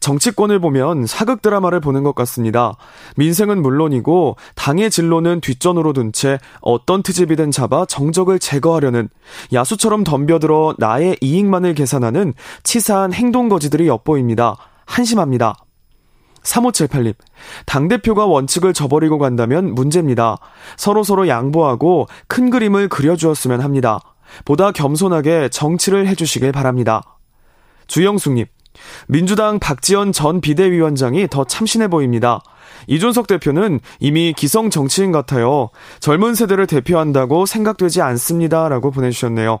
정치권을 0.00 0.60
보면 0.60 1.06
사극 1.06 1.42
드라마를 1.42 1.80
보는 1.80 2.02
것 2.02 2.14
같습니다. 2.14 2.76
민생은 3.16 3.62
물론이고 3.62 4.36
당의 4.54 4.90
진로는 4.90 5.40
뒷전으로 5.40 5.92
둔 5.92 6.12
채 6.12 6.38
어떤 6.60 7.02
트집이든 7.02 7.50
잡아 7.50 7.84
정적을 7.84 8.38
제거하려는 8.38 9.08
야수처럼 9.52 10.04
덤벼들어 10.04 10.74
나의 10.78 11.16
이익만을 11.20 11.74
계산하는 11.74 12.32
치사한 12.62 13.12
행동 13.12 13.48
거지들이 13.48 13.86
엿보입니다. 13.88 14.56
한심합니다. 14.86 15.54
3578님, 16.42 17.14
당대표가 17.66 18.26
원칙을 18.26 18.72
저버리고 18.72 19.18
간다면 19.18 19.74
문제입니다. 19.74 20.38
서로서로 20.76 21.28
양보하고 21.28 22.08
큰 22.26 22.50
그림을 22.50 22.88
그려주었으면 22.88 23.60
합니다. 23.60 24.00
보다 24.44 24.72
겸손하게 24.72 25.48
정치를 25.50 26.06
해주시길 26.06 26.52
바랍니다. 26.52 27.18
주영숙님, 27.86 28.46
민주당 29.06 29.58
박지원 29.58 30.12
전 30.12 30.40
비대위원장이 30.40 31.28
더 31.28 31.44
참신해 31.44 31.88
보입니다. 31.88 32.40
이준석 32.86 33.26
대표는 33.26 33.80
이미 34.00 34.32
기성 34.36 34.70
정치인 34.70 35.12
같아요. 35.12 35.70
젊은 36.00 36.34
세대를 36.34 36.66
대표한다고 36.66 37.46
생각되지 37.46 38.02
않습니다. 38.02 38.68
라고 38.68 38.90
보내주셨네요. 38.90 39.60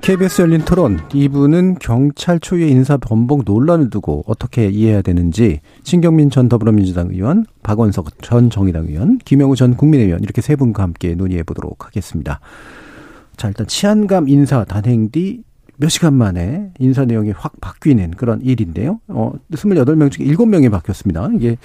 KBS 0.00 0.42
열린 0.42 0.60
토론 0.64 0.96
2부는 1.08 1.78
경찰 1.78 2.40
초유의 2.40 2.70
인사 2.70 2.96
변복 2.96 3.42
논란을 3.44 3.90
두고 3.90 4.24
어떻게 4.26 4.68
이해해야 4.68 5.02
되는지 5.02 5.60
신경민 5.84 6.30
전 6.30 6.48
더불어민주당 6.48 7.10
의원, 7.10 7.44
박원석 7.62 8.22
전 8.22 8.50
정의당 8.50 8.86
의원, 8.88 9.18
김영우 9.18 9.56
전 9.56 9.76
국민의원 9.76 10.22
이렇게 10.22 10.40
세 10.40 10.56
분과 10.56 10.82
함께 10.82 11.14
논의해 11.14 11.42
보도록 11.42 11.86
하겠습니다. 11.86 12.40
자, 13.36 13.48
일단 13.48 13.66
치안감 13.66 14.28
인사 14.28 14.64
단행 14.64 15.10
뒤 15.10 15.42
몇 15.80 15.88
시간 15.88 16.12
만에 16.12 16.72
인사 16.78 17.06
내용이 17.06 17.30
확 17.30 17.58
바뀌는 17.58 18.10
그런 18.10 18.42
일인데요. 18.42 19.00
어, 19.08 19.32
28명 19.50 20.10
중에 20.10 20.26
7명이 20.26 20.70
바뀌었습니다. 20.70 21.30
이게 21.34 21.56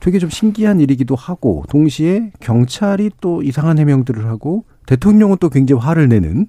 되게 0.00 0.18
좀 0.18 0.30
신기한 0.30 0.80
일이기도 0.80 1.14
하고, 1.14 1.64
동시에 1.68 2.32
경찰이 2.40 3.10
또 3.20 3.42
이상한 3.42 3.78
해명들을 3.78 4.24
하고, 4.24 4.64
대통령은 4.86 5.36
또 5.38 5.50
굉장히 5.50 5.82
화를 5.82 6.08
내는 6.08 6.46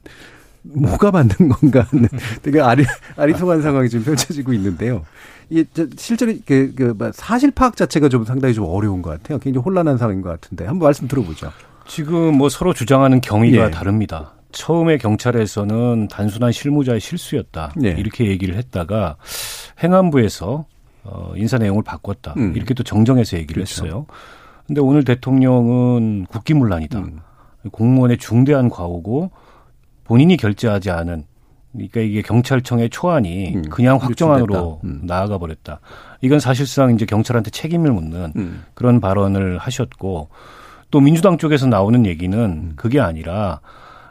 뭐가 0.62 1.12
맞는 1.12 1.50
건가 1.50 1.86
하는 1.90 2.08
되게 2.42 2.62
아리, 2.62 2.84
아리송한 3.16 3.62
상황이 3.62 3.90
지금 3.90 4.06
펼쳐지고 4.06 4.54
있는데요. 4.54 5.06
이게 5.50 5.66
실제로 5.98 6.34
그, 6.46 6.74
그뭐 6.76 7.12
사실 7.14 7.52
파악 7.52 7.76
자체가 7.76 8.10
좀 8.10 8.24
상당히 8.24 8.54
좀 8.54 8.66
어려운 8.66 9.02
것 9.02 9.10
같아요. 9.12 9.40
굉장히 9.40 9.64
혼란한 9.64 9.98
상황인 9.98 10.22
것 10.22 10.30
같은데 10.30 10.66
한번 10.66 10.88
말씀 10.88 11.08
들어보죠. 11.08 11.52
지금 11.88 12.38
뭐 12.38 12.50
서로 12.50 12.74
주장하는 12.74 13.20
경위가 13.22 13.66
예. 13.66 13.72
다릅니다. 13.72 14.34
처음에 14.52 14.98
경찰에서는 14.98 16.08
단순한 16.08 16.52
실무자의 16.52 17.00
실수였다 17.00 17.74
예. 17.84 17.90
이렇게 17.90 18.28
얘기를 18.28 18.56
했다가 18.56 19.18
행안부에서 19.84 20.66
어, 21.04 21.34
인사 21.36 21.58
내용을 21.58 21.84
바꿨다 21.84 22.36
음. 22.38 22.54
이렇게 22.56 22.74
또 22.74 22.84
정정해서 22.84 23.38
얘기를 23.38 23.64
그렇죠. 23.64 23.86
했어요. 23.86 24.06
근데 24.68 24.82
오늘 24.82 25.04
대통령은 25.04 26.26
국기문란이다. 26.28 27.00
음. 27.00 27.20
공무원의 27.72 28.18
중대한 28.18 28.70
과오고 28.70 29.32
본인이 30.10 30.38
결재하지 30.38 30.90
않은 30.90 31.24
그러니까 31.72 32.02
이게 32.02 32.24
경찰청의 32.24 32.90
초안이 32.90 33.58
음, 33.58 33.62
그냥 33.70 33.98
확정안으로 33.98 34.82
음. 34.84 35.02
나아가 35.04 35.38
버렸다. 35.38 35.82
이건 36.22 36.40
사실상 36.40 36.96
이제 36.96 37.06
경찰한테 37.06 37.52
책임을 37.52 37.92
묻는 37.92 38.34
음. 38.36 38.64
그런 38.74 39.02
발언을 39.02 39.60
하셨고 39.60 40.30
또 40.90 41.00
민주당 41.00 41.38
쪽에서 41.38 41.68
나오는 41.68 42.08
얘기는 42.08 42.40
음. 42.40 42.74
그게 42.76 43.00
아니라 43.00 43.60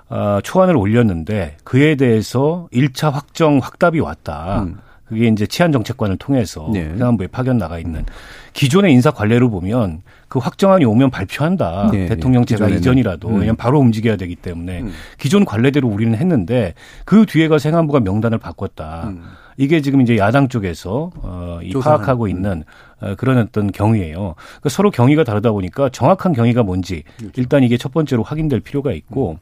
아, 0.09 0.41
초안을 0.45 0.77
올렸는데 0.77 1.57
그에 1.65 1.97
대해서 1.97 2.69
1차 2.73 3.11
확정 3.11 3.59
확답이 3.59 3.99
왔다. 3.99 4.63
음. 4.63 4.79
그게 5.07 5.27
이제 5.27 5.49
치안 5.49 5.73
정책관을 5.73 6.17
통해서 6.19 6.71
네. 6.73 6.85
행안부에 6.91 7.27
파견 7.27 7.59
나가 7.59 7.81
있는 7.81 8.05
기존의 8.53 8.93
인사 8.93 9.11
관례를 9.11 9.51
보면 9.51 10.03
그 10.29 10.39
확정안이 10.39 10.85
오면 10.85 11.11
발표한다. 11.11 11.89
네, 11.91 12.01
네. 12.01 12.07
대통령 12.07 12.45
제가 12.45 12.69
네. 12.69 12.77
이전이라도 12.77 13.29
음. 13.29 13.35
왜냐면 13.35 13.57
바로 13.57 13.79
움직여야 13.81 14.17
되기 14.17 14.37
때문에 14.37 14.81
음. 14.81 14.93
기존 15.19 15.45
관례대로 15.45 15.89
우리는 15.89 16.17
했는데 16.17 16.75
그 17.05 17.25
뒤에 17.27 17.49
가서 17.49 17.71
행안부가 17.71 18.01
명단을 18.01 18.39
바꿨다. 18.39 19.09
음. 19.09 19.23
이게 19.57 19.81
지금 19.81 20.01
이제 20.01 20.17
야당 20.19 20.49
쪽에서 20.49 21.11
어, 21.17 21.59
이 21.63 21.73
파악하고 21.73 22.25
음. 22.25 22.29
있는 22.29 22.65
어, 23.01 23.15
그런 23.17 23.39
어떤 23.39 23.73
경위예요. 23.73 24.35
그러니까 24.37 24.69
서로 24.69 24.91
경위가 24.91 25.25
다르다 25.25 25.51
보니까 25.51 25.89
정확한 25.89 26.33
경위가 26.33 26.63
뭔지 26.63 27.03
그렇죠. 27.17 27.41
일단 27.41 27.65
이게 27.65 27.77
첫 27.77 27.93
번째로 27.93 28.23
확인될 28.23 28.61
필요가 28.61 28.93
있고 28.93 29.39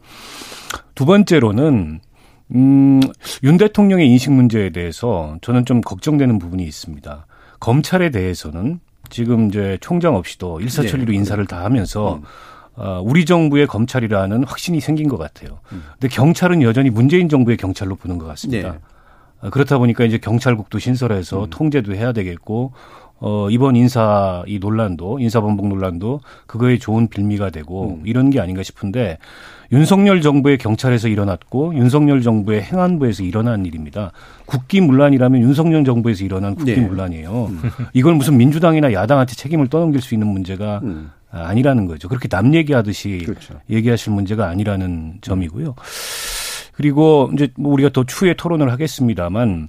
두 0.94 1.04
번째로는 1.04 2.00
음, 2.54 3.00
윤 3.42 3.56
대통령의 3.56 4.08
인식 4.08 4.30
문제에 4.32 4.70
대해서 4.70 5.36
저는 5.42 5.64
좀 5.64 5.80
걱정되는 5.80 6.38
부분이 6.38 6.62
있습니다. 6.62 7.26
검찰에 7.58 8.10
대해서는 8.10 8.80
지금 9.10 9.48
이제 9.48 9.78
총장 9.80 10.16
없이도 10.16 10.60
일사천리로 10.60 11.12
네. 11.12 11.16
인사를 11.18 11.44
다 11.46 11.64
하면서 11.64 12.16
음. 12.16 12.22
어, 12.76 13.00
우리 13.02 13.24
정부의 13.24 13.66
검찰이라는 13.66 14.44
확신이 14.44 14.80
생긴 14.80 15.08
것 15.08 15.16
같아요. 15.16 15.60
음. 15.72 15.82
근데 15.92 16.08
경찰은 16.08 16.62
여전히 16.62 16.90
문재인 16.90 17.28
정부의 17.28 17.56
경찰로 17.56 17.96
보는 17.96 18.18
것 18.18 18.26
같습니다. 18.26 18.72
네. 18.72 18.78
어, 19.40 19.50
그렇다 19.50 19.78
보니까 19.78 20.04
이제 20.04 20.18
경찰국도 20.18 20.78
신설해서 20.78 21.44
음. 21.44 21.50
통제도 21.50 21.94
해야 21.94 22.12
되겠고 22.12 22.72
어, 23.18 23.48
이번 23.50 23.76
인사 23.76 24.42
이 24.46 24.58
논란도 24.58 25.18
인사 25.20 25.40
번복 25.40 25.68
논란도 25.68 26.20
그거에 26.46 26.78
좋은 26.78 27.08
빌미가 27.08 27.50
되고 27.50 27.96
음. 28.00 28.02
이런 28.04 28.30
게 28.30 28.40
아닌가 28.40 28.62
싶은데 28.62 29.18
윤석열 29.72 30.20
정부의 30.20 30.58
경찰에서 30.58 31.08
일어났고 31.08 31.74
윤석열 31.74 32.22
정부의 32.22 32.62
행안부에서 32.62 33.22
일어난 33.22 33.64
일입니다. 33.64 34.12
국기 34.44 34.80
문란이라면 34.80 35.40
윤석열 35.40 35.84
정부에서 35.84 36.24
일어난 36.24 36.54
국기문란이에요. 36.54 37.32
네. 37.32 37.68
음. 37.68 37.70
이걸 37.94 38.14
무슨 38.14 38.36
민주당이나 38.36 38.92
야당한테 38.92 39.34
책임을 39.34 39.68
떠넘길 39.68 40.02
수 40.02 40.14
있는 40.14 40.28
문제가 40.28 40.80
음. 40.84 41.10
아니라는 41.30 41.86
거죠. 41.86 42.08
그렇게 42.08 42.28
남 42.28 42.54
얘기하듯이 42.54 43.22
그렇죠. 43.24 43.54
얘기하실 43.70 44.12
문제가 44.12 44.48
아니라는 44.48 45.18
점이고요. 45.20 45.74
그리고 46.72 47.30
이제 47.32 47.48
뭐 47.56 47.72
우리가 47.72 47.88
더 47.90 48.04
추후에 48.04 48.34
토론을 48.34 48.70
하겠습니다만 48.70 49.68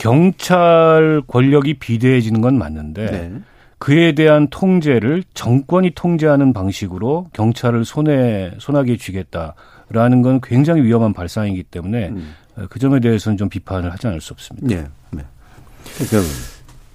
경찰 0.00 1.22
권력이 1.26 1.74
비대해지는 1.74 2.40
건 2.40 2.58
맞는데 2.58 3.06
네. 3.06 3.32
그에 3.78 4.12
대한 4.12 4.48
통제를 4.48 5.22
정권이 5.34 5.92
통제하는 5.94 6.54
방식으로 6.54 7.28
경찰을 7.34 7.84
손에 7.84 8.52
손아귀에 8.58 8.96
쥐겠다라는 8.96 10.22
건 10.22 10.40
굉장히 10.42 10.82
위험한 10.82 11.12
발상이기 11.12 11.64
때문에 11.64 12.08
음. 12.08 12.34
그 12.70 12.78
점에 12.78 13.00
대해서는 13.00 13.36
좀 13.36 13.50
비판을 13.50 13.92
하지 13.92 14.06
않을 14.06 14.22
수 14.22 14.32
없습니다. 14.32 14.66
네. 14.68 14.86
네. 15.12 15.22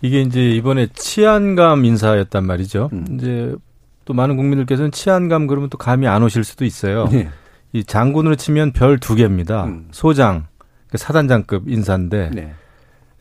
이게 0.02 0.22
이제 0.22 0.50
이번에 0.50 0.88
치안감 0.94 1.86
인사였단 1.86 2.44
말이죠. 2.46 2.90
음. 2.92 3.06
이제 3.12 3.56
또 4.06 4.14
많은 4.14 4.36
국민들께서는 4.36 4.92
치안감 4.92 5.46
그러면 5.48 5.70
또 5.70 5.78
감이 5.78 6.08
안 6.08 6.24
오실 6.24 6.44
수도 6.44 6.66
있어요. 6.66 7.08
네. 7.12 7.30
이 7.72 7.84
장군으로 7.84 8.36
치면 8.36 8.72
별 8.74 8.98
두 9.00 9.16
개입니다. 9.16 9.66
음. 9.66 9.88
소장, 9.92 10.48
그 10.90 10.98
사단장급 10.98 11.68
인사인데 11.68 12.32
네. 12.34 12.54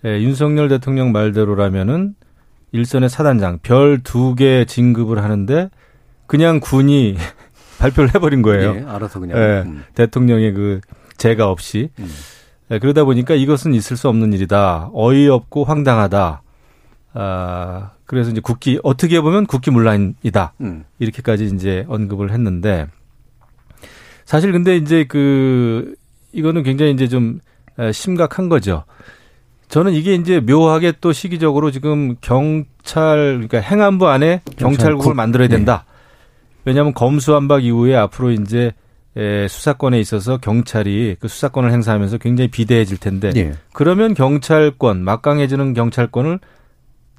예, 0.05 0.21
윤석열 0.21 0.69
대통령 0.69 1.13
말대로라면은 1.13 2.15
일선의 2.73 3.09
사단장 3.09 3.61
별 3.63 4.01
두 4.03 4.35
개 4.35 4.65
진급을 4.65 5.23
하는데 5.23 5.71
그냥 6.27 6.61
군이 6.61 7.17
발표를 7.79 8.15
해버린 8.15 8.43
거예요. 8.43 8.77
예, 8.77 8.85
알아서 8.87 9.21
그냥 9.21 9.39
예, 9.39 9.63
음. 9.67 9.85
대통령의 9.95 10.53
그 10.53 10.81
재가 11.17 11.49
없이 11.49 11.91
음. 11.99 12.09
예, 12.71 12.79
그러다 12.79 13.05
보니까 13.05 13.35
이것은 13.35 13.75
있을 13.75 13.97
수 13.97 14.09
없는 14.09 14.33
일이다. 14.33 14.91
어이없고 14.93 15.65
황당하다. 15.65 16.43
아 17.15 17.91
그래서 18.07 18.31
이제 18.31 18.41
국기 18.41 18.81
어떻게 18.83 19.21
보면 19.21 19.47
국기문란이다. 19.47 20.55
음. 20.61 20.85
이렇게까지 20.99 21.47
이제 21.47 21.85
언급을 21.89 22.33
했는데 22.33 22.89
사실 24.25 24.51
근데 24.53 24.77
이제 24.77 25.05
그 25.05 25.95
이거는 26.33 26.63
굉장히 26.65 26.93
이제 26.93 27.07
좀 27.07 27.39
심각한 27.93 28.49
거죠. 28.49 28.85
저는 29.75 29.93
이게 29.93 30.15
이제 30.15 30.39
묘하게 30.39 30.93
또 31.01 31.13
시기적으로 31.13 31.73
지금 31.73 32.15
경찰 32.21 33.17
그러니까 33.49 33.59
행안부 33.59 34.07
안에 34.07 34.41
경찰국을 34.57 35.15
만들어야 35.15 35.49
된다. 35.49 35.85
네. 35.85 36.61
왜냐하면 36.67 36.95
검수완박 36.95 37.65
이후에 37.65 37.97
앞으로 37.97 38.31
이제 38.31 38.71
수사권에 39.17 39.99
있어서 39.99 40.37
경찰이 40.37 41.17
그 41.19 41.27
수사권을 41.27 41.73
행사하면서 41.73 42.19
굉장히 42.19 42.53
비대해질 42.53 42.99
텐데 42.99 43.31
네. 43.31 43.55
그러면 43.73 44.15
경찰권 44.15 45.03
막강해지는 45.03 45.75
경찰권을 45.75 46.39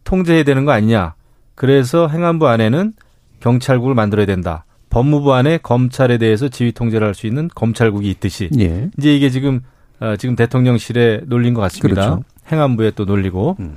통제해야 0.05 0.43
되는 0.43 0.63
거 0.63 0.71
아니냐. 0.71 1.15
그래서 1.55 2.07
행안부 2.07 2.47
안에는 2.47 2.93
경찰국을 3.41 3.95
만들어야 3.95 4.25
된다. 4.25 4.63
법무부 4.91 5.33
안에 5.33 5.57
검찰에 5.57 6.17
대해서 6.17 6.47
지휘 6.47 6.71
통제를 6.71 7.05
할 7.05 7.15
수 7.15 7.27
있는 7.27 7.49
검찰국이 7.53 8.09
있듯이 8.11 8.49
예. 8.57 8.89
이제 8.97 9.13
이게 9.13 9.29
지금 9.29 9.59
어, 9.99 10.15
지금 10.15 10.37
대통령실에 10.37 11.23
놀린 11.25 11.53
것 11.53 11.59
같습니다. 11.59 12.01
그렇죠. 12.01 12.23
행안부에 12.51 12.91
또 12.91 13.05
놀리고 13.05 13.57
음. 13.59 13.75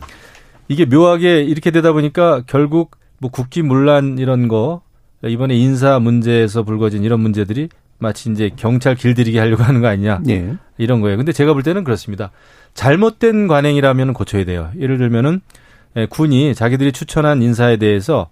이게 0.69 0.85
묘하게 0.85 1.43
이렇게 1.43 1.71
되다 1.71 1.93
보니까 1.93 2.43
결국 2.47 2.97
뭐 3.19 3.31
국기문란 3.31 4.19
이런 4.19 4.49
거 4.49 4.83
이번에 5.25 5.57
인사 5.57 5.99
문제에서 5.99 6.63
불거진 6.63 7.03
이런 7.03 7.21
문제들이 7.21 7.69
마치 7.99 8.31
이제 8.31 8.51
경찰 8.55 8.95
길들이기 8.95 9.39
하려고 9.39 9.65
하는 9.65 9.81
거 9.81 9.89
아니냐 9.89 10.21
예. 10.29 10.57
이런 10.77 11.01
거예요. 11.01 11.17
근데 11.17 11.33
제가 11.33 11.53
볼 11.53 11.63
때는 11.63 11.83
그렇습니다. 11.83 12.31
잘못된 12.75 13.49
관행이라면 13.49 14.13
고쳐야 14.13 14.45
돼요. 14.45 14.71
예를 14.79 14.99
들면은 14.99 15.41
예, 15.97 16.07
군이 16.07 16.55
자기들이 16.55 16.93
추천한 16.93 17.43
인사에 17.43 17.77
대해서 17.77 18.29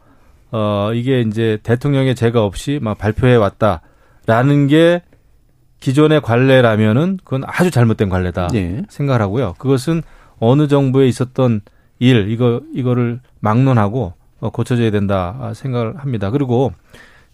어, 0.52 0.90
이게 0.94 1.20
이제 1.22 1.58
대통령의 1.64 2.14
제가 2.14 2.44
없이 2.44 2.78
막 2.80 2.96
발표해 2.96 3.34
왔다라는 3.34 4.68
게 4.68 5.02
기존의 5.80 6.20
관례라면은 6.20 7.18
그건 7.24 7.42
아주 7.46 7.70
잘못된 7.70 8.08
관례다 8.08 8.48
네. 8.48 8.82
생각을 8.88 9.20
하고요. 9.20 9.54
그것은 9.58 10.02
어느 10.38 10.68
정부에 10.68 11.08
있었던 11.08 11.60
일 11.98 12.30
이거 12.30 12.60
이거를 12.74 13.20
막론하고 13.40 14.12
어, 14.40 14.50
고쳐져야 14.50 14.90
된다 14.90 15.52
생각을 15.54 15.96
합니다. 15.98 16.30
그리고 16.30 16.72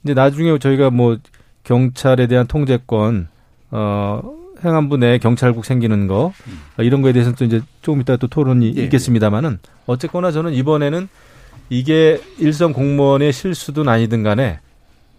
이제 0.04 0.14
나중에 0.14 0.58
저희가 0.58 0.90
뭐 0.90 1.18
경찰에 1.64 2.26
대한 2.26 2.46
통제권 2.46 3.28
어 3.70 4.22
행안부 4.64 4.96
내 4.98 5.18
경찰국 5.18 5.64
생기는 5.64 6.06
거 6.06 6.32
음. 6.46 6.60
이런 6.84 7.02
거에 7.02 7.12
대해서는 7.12 7.36
또 7.36 7.44
이제 7.44 7.60
조금 7.80 8.00
이따 8.00 8.16
또 8.16 8.28
토론이 8.28 8.74
예. 8.76 8.84
있겠습니다만은 8.84 9.58
어쨌거나 9.86 10.30
저는 10.30 10.52
이번에는 10.54 11.08
이게 11.70 12.20
일선 12.38 12.72
공무원의 12.72 13.32
실수든 13.32 13.88
아니든 13.88 14.22
간에 14.22 14.60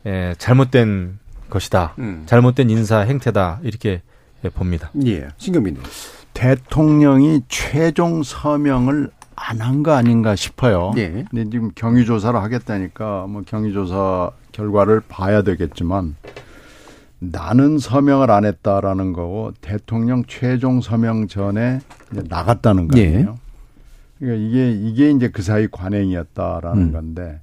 예, 0.05 0.35
잘못된 0.37 1.19
것이다. 1.49 1.95
음. 1.99 2.23
잘못된 2.25 2.69
인사 2.69 2.99
행태다. 2.99 3.59
이렇게 3.63 4.01
봅니다. 4.53 4.91
예. 5.05 5.27
신경민 5.37 5.77
대통령이 6.33 7.41
최종 7.47 8.23
서명을 8.23 9.09
안 9.35 9.61
한 9.61 9.83
거 9.83 9.91
아닌가 9.93 10.35
싶어요. 10.35 10.93
예. 10.97 11.25
근데 11.29 11.49
지금 11.49 11.71
경위 11.75 12.05
조사를 12.05 12.39
하겠다니까 12.39 13.25
뭐 13.27 13.41
경위 13.45 13.73
조사 13.73 14.31
결과를 14.51 15.01
봐야 15.07 15.41
되겠지만 15.41 16.15
나는 17.19 17.79
서명을 17.79 18.29
안 18.31 18.45
했다라는 18.45 19.13
거고 19.13 19.51
대통령 19.61 20.23
최종 20.27 20.81
서명 20.81 21.27
전에 21.27 21.79
나갔다는 22.11 22.87
거예요. 22.89 23.19
예. 23.19 23.25
그러니까 24.19 24.47
이게 24.47 24.71
이게 24.71 25.11
이제 25.11 25.29
그 25.29 25.41
사이 25.41 25.67
관행이었다라는 25.69 26.81
음. 26.83 26.91
건데 26.91 27.39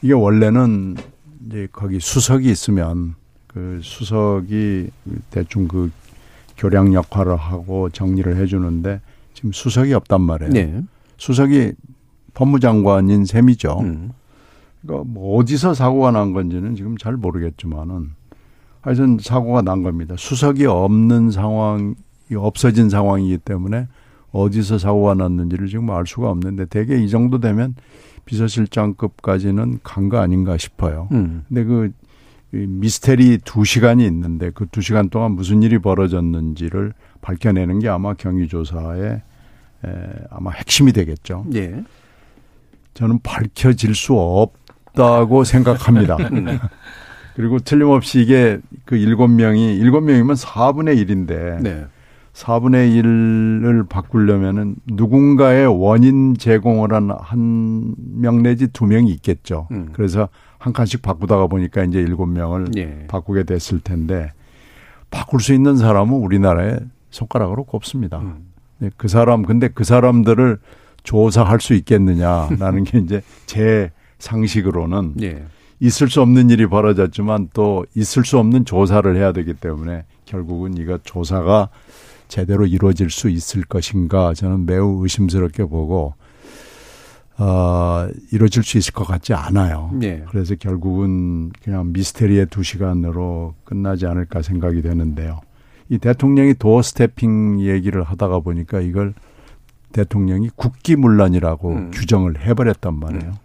이게 0.00 0.12
원래는 0.12 0.96
이제 1.46 1.68
거기 1.72 1.98
수석이 1.98 2.50
있으면 2.50 3.14
그 3.48 3.80
수석이 3.82 4.90
대충 5.30 5.68
그 5.68 5.90
교량 6.62 6.94
역할을 6.94 7.34
하고 7.34 7.88
정리를 7.90 8.36
해주는데 8.36 9.00
지금 9.34 9.50
수석이 9.52 9.92
없단 9.94 10.20
말이에요. 10.20 10.52
네. 10.52 10.82
수석이 11.16 11.72
법무장관인 12.34 13.24
셈이죠. 13.24 13.80
음. 13.80 14.10
그러니까 14.80 15.10
뭐 15.10 15.38
어디서 15.38 15.74
사고가 15.74 16.12
난 16.12 16.32
건지는 16.32 16.76
지금 16.76 16.96
잘 16.96 17.16
모르겠지만은 17.16 18.10
하여튼 18.80 19.18
사고가 19.20 19.62
난 19.62 19.82
겁니다. 19.82 20.14
수석이 20.16 20.66
없는 20.66 21.32
상황이 21.32 21.94
없어진 22.36 22.88
상황이기 22.88 23.38
때문에 23.38 23.88
어디서 24.30 24.78
사고가 24.78 25.14
났는지를 25.14 25.66
지금 25.66 25.90
알 25.90 26.06
수가 26.06 26.30
없는데 26.30 26.66
대개 26.66 26.96
이 26.96 27.08
정도 27.08 27.40
되면 27.40 27.74
비서실장급까지는 28.24 29.80
간 29.82 30.08
거 30.08 30.18
아닌가 30.18 30.56
싶어요. 30.56 31.08
음. 31.12 31.44
근데 31.48 31.64
그 31.64 31.92
미스테리 32.52 33.38
두 33.44 33.64
시간이 33.64 34.04
있는데 34.06 34.50
그 34.50 34.66
두 34.66 34.80
시간 34.80 35.08
동안 35.10 35.32
무슨 35.32 35.62
일이 35.62 35.78
벌어졌는지를 35.78 36.92
밝혀내는 37.20 37.78
게 37.80 37.88
아마 37.88 38.14
경위조사의 38.14 39.22
에, 39.84 39.88
아마 40.30 40.50
핵심이 40.50 40.92
되겠죠. 40.92 41.46
예. 41.54 41.82
저는 42.94 43.20
밝혀질 43.22 43.94
수 43.94 44.14
없다고 44.14 45.44
생각합니다. 45.44 46.16
음. 46.16 46.58
그리고 47.34 47.58
틀림없이 47.58 48.20
이게 48.20 48.58
그 48.84 48.96
일곱 48.96 49.28
명이 49.28 49.74
일곱 49.76 50.02
명이면 50.02 50.36
4분의 50.36 51.02
1인데 51.06 51.62
네. 51.62 51.86
4분의 52.34 53.02
1을 53.02 53.88
바꾸려면은 53.88 54.76
누군가의 54.86 55.66
원인 55.66 56.36
제공을 56.36 56.92
한 56.92 57.10
한 57.10 57.94
명 58.14 58.42
내지 58.42 58.68
두 58.68 58.86
명이 58.86 59.10
있겠죠. 59.10 59.68
음. 59.70 59.88
그래서 59.92 60.28
한 60.62 60.72
칸씩 60.72 61.02
바꾸다가 61.02 61.48
보니까 61.48 61.82
이제 61.82 61.98
일곱 61.98 62.26
명을 62.26 62.68
예. 62.76 63.06
바꾸게 63.08 63.42
됐을 63.42 63.80
텐데 63.80 64.30
바꿀 65.10 65.40
수 65.40 65.52
있는 65.52 65.76
사람은 65.76 66.14
우리나라에 66.14 66.78
손가락으로 67.10 67.64
꼽습니다. 67.64 68.20
음. 68.20 68.52
네, 68.78 68.88
그 68.96 69.08
사람 69.08 69.42
근데 69.42 69.66
그 69.66 69.82
사람들을 69.82 70.58
조사할 71.02 71.60
수 71.60 71.74
있겠느냐라는 71.74 72.84
게 72.84 72.98
이제 72.98 73.22
제 73.46 73.90
상식으로는 74.20 75.14
예. 75.22 75.44
있을 75.80 76.08
수 76.08 76.22
없는 76.22 76.48
일이 76.48 76.66
벌어졌지만 76.66 77.48
또 77.52 77.84
있을 77.96 78.24
수 78.24 78.38
없는 78.38 78.64
조사를 78.64 79.16
해야 79.16 79.32
되기 79.32 79.54
때문에 79.54 80.04
결국은 80.26 80.76
이거 80.76 80.96
조사가 81.02 81.70
제대로 82.28 82.66
이루어질 82.66 83.10
수 83.10 83.28
있을 83.28 83.64
것인가 83.64 84.32
저는 84.32 84.64
매우 84.64 85.02
의심스럽게 85.02 85.64
보고 85.64 86.14
어, 87.44 88.08
이루어질 88.30 88.62
수 88.62 88.78
있을 88.78 88.92
것 88.92 89.04
같지 89.04 89.34
않아요. 89.34 89.90
네. 89.92 90.24
그래서 90.30 90.54
결국은 90.54 91.50
그냥 91.62 91.92
미스테리의 91.92 92.46
두 92.46 92.62
시간으로 92.62 93.54
끝나지 93.64 94.06
않을까 94.06 94.42
생각이 94.42 94.80
되는데요. 94.80 95.40
이 95.88 95.98
대통령이 95.98 96.54
doorstepping 96.54 97.60
얘기를 97.60 98.04
하다가 98.04 98.40
보니까 98.40 98.80
이걸 98.80 99.12
대통령이 99.90 100.50
국기문란이라고 100.54 101.68
음. 101.68 101.90
규정을 101.92 102.40
해버렸단 102.40 102.94
말이에요. 102.94 103.32
음. 103.32 103.36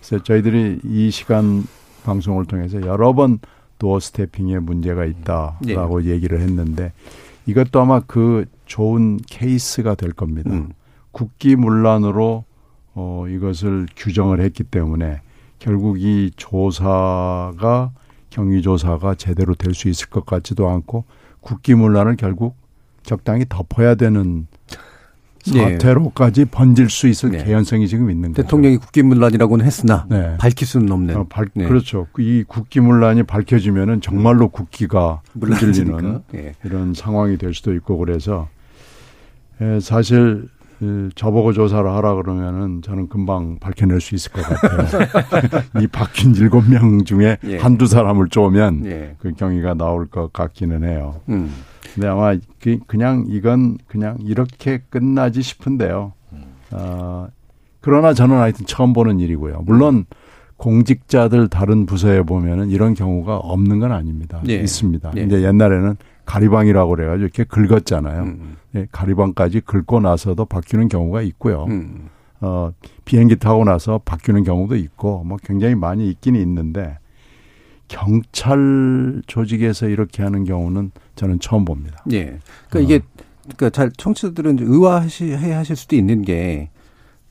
그래서 0.00 0.24
저희들이 0.24 0.80
이 0.82 1.10
시간 1.10 1.66
방송을 2.04 2.46
통해서 2.46 2.80
여러 2.80 3.12
번 3.12 3.40
doorstepping에 3.78 4.58
문제가 4.60 5.04
있다라고 5.04 6.00
네. 6.00 6.10
얘기를 6.10 6.40
했는데 6.40 6.92
이것도 7.44 7.78
아마 7.78 8.00
그 8.00 8.46
좋은 8.64 9.18
케이스가 9.26 9.96
될 9.96 10.12
겁니다. 10.12 10.50
음. 10.50 10.70
국기문란으로 11.12 12.44
어, 12.94 13.26
이것을 13.28 13.86
규정을 13.96 14.40
했기 14.40 14.62
때문에 14.64 15.20
결국 15.58 16.00
이 16.00 16.30
조사가 16.36 17.92
경위조사가 18.30 19.14
제대로 19.14 19.54
될 19.54 19.74
수 19.74 19.88
있을 19.88 20.08
것 20.08 20.26
같지도 20.26 20.68
않고 20.68 21.04
국기문란을 21.40 22.16
결국 22.16 22.56
적당히 23.02 23.44
덮어야 23.48 23.94
되는 23.94 24.46
예. 25.54 25.72
사태로까지 25.72 26.46
번질 26.46 26.88
수 26.88 27.06
있을 27.06 27.30
네. 27.32 27.44
개연성이 27.44 27.86
지금 27.86 28.10
있는 28.10 28.32
거죠. 28.32 28.42
대통령이 28.42 28.78
국기문란이라고는 28.78 29.64
했으나 29.64 30.06
네. 30.08 30.36
밝힐 30.38 30.66
수는 30.66 30.90
없는. 30.90 31.16
어, 31.16 31.26
발, 31.28 31.48
네. 31.54 31.66
그렇죠. 31.66 32.06
이 32.18 32.44
국기문란이 32.48 33.24
밝혀지면은 33.24 34.00
정말로 34.00 34.48
국기가 34.48 35.20
물질리는 35.34 36.22
네. 36.32 36.54
이런 36.64 36.94
상황이 36.94 37.36
될 37.36 37.52
수도 37.52 37.74
있고 37.74 37.98
그래서 37.98 38.48
예, 39.60 39.80
사실 39.80 40.48
저보고 41.14 41.52
조사를 41.52 41.88
하라 41.88 42.14
그러면은 42.14 42.82
저는 42.82 43.08
금방 43.08 43.58
밝혀낼 43.58 44.00
수 44.00 44.14
있을 44.14 44.32
것 44.32 44.42
같아요. 44.42 45.62
이 45.80 45.86
바뀐 45.86 46.34
일곱 46.34 46.68
명 46.68 47.04
중에 47.04 47.38
예. 47.44 47.58
한두 47.58 47.86
사람을 47.86 48.28
쪼면 48.28 48.86
예. 48.86 49.16
그 49.18 49.32
경위가 49.32 49.74
나올 49.74 50.06
것 50.06 50.32
같기는 50.32 50.84
해요. 50.84 51.20
음. 51.28 51.52
근데 51.94 52.08
아마 52.08 52.34
그, 52.60 52.78
그냥 52.86 53.24
이건 53.28 53.78
그냥 53.86 54.16
이렇게 54.20 54.82
끝나지 54.90 55.42
싶은데요. 55.42 56.12
어, 56.72 57.28
그러나 57.80 58.14
저는 58.14 58.36
하여튼 58.36 58.66
처음 58.66 58.92
보는 58.92 59.20
일이고요. 59.20 59.62
물론 59.64 60.06
공직자들 60.56 61.48
다른 61.48 61.86
부서에 61.86 62.22
보면은 62.22 62.70
이런 62.70 62.94
경우가 62.94 63.36
없는 63.36 63.80
건 63.80 63.92
아닙니다. 63.92 64.40
예. 64.48 64.54
있습니다. 64.54 65.12
예. 65.16 65.22
이제 65.22 65.42
옛날에는 65.42 65.96
가리방이라고 66.24 66.90
그래가지고 66.90 67.22
이렇게 67.22 67.44
긁었잖아요. 67.44 68.22
음. 68.22 68.56
예, 68.74 68.86
가리방까지 68.90 69.60
긁고 69.60 70.00
나서도 70.00 70.44
바뀌는 70.46 70.88
경우가 70.88 71.22
있고요. 71.22 71.64
음. 71.64 72.08
어, 72.40 72.72
비행기 73.04 73.36
타고 73.36 73.64
나서 73.64 74.00
바뀌는 74.04 74.44
경우도 74.44 74.76
있고 74.76 75.24
뭐 75.24 75.38
굉장히 75.42 75.74
많이 75.74 76.08
있기는 76.10 76.40
있는데 76.40 76.98
경찰 77.88 79.22
조직에서 79.26 79.88
이렇게 79.88 80.22
하는 80.22 80.44
경우는 80.44 80.90
저는 81.16 81.40
처음 81.40 81.64
봅니다. 81.64 82.02
예. 82.12 82.38
그러니까 82.68 82.78
어. 82.78 82.80
이게 82.80 83.00
그러니까 83.42 83.70
잘 83.70 83.90
청취자들은 83.96 84.58
의아해 84.60 85.52
하실 85.52 85.76
수도 85.76 85.96
있는 85.96 86.22
게 86.22 86.70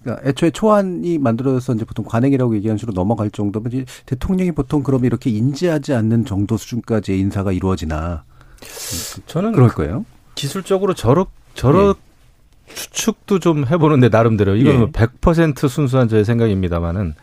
그러니까 0.01 0.27
애초에 0.27 0.51
초안이 0.51 1.17
만들어져서 1.17 1.75
이제 1.75 1.85
보통 1.85 2.05
관행이라고 2.05 2.55
얘기하는 2.55 2.77
식으로 2.77 2.93
넘어갈 2.93 3.31
정도면 3.31 3.85
대통령이 4.05 4.51
보통 4.51 4.83
그러면 4.83 5.05
이렇게 5.05 5.29
인지하지 5.29 5.93
않는 5.93 6.25
정도 6.25 6.57
수준까지의 6.57 7.19
인사가 7.19 7.51
이루어지나 7.51 8.23
저는 9.27 9.51
그럴 9.51 9.69
거예요. 9.69 10.05
기술적으로 10.35 10.93
저렇 10.93 11.27
저렇 11.55 11.95
예. 11.97 12.73
추측도 12.73 13.39
좀 13.39 13.65
해보는데 13.67 14.09
나름대로 14.09 14.55
이거는 14.55 14.81
예. 14.81 14.85
100% 14.91 15.67
순수한 15.67 16.07
저의 16.07 16.25
생각입니다만은 16.25 17.15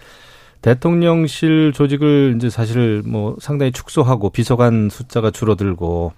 대통령실 0.62 1.72
조직을 1.74 2.34
이제 2.36 2.50
사실 2.50 3.02
뭐 3.06 3.36
상당히 3.40 3.72
축소하고 3.72 4.30
비서관 4.30 4.90
숫자가 4.90 5.30
줄어들고 5.30 6.12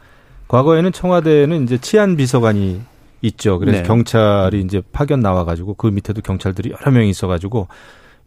과거에는 0.49 0.93
청와대에는 0.93 1.63
이제 1.63 1.79
치안 1.79 2.17
비서관이 2.17 2.83
있죠. 3.23 3.59
그래서 3.59 3.79
네. 3.79 3.85
경찰이 3.85 4.61
이제 4.61 4.83
파견 4.93 5.21
나와가지고 5.21 5.75
그 5.75 5.87
밑에도 5.87 6.21
경찰들이 6.23 6.73
여러 6.73 6.91
명이 6.91 7.09
있어가지고 7.11 7.69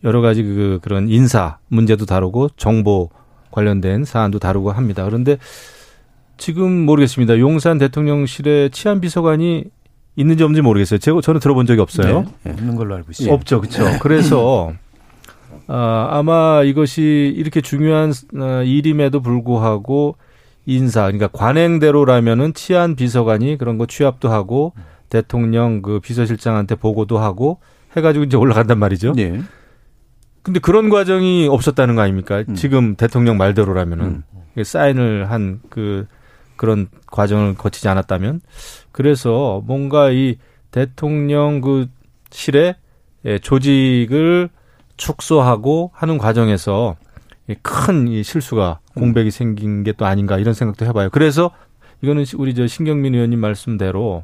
여러 0.05 0.21
가지 0.21 0.41
그 0.43 0.79
그런 0.81 1.09
인사 1.09 1.57
문제도 1.67 2.05
다루고 2.05 2.49
정보 2.55 3.09
관련된 3.51 4.05
사안도 4.05 4.39
다루고 4.39 4.71
합니다. 4.71 5.03
그런데 5.03 5.37
지금 6.37 6.85
모르겠습니다. 6.85 7.39
용산 7.39 7.77
대통령실에 7.77 8.69
치안 8.69 9.01
비서관이 9.01 9.65
있는지 10.15 10.43
없는지 10.43 10.61
모르겠어요. 10.61 10.99
제가 10.99 11.21
저는 11.21 11.39
들어본 11.39 11.65
적이 11.65 11.81
없어요. 11.81 12.21
네. 12.21 12.27
네. 12.43 12.51
없는 12.51 12.75
걸로 12.75 12.95
알고 12.95 13.11
있습니다. 13.11 13.33
없죠, 13.33 13.61
그렇죠. 13.61 13.83
그래서 14.01 14.73
아, 15.67 16.07
아마 16.11 16.63
이것이 16.63 17.33
이렇게 17.35 17.61
중요한 17.61 18.13
어, 18.37 18.63
일임에도 18.63 19.21
불구하고 19.21 20.15
인사, 20.65 21.03
그러니까 21.03 21.27
관행대로라면은 21.27 22.53
치안 22.53 22.95
비서관이 22.95 23.57
그런 23.57 23.77
거 23.77 23.85
취합도 23.85 24.29
하고 24.29 24.73
대통령 25.09 25.81
그 25.81 25.99
비서실장한테 25.99 26.75
보고도 26.75 27.19
하고 27.19 27.59
해가지고 27.95 28.25
이제 28.25 28.37
올라간단 28.37 28.79
말이죠. 28.79 29.13
네. 29.13 29.41
근데 30.41 30.59
그런 30.59 30.89
과정이 30.89 31.47
없었다는 31.49 31.95
거 31.95 32.01
아닙니까? 32.01 32.43
음. 32.47 32.55
지금 32.55 32.95
대통령 32.95 33.37
말대로라면은 33.37 34.23
음. 34.57 34.63
사인을 34.63 35.31
한그 35.31 36.07
그런 36.55 36.87
과정을 37.07 37.55
거치지 37.55 37.87
않았다면 37.87 38.41
그래서 38.91 39.61
뭔가 39.65 40.11
이 40.11 40.37
대통령 40.71 41.61
그 41.61 41.87
실의 42.29 42.75
예, 43.25 43.39
조직을 43.39 44.49
축소하고 44.97 45.91
하는 45.93 46.17
과정에서 46.17 46.95
큰이 47.61 48.23
실수가 48.23 48.79
공백이 48.95 49.31
생긴 49.31 49.83
게 49.83 49.91
또 49.93 50.05
아닌가 50.05 50.37
이런 50.37 50.53
생각도 50.53 50.85
해봐요. 50.85 51.09
그래서 51.11 51.51
이거는 52.01 52.25
우리 52.37 52.53
저 52.53 52.67
신경민 52.67 53.13
의원님 53.13 53.39
말씀대로 53.39 54.23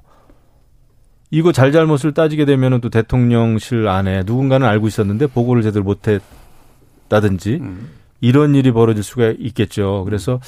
이거 1.30 1.52
잘잘못을 1.52 2.14
따지게 2.14 2.46
되면은 2.46 2.82
또 2.82 2.90
대통령실 2.90 3.88
안에 3.88 4.24
누군가는 4.26 4.68
알고 4.68 4.88
있었는데 4.88 5.28
보고를 5.28 5.64
제대로 5.64 5.86
못했다든지 5.86 7.60
음. 7.62 7.90
이런 8.20 8.54
일이 8.54 8.72
벌어질 8.72 9.02
수가 9.02 9.34
있겠죠. 9.40 10.04
그래서 10.06 10.40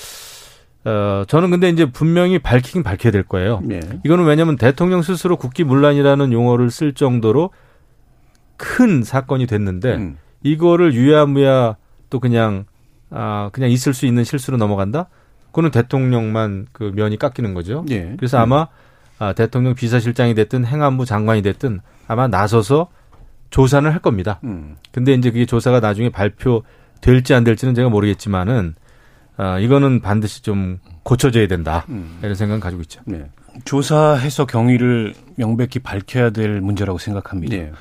어 0.86 1.23
저는 1.27 1.51
근데 1.51 1.69
이제 1.69 1.86
분명히 1.86 2.39
밝히긴 2.39 2.84
밝혀야 2.84 3.11
될 3.11 3.23
거예요. 3.23 3.61
네. 3.63 3.79
이거는 4.03 4.25
왜냐하면 4.25 4.57
대통령 4.57 5.01
스스로 5.01 5.38
국기문란이라는 5.38 6.34
용어를 6.34 6.69
쓸 6.71 6.93
정도로 6.93 7.51
큰 8.57 9.03
사건이 9.03 9.47
됐는데 9.47 9.95
음. 9.95 10.17
이거를 10.41 10.93
유야무야 10.93 11.77
또 12.09 12.19
그냥 12.19 12.65
아 13.09 13.49
그냥 13.53 13.69
있을 13.69 13.93
수 13.93 14.05
있는 14.05 14.23
실수로 14.23 14.57
넘어간다? 14.57 15.07
그거는 15.47 15.71
대통령만 15.71 16.67
그 16.71 16.91
면이 16.95 17.17
깎이는 17.17 17.53
거죠. 17.53 17.86
예. 17.89 18.13
그래서 18.17 18.39
아마 18.39 18.67
아, 19.19 19.34
대통령 19.34 19.75
비서실장이 19.75 20.34
됐든 20.34 20.65
행안부 20.65 21.05
장관이 21.05 21.41
됐든 21.43 21.79
아마 22.07 22.27
나서서 22.27 22.89
조사는 23.51 23.89
할 23.89 23.99
겁니다. 23.99 24.39
음. 24.43 24.75
근데 24.91 25.13
이제 25.13 25.29
그게 25.31 25.45
조사가 25.45 25.79
나중에 25.79 26.09
발표될지 26.09 27.34
안 27.34 27.43
될지는 27.43 27.75
제가 27.75 27.89
모르겠지만은 27.89 28.75
아, 29.38 29.59
이거는 29.59 30.01
반드시 30.01 30.41
좀 30.41 30.79
고쳐져야 31.03 31.47
된다. 31.47 31.86
음. 31.89 32.19
이런 32.21 32.36
생각은 32.36 32.59
가지고 32.59 32.81
있죠. 32.84 33.01
네. 33.05 33.29
조사해서 33.65 34.45
경위를 34.45 35.13
명백히 35.36 35.79
밝혀야 35.79 36.31
될 36.31 36.61
문제라고 36.61 36.97
생각합니다. 36.97 37.55
네. 37.55 37.71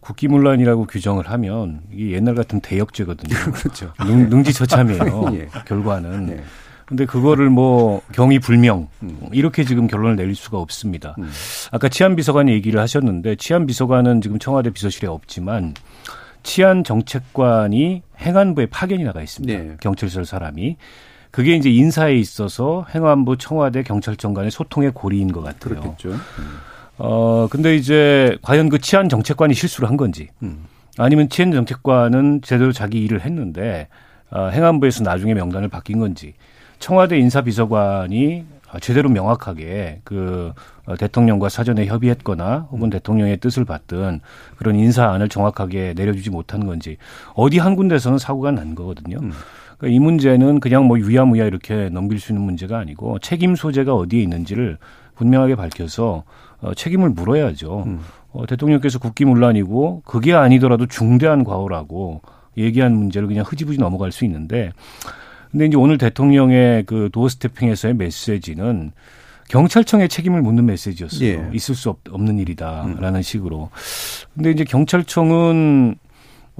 국기문란이라고 0.00 0.86
규정을 0.86 1.30
하면 1.30 1.80
이게 1.92 2.12
옛날 2.12 2.34
같은 2.34 2.60
대역죄거든요. 2.60 3.36
그렇죠. 3.52 3.92
능, 3.98 4.42
지처참이에요. 4.42 5.30
예. 5.34 5.48
결과는. 5.66 6.26
네. 6.26 6.44
근데 6.86 7.06
그거를 7.06 7.50
뭐 7.50 8.02
경위 8.12 8.40
불명 8.40 8.88
음. 9.04 9.16
이렇게 9.30 9.62
지금 9.62 9.86
결론을 9.86 10.16
내릴 10.16 10.34
수가 10.34 10.58
없습니다. 10.58 11.14
음. 11.18 11.30
아까 11.70 11.88
치안 11.88 12.16
비서관이 12.16 12.50
얘기를 12.50 12.80
하셨는데 12.80 13.36
치안 13.36 13.66
비서관은 13.66 14.20
지금 14.20 14.40
청와대 14.40 14.70
비서실에 14.70 15.06
없지만 15.06 15.74
치안 16.42 16.84
정책관이 16.84 18.02
행안부에 18.18 18.66
파견이 18.66 19.04
나가 19.04 19.22
있습니다. 19.22 19.58
네. 19.58 19.76
경찰서 19.80 20.24
사람이 20.24 20.76
그게 21.30 21.54
이제 21.54 21.70
인사에 21.70 22.14
있어서 22.16 22.86
행안부 22.94 23.36
청와대 23.38 23.82
경찰청 23.82 24.34
간의 24.34 24.50
소통의 24.50 24.92
고리인 24.92 25.32
것 25.32 25.42
같아요. 25.42 25.80
그렇겠죠. 25.80 26.10
음. 26.10 26.58
어, 26.98 27.48
근데 27.50 27.76
이제 27.76 28.36
과연 28.42 28.68
그 28.68 28.78
치안 28.78 29.08
정책관이 29.08 29.54
실수를 29.54 29.88
한 29.88 29.96
건지 29.96 30.28
음. 30.42 30.66
아니면 30.98 31.28
치안 31.28 31.52
정책관은 31.52 32.42
제대로 32.42 32.72
자기 32.72 33.02
일을 33.04 33.22
했는데 33.22 33.88
어, 34.30 34.48
행안부에서 34.48 35.02
나중에 35.04 35.34
명단을 35.34 35.68
바뀐 35.68 35.98
건지 35.98 36.34
청와대 36.78 37.18
인사비서관이 37.18 38.44
제대로 38.78 39.08
명확하게 39.08 40.02
그 40.04 40.52
어, 40.86 40.96
대통령과 40.96 41.48
사전에 41.48 41.86
협의했거나 41.86 42.68
혹은 42.70 42.88
음. 42.88 42.90
대통령의 42.90 43.38
뜻을 43.38 43.64
받든 43.64 44.20
그런 44.56 44.76
인사안을 44.76 45.28
정확하게 45.28 45.94
내려주지 45.96 46.30
못한 46.30 46.66
건지 46.66 46.96
어디 47.34 47.58
한 47.58 47.74
군데서는 47.74 48.18
사고가 48.18 48.52
난 48.52 48.74
거거든요. 48.74 49.18
음. 49.20 49.32
그러니까 49.78 49.96
이 49.96 49.98
문제는 49.98 50.60
그냥 50.60 50.84
뭐 50.86 50.98
유야무야 50.98 51.46
이렇게 51.46 51.88
넘길 51.88 52.20
수 52.20 52.32
있는 52.32 52.44
문제가 52.44 52.78
아니고 52.78 53.18
책임 53.20 53.56
소재가 53.56 53.94
어디에 53.94 54.22
있는지를 54.22 54.78
분명하게 55.16 55.56
밝혀서 55.56 56.24
어, 56.60 56.74
책임을 56.74 57.10
물어야죠. 57.10 57.84
음. 57.86 58.00
어, 58.32 58.46
대통령께서 58.46 58.98
국기문란이고 58.98 60.02
그게 60.04 60.34
아니더라도 60.34 60.86
중대한 60.86 61.44
과오라고 61.44 62.22
얘기한 62.56 62.94
문제를 62.94 63.28
그냥 63.28 63.44
흐지부지 63.46 63.78
넘어갈 63.78 64.12
수 64.12 64.24
있는데 64.24 64.72
근데 65.50 65.66
이제 65.66 65.76
오늘 65.76 65.98
대통령의 65.98 66.84
그 66.84 67.08
도어 67.12 67.28
스태핑에서의 67.28 67.94
메시지는 67.94 68.92
경찰청의 69.48 70.08
책임을 70.08 70.42
묻는 70.42 70.64
메시지였어요. 70.66 71.28
예. 71.28 71.50
있을 71.52 71.74
수 71.74 71.90
없, 71.90 71.98
는 72.08 72.38
일이다라는 72.38 73.16
음. 73.16 73.22
식으로. 73.22 73.70
근데 74.34 74.52
이제 74.52 74.64
경찰청은 74.64 75.96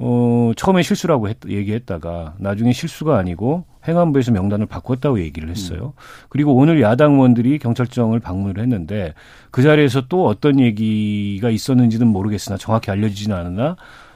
어, 0.03 0.51
처음에 0.55 0.81
실수라고 0.81 1.29
했, 1.29 1.37
얘기했다가 1.47 2.33
나중에 2.39 2.73
실수가 2.73 3.17
아니고 3.17 3.65
행안부에서 3.87 4.31
명단을 4.31 4.65
바꿨다고 4.65 5.21
얘기를 5.21 5.49
했어요. 5.49 5.93
음. 5.95 6.01
그리고 6.29 6.55
오늘 6.55 6.81
야당 6.81 7.13
의원들이 7.13 7.59
경찰청을 7.59 8.19
방문을 8.19 8.61
했는데 8.61 9.13
그 9.51 9.61
자리에서 9.61 10.07
또 10.09 10.25
어떤 10.25 10.59
얘기가 10.59 11.49
있었는지는 11.49 12.07
모르겠으나 12.07 12.57
정확히 12.57 12.91
알려지지는 12.91 13.35
않으나 13.35 13.75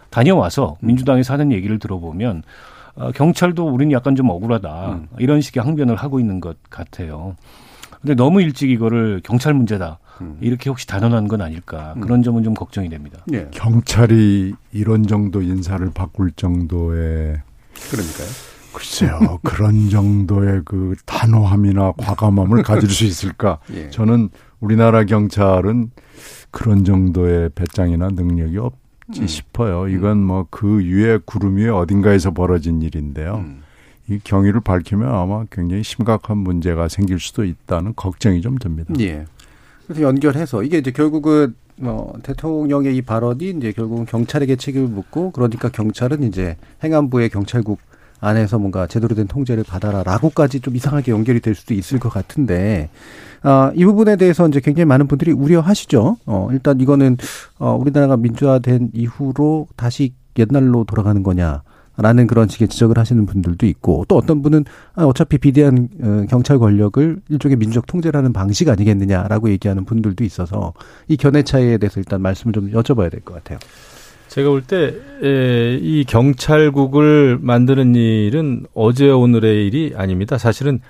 다녀와서 0.09 0.77
음. 0.81 0.87
민주당에서 0.87 1.33
하는 1.33 1.51
얘기를 1.51 1.79
들어보면 1.79 2.43
어, 2.95 3.11
경찰도 3.11 3.67
우리는 3.67 3.91
약간 3.91 4.15
좀 4.15 4.29
억울하다 4.29 4.91
음. 4.91 5.07
이런 5.19 5.41
식의 5.41 5.63
항변을 5.63 5.95
하고 5.95 6.19
있는 6.19 6.39
것 6.39 6.57
같아요. 6.69 7.35
근데 8.01 8.15
너무 8.15 8.41
일찍 8.41 8.69
이거를 8.69 9.21
경찰 9.23 9.53
문제다. 9.53 9.99
음. 10.21 10.37
이렇게 10.39 10.69
혹시 10.69 10.87
단언한 10.87 11.27
건 11.27 11.41
아닐까 11.41 11.93
음. 11.97 12.01
그런 12.01 12.23
점은 12.23 12.43
좀 12.43 12.53
걱정이 12.53 12.87
됩니다. 12.89 13.19
예. 13.33 13.47
경찰이 13.51 14.53
이런 14.71 15.07
정도 15.07 15.41
인사를 15.41 15.89
바꿀 15.93 16.31
정도의 16.31 17.41
그러니까요. 17.91 18.27
글쎄요 18.73 19.39
그런 19.43 19.89
정도의 19.89 20.61
그 20.65 20.95
단호함이나 21.05 21.93
과감함을 21.97 22.63
가질 22.63 22.89
수 22.89 23.05
있을까? 23.05 23.59
예. 23.73 23.89
저는 23.89 24.29
우리나라 24.59 25.03
경찰은 25.03 25.91
그런 26.51 26.85
정도의 26.85 27.49
배짱이나 27.55 28.09
능력이 28.09 28.57
없지 28.57 28.84
음. 29.09 29.27
싶어요. 29.27 29.87
이건 29.87 30.23
뭐그 30.23 30.83
위에 30.83 31.19
구름 31.25 31.57
위에 31.57 31.69
어딘가에서 31.69 32.31
벌어진 32.31 32.81
일인데요. 32.81 33.43
음. 33.45 33.61
이 34.07 34.19
경위를 34.23 34.61
밝히면 34.61 35.07
아마 35.07 35.45
굉장히 35.49 35.83
심각한 35.83 36.37
문제가 36.37 36.87
생길 36.87 37.19
수도 37.19 37.43
있다는 37.43 37.93
걱정이 37.95 38.41
좀 38.41 38.57
듭니다. 38.57 38.93
예. 38.99 39.25
그래서 39.85 40.01
연결해서 40.01 40.63
이게 40.63 40.77
이제 40.77 40.91
결국은 40.91 41.55
뭐 41.77 42.13
대통령의 42.23 42.95
이 42.95 43.01
발언이 43.01 43.49
이제 43.49 43.71
결국은 43.71 44.05
경찰에게 44.05 44.55
책임을 44.55 44.87
묻고 44.87 45.31
그러니까 45.31 45.69
경찰은 45.69 46.23
이제 46.23 46.55
행안부의 46.83 47.29
경찰국 47.29 47.79
안에서 48.19 48.57
뭔가 48.59 48.87
제대로 48.87 49.15
된 49.15 49.27
통제를 49.27 49.63
받아라라고까지 49.63 50.61
좀 50.61 50.75
이상하게 50.75 51.11
연결이 51.11 51.39
될 51.39 51.55
수도 51.55 51.73
있을 51.73 51.99
것 51.99 52.09
같은데 52.09 52.89
아, 53.43 53.71
이 53.75 53.85
부분에 53.85 54.15
대해서 54.15 54.47
이제 54.47 54.59
굉장히 54.59 54.85
많은 54.85 55.07
분들이 55.07 55.31
우려하시죠. 55.31 56.17
어, 56.25 56.47
일단 56.51 56.79
이거는 56.81 57.17
어, 57.59 57.77
우리나라가 57.79 58.17
민주화된 58.17 58.89
이후로 58.93 59.67
다시 59.75 60.13
옛날로 60.37 60.83
돌아가는 60.83 61.21
거냐. 61.21 61.61
라는 61.97 62.27
그런 62.27 62.49
식의 62.49 62.67
지적을 62.67 62.97
하시는 62.97 63.25
분들도 63.25 63.65
있고 63.67 64.03
또 64.09 64.17
어떤 64.17 64.41
분은 64.41 64.65
아, 64.95 65.05
어차피 65.05 65.37
비대한 65.37 65.87
어, 66.03 66.25
경찰 66.29 66.59
권력을 66.59 67.21
일종의 67.29 67.55
민주적 67.55 67.85
통제라는 67.85 68.33
방식 68.33 68.67
아니겠느냐라고 68.67 69.49
얘기하는 69.51 69.85
분들도 69.85 70.25
있어서 70.25 70.73
이 71.07 71.15
견해 71.15 71.43
차이에 71.43 71.77
대해서 71.77 72.01
일단 72.01 72.21
말씀을 72.21 72.51
좀 72.51 72.69
여쭤봐야 72.71 73.09
될 73.09 73.21
것 73.21 73.35
같아요. 73.35 73.59
제가 74.35 74.49
볼 74.49 74.61
때 74.67 74.93
이 75.81 76.03
경찰국을 76.07 77.39
만드는 77.41 77.95
일은 77.95 78.65
어제 78.73 79.09
오늘의 79.09 79.65
일이 79.65 79.93
아닙니다. 79.95 80.37
사실은 80.37 80.81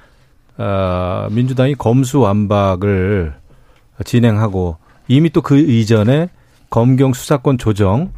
아, 0.58 1.28
민주당이 1.32 1.76
검수완박을 1.76 3.34
진행하고 4.04 4.78
이미 5.08 5.30
또 5.30 5.42
그 5.42 5.60
이전에 5.60 6.30
검경 6.72 7.14
수사권 7.14 7.58
조정 7.60 8.12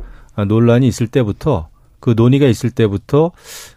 논란이 0.47 0.88
있을 0.88 1.07
때부터 1.07 1.67
그 1.99 2.13
논의가 2.15 2.45
있을 2.47 2.71
때부터 2.71 3.32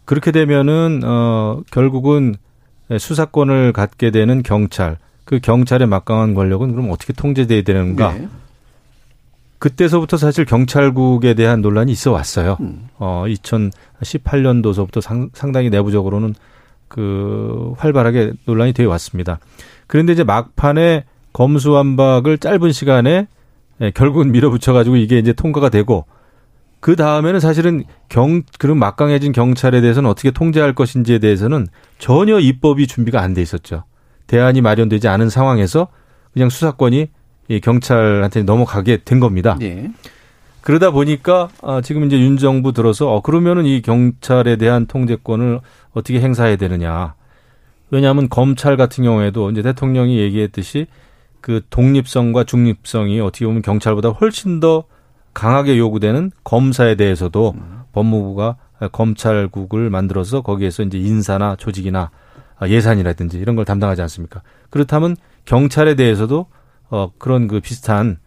그렇게 0.04 0.30
되면은 0.30 1.00
어 1.04 1.62
결국은 1.72 2.36
수사권을 2.96 3.72
갖게 3.72 4.10
되는 4.12 4.42
경찰 4.44 4.98
그 5.24 5.40
경찰의 5.40 5.88
막강한 5.88 6.34
권력은 6.34 6.72
그럼 6.72 6.90
어떻게 6.90 7.12
통제돼야 7.12 7.62
되는가? 7.62 8.12
네. 8.12 8.28
그때서부터 9.60 10.16
사실 10.16 10.44
경찰국에 10.44 11.34
대한 11.34 11.60
논란이 11.60 11.92
있어 11.92 12.10
왔어요. 12.10 12.56
음. 12.60 12.88
어 12.98 13.24
2018년도서부터 13.28 15.00
상, 15.00 15.30
상당히 15.34 15.70
내부적으로는 15.70 16.34
그 16.88 17.72
활발하게 17.76 18.32
논란이 18.46 18.72
되어 18.72 18.88
왔습니다. 18.88 19.38
그런데 19.86 20.14
이제 20.14 20.24
막판에 20.24 21.04
검수완박을 21.32 22.38
짧은 22.38 22.72
시간에 22.72 23.28
예, 23.82 23.90
결국은 23.92 24.32
밀어붙여 24.32 24.72
가지고 24.72 24.96
이게 24.96 25.18
이제 25.18 25.32
통과가 25.32 25.68
되고 25.68 26.06
그 26.80 26.96
다음에는 26.96 27.38
사실은 27.38 27.84
경 28.08 28.42
그런 28.58 28.78
막강해진 28.78 29.32
경찰에 29.32 29.80
대해서는 29.82 30.08
어떻게 30.08 30.30
통제할 30.30 30.74
것인지에 30.74 31.18
대해서는 31.18 31.66
전혀 31.98 32.40
입법이 32.40 32.86
준비가 32.86 33.20
안 33.20 33.34
돼 33.34 33.42
있었죠. 33.42 33.84
대안이 34.26 34.62
마련되지 34.62 35.06
않은 35.06 35.28
상황에서 35.28 35.88
그냥 36.32 36.48
수사권이 36.48 37.00
이 37.00 37.06
경찰한테 37.58 38.44
넘어가게 38.44 38.98
된 39.04 39.18
겁니다. 39.18 39.56
네. 39.58 39.90
그러다 40.60 40.90
보니까 40.90 41.48
아, 41.62 41.80
지금 41.80 42.04
이제 42.04 42.20
윤 42.20 42.36
정부 42.36 42.72
들어서 42.72 43.12
어 43.12 43.22
그러면은 43.22 43.64
이 43.64 43.82
경찰에 43.82 44.56
대한 44.56 44.86
통제권을 44.86 45.60
어떻게 45.92 46.20
행사해야 46.20 46.56
되느냐. 46.56 47.14
왜냐하면 47.90 48.28
검찰 48.28 48.76
같은 48.76 49.02
경우에도 49.02 49.50
이제 49.50 49.62
대통령이 49.62 50.18
얘기했듯이 50.18 50.86
그 51.40 51.62
독립성과 51.70 52.44
중립성이 52.44 53.20
어떻게 53.20 53.46
보면 53.46 53.62
경찰보다 53.62 54.10
훨씬 54.10 54.60
더 54.60 54.84
강하게 55.34 55.78
요구되는 55.78 56.30
검사에 56.44 56.94
대해서도 56.94 57.54
음. 57.56 57.80
법무부가 57.92 58.56
검찰국을 58.92 59.90
만들어서 59.90 60.42
거기에서 60.42 60.82
이제 60.82 60.98
인사나 60.98 61.56
조직이나 61.56 62.10
예산이라든지 62.62 63.38
이런 63.38 63.56
걸 63.56 63.64
담당하지 63.64 64.02
않습니까? 64.02 64.42
그렇다면 64.68 65.16
경찰에 65.44 65.94
대해서도 65.94 66.46
어 66.90 67.10
그런 67.18 67.48
그 67.48 67.60
비슷한 67.60 68.18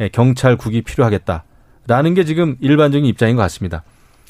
예, 0.00 0.08
경찰국이 0.08 0.82
필요하겠다라는 0.82 2.14
게 2.14 2.24
지금 2.24 2.56
일반적인 2.60 3.06
입장인 3.06 3.36
것 3.36 3.42
같습니다. 3.42 3.82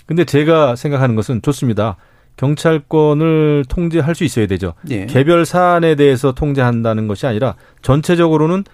근데 0.06 0.24
제가 0.24 0.76
생각하는 0.76 1.16
것은 1.16 1.42
좋습니다. 1.42 1.96
경찰권을 2.36 3.64
통제할 3.68 4.14
수 4.14 4.24
있어야 4.24 4.46
되죠. 4.46 4.74
예. 4.90 5.06
개별 5.06 5.46
사안에 5.46 5.94
대해서 5.94 6.32
통제한다는 6.32 7.08
것이 7.08 7.26
아니라 7.26 7.54
전체적으로는 7.82 8.64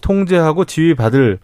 통제하고 0.00 0.64
지휘 0.64 0.94
받을 0.94 1.38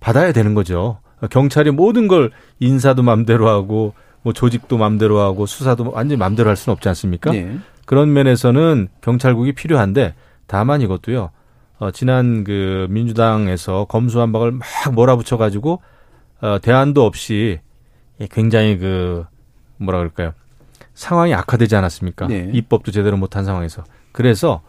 받아야 0.00 0.32
되는 0.32 0.54
거죠. 0.54 0.98
경찰이 1.30 1.70
모든 1.70 2.08
걸 2.08 2.30
인사도 2.60 3.02
맘대로 3.02 3.48
하고 3.48 3.94
뭐 4.22 4.32
조직도 4.32 4.76
맘대로 4.78 5.20
하고 5.20 5.46
수사도 5.46 5.90
완전히 5.90 6.18
맘대로 6.18 6.48
할 6.48 6.56
수는 6.56 6.74
없지 6.74 6.88
않습니까? 6.88 7.30
네. 7.32 7.58
그런 7.86 8.12
면에서는 8.12 8.88
경찰국이 9.00 9.52
필요한데 9.52 10.14
다만 10.46 10.82
이것도요. 10.82 11.30
어, 11.78 11.90
지난 11.90 12.44
그 12.44 12.86
민주당에서 12.90 13.86
검수한박을 13.86 14.52
막 14.52 14.64
몰아붙여 14.92 15.36
가지고 15.36 15.80
어, 16.40 16.58
대안도 16.60 17.04
없이 17.04 17.60
굉장히 18.30 18.78
그 18.78 19.24
뭐라 19.78 19.98
그럴까요? 19.98 20.32
상황이 20.94 21.34
악화되지 21.34 21.74
않았습니까? 21.76 22.28
네. 22.28 22.50
입법도 22.52 22.92
제대로 22.92 23.16
못한 23.16 23.44
상황에서 23.44 23.84
그래서 24.12 24.62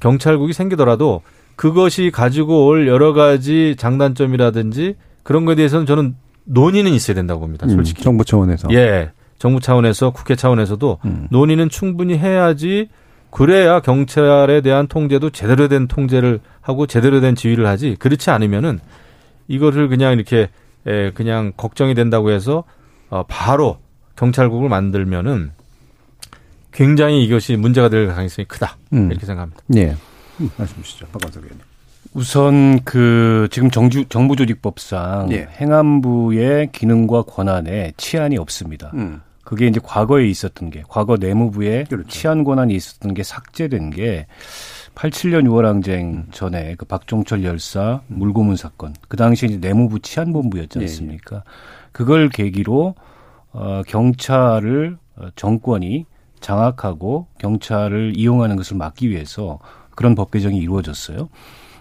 경찰국이 0.00 0.52
생기더라도 0.52 1.22
그것이 1.56 2.10
가지고 2.12 2.66
올 2.66 2.86
여러 2.86 3.12
가지 3.12 3.74
장단점이라든지 3.76 4.96
그런 5.22 5.44
거에 5.44 5.56
대해서는 5.56 5.86
저는 5.86 6.16
논의는 6.44 6.92
있어야 6.92 7.14
된다고 7.14 7.40
봅니다. 7.40 7.66
음, 7.66 7.70
솔직히. 7.70 8.00
음, 8.00 8.04
정부 8.04 8.24
차원에서. 8.24 8.68
예. 8.72 9.10
정부 9.38 9.60
차원에서 9.60 10.10
국회 10.10 10.34
차원에서도 10.34 10.98
음. 11.04 11.26
논의는 11.30 11.68
충분히 11.68 12.16
해야지 12.16 12.88
그래야 13.30 13.80
경찰에 13.80 14.60
대한 14.62 14.86
통제도 14.86 15.30
제대로 15.30 15.68
된 15.68 15.86
통제를 15.86 16.40
하고 16.60 16.86
제대로 16.86 17.20
된 17.20 17.34
지휘를 17.34 17.66
하지 17.66 17.96
그렇지 17.98 18.30
않으면은 18.30 18.80
이거를 19.48 19.88
그냥 19.88 20.12
이렇게 20.14 20.48
에 20.86 21.10
그냥 21.12 21.52
걱정이 21.56 21.94
된다고 21.94 22.30
해서 22.30 22.64
어 23.10 23.24
바로 23.26 23.78
경찰국을 24.16 24.68
만들면은 24.68 25.52
굉장히 26.72 27.24
이것이 27.24 27.56
문제가 27.56 27.88
될 27.88 28.06
가능성이 28.08 28.46
크다 28.46 28.76
음. 28.92 29.10
이렇게 29.10 29.26
생각합니다. 29.26 29.62
네. 29.66 29.96
음, 30.40 30.50
말씀 30.56 30.82
주시죠, 30.82 31.06
박관석 31.06 31.42
의원님. 31.42 31.64
우선 32.14 32.82
그 32.84 33.48
지금 33.50 33.70
정주 33.70 34.06
정부조직법상 34.08 35.32
예. 35.32 35.48
행안부의 35.60 36.70
기능과 36.72 37.22
권한에 37.22 37.92
치안이 37.96 38.38
없습니다. 38.38 38.92
음. 38.94 39.20
그게 39.48 39.66
이제 39.66 39.80
과거에 39.82 40.26
있었던 40.28 40.68
게 40.68 40.82
과거 40.90 41.16
내무부에 41.16 41.84
그렇죠. 41.84 42.06
치안 42.06 42.44
권한이 42.44 42.74
있었던 42.74 43.14
게 43.14 43.22
삭제된 43.22 43.88
게 43.88 44.26
87년 44.94 45.44
6월 45.46 45.62
항쟁 45.62 46.08
음. 46.10 46.26
전에 46.32 46.74
그 46.76 46.84
박종철 46.84 47.44
열사 47.44 48.02
음. 48.10 48.18
물고문 48.18 48.56
사건 48.56 48.92
그 49.08 49.16
당시 49.16 49.46
이제 49.46 49.56
내무부 49.56 50.00
치안본부였지 50.00 50.78
예, 50.80 50.82
예. 50.82 50.84
않습니까? 50.84 51.36
예, 51.36 51.38
예. 51.38 51.42
그걸 51.92 52.28
계기로 52.28 52.94
어 53.52 53.82
경찰을 53.86 54.98
어, 55.16 55.28
정권이 55.34 56.04
장악하고 56.40 57.28
경찰을 57.38 58.18
이용하는 58.18 58.56
것을 58.56 58.76
막기 58.76 59.08
위해서 59.08 59.60
그런 59.96 60.14
법 60.14 60.30
개정이 60.30 60.58
이루어졌어요. 60.58 61.30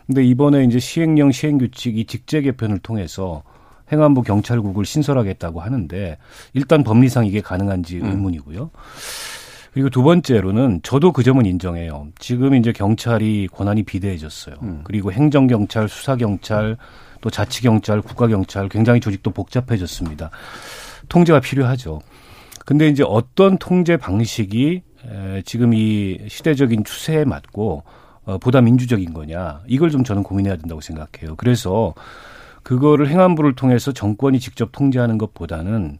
근데 0.05 0.23
이번에 0.23 0.63
이제 0.63 0.79
시행령 0.79 1.33
시행규칙 1.33 1.97
이 1.97 2.05
직제 2.05 2.43
개편을 2.43 2.79
통해서 2.79 3.43
행안부 3.91 4.23
경찰국을 4.23 4.85
신설하겠다고 4.85 5.61
하는데 5.61 6.17
일단 6.53 6.83
법리상 6.83 7.25
이게 7.25 7.41
가능한지 7.41 7.99
음. 7.99 8.05
의문이고요. 8.05 8.69
그리고 9.73 9.89
두 9.89 10.01
번째로는 10.01 10.79
저도 10.83 11.11
그 11.11 11.23
점은 11.23 11.45
인정해요. 11.45 12.07
지금 12.19 12.55
이제 12.55 12.71
경찰이 12.71 13.47
권한이 13.51 13.83
비대해졌어요. 13.83 14.55
음. 14.63 14.81
그리고 14.83 15.11
행정경찰, 15.11 15.87
수사경찰, 15.87 16.77
또 17.21 17.29
자치경찰, 17.29 18.01
국가경찰 18.01 18.69
굉장히 18.69 18.99
조직도 18.99 19.31
복잡해졌습니다. 19.31 20.31
통제가 21.09 21.39
필요하죠. 21.39 22.01
근데 22.65 22.87
이제 22.87 23.03
어떤 23.05 23.57
통제 23.57 23.97
방식이 23.97 24.81
지금 25.45 25.73
이 25.73 26.17
시대적인 26.27 26.83
추세에 26.83 27.23
맞고 27.23 27.83
어, 28.25 28.37
보다 28.39 28.59
민주적인 28.59 29.13
거냐 29.13 29.61
이걸 29.67 29.89
좀 29.89 30.03
저는 30.03 30.23
고민해야 30.23 30.57
된다고 30.57 30.81
생각해요. 30.81 31.35
그래서 31.37 31.93
그거를 32.67 33.07
행안부를 33.07 33.55
통해서 33.55 33.93
정권이 33.93 34.41
직접 34.41 34.73
통제하는 34.73 35.17
것보다는 35.17 35.99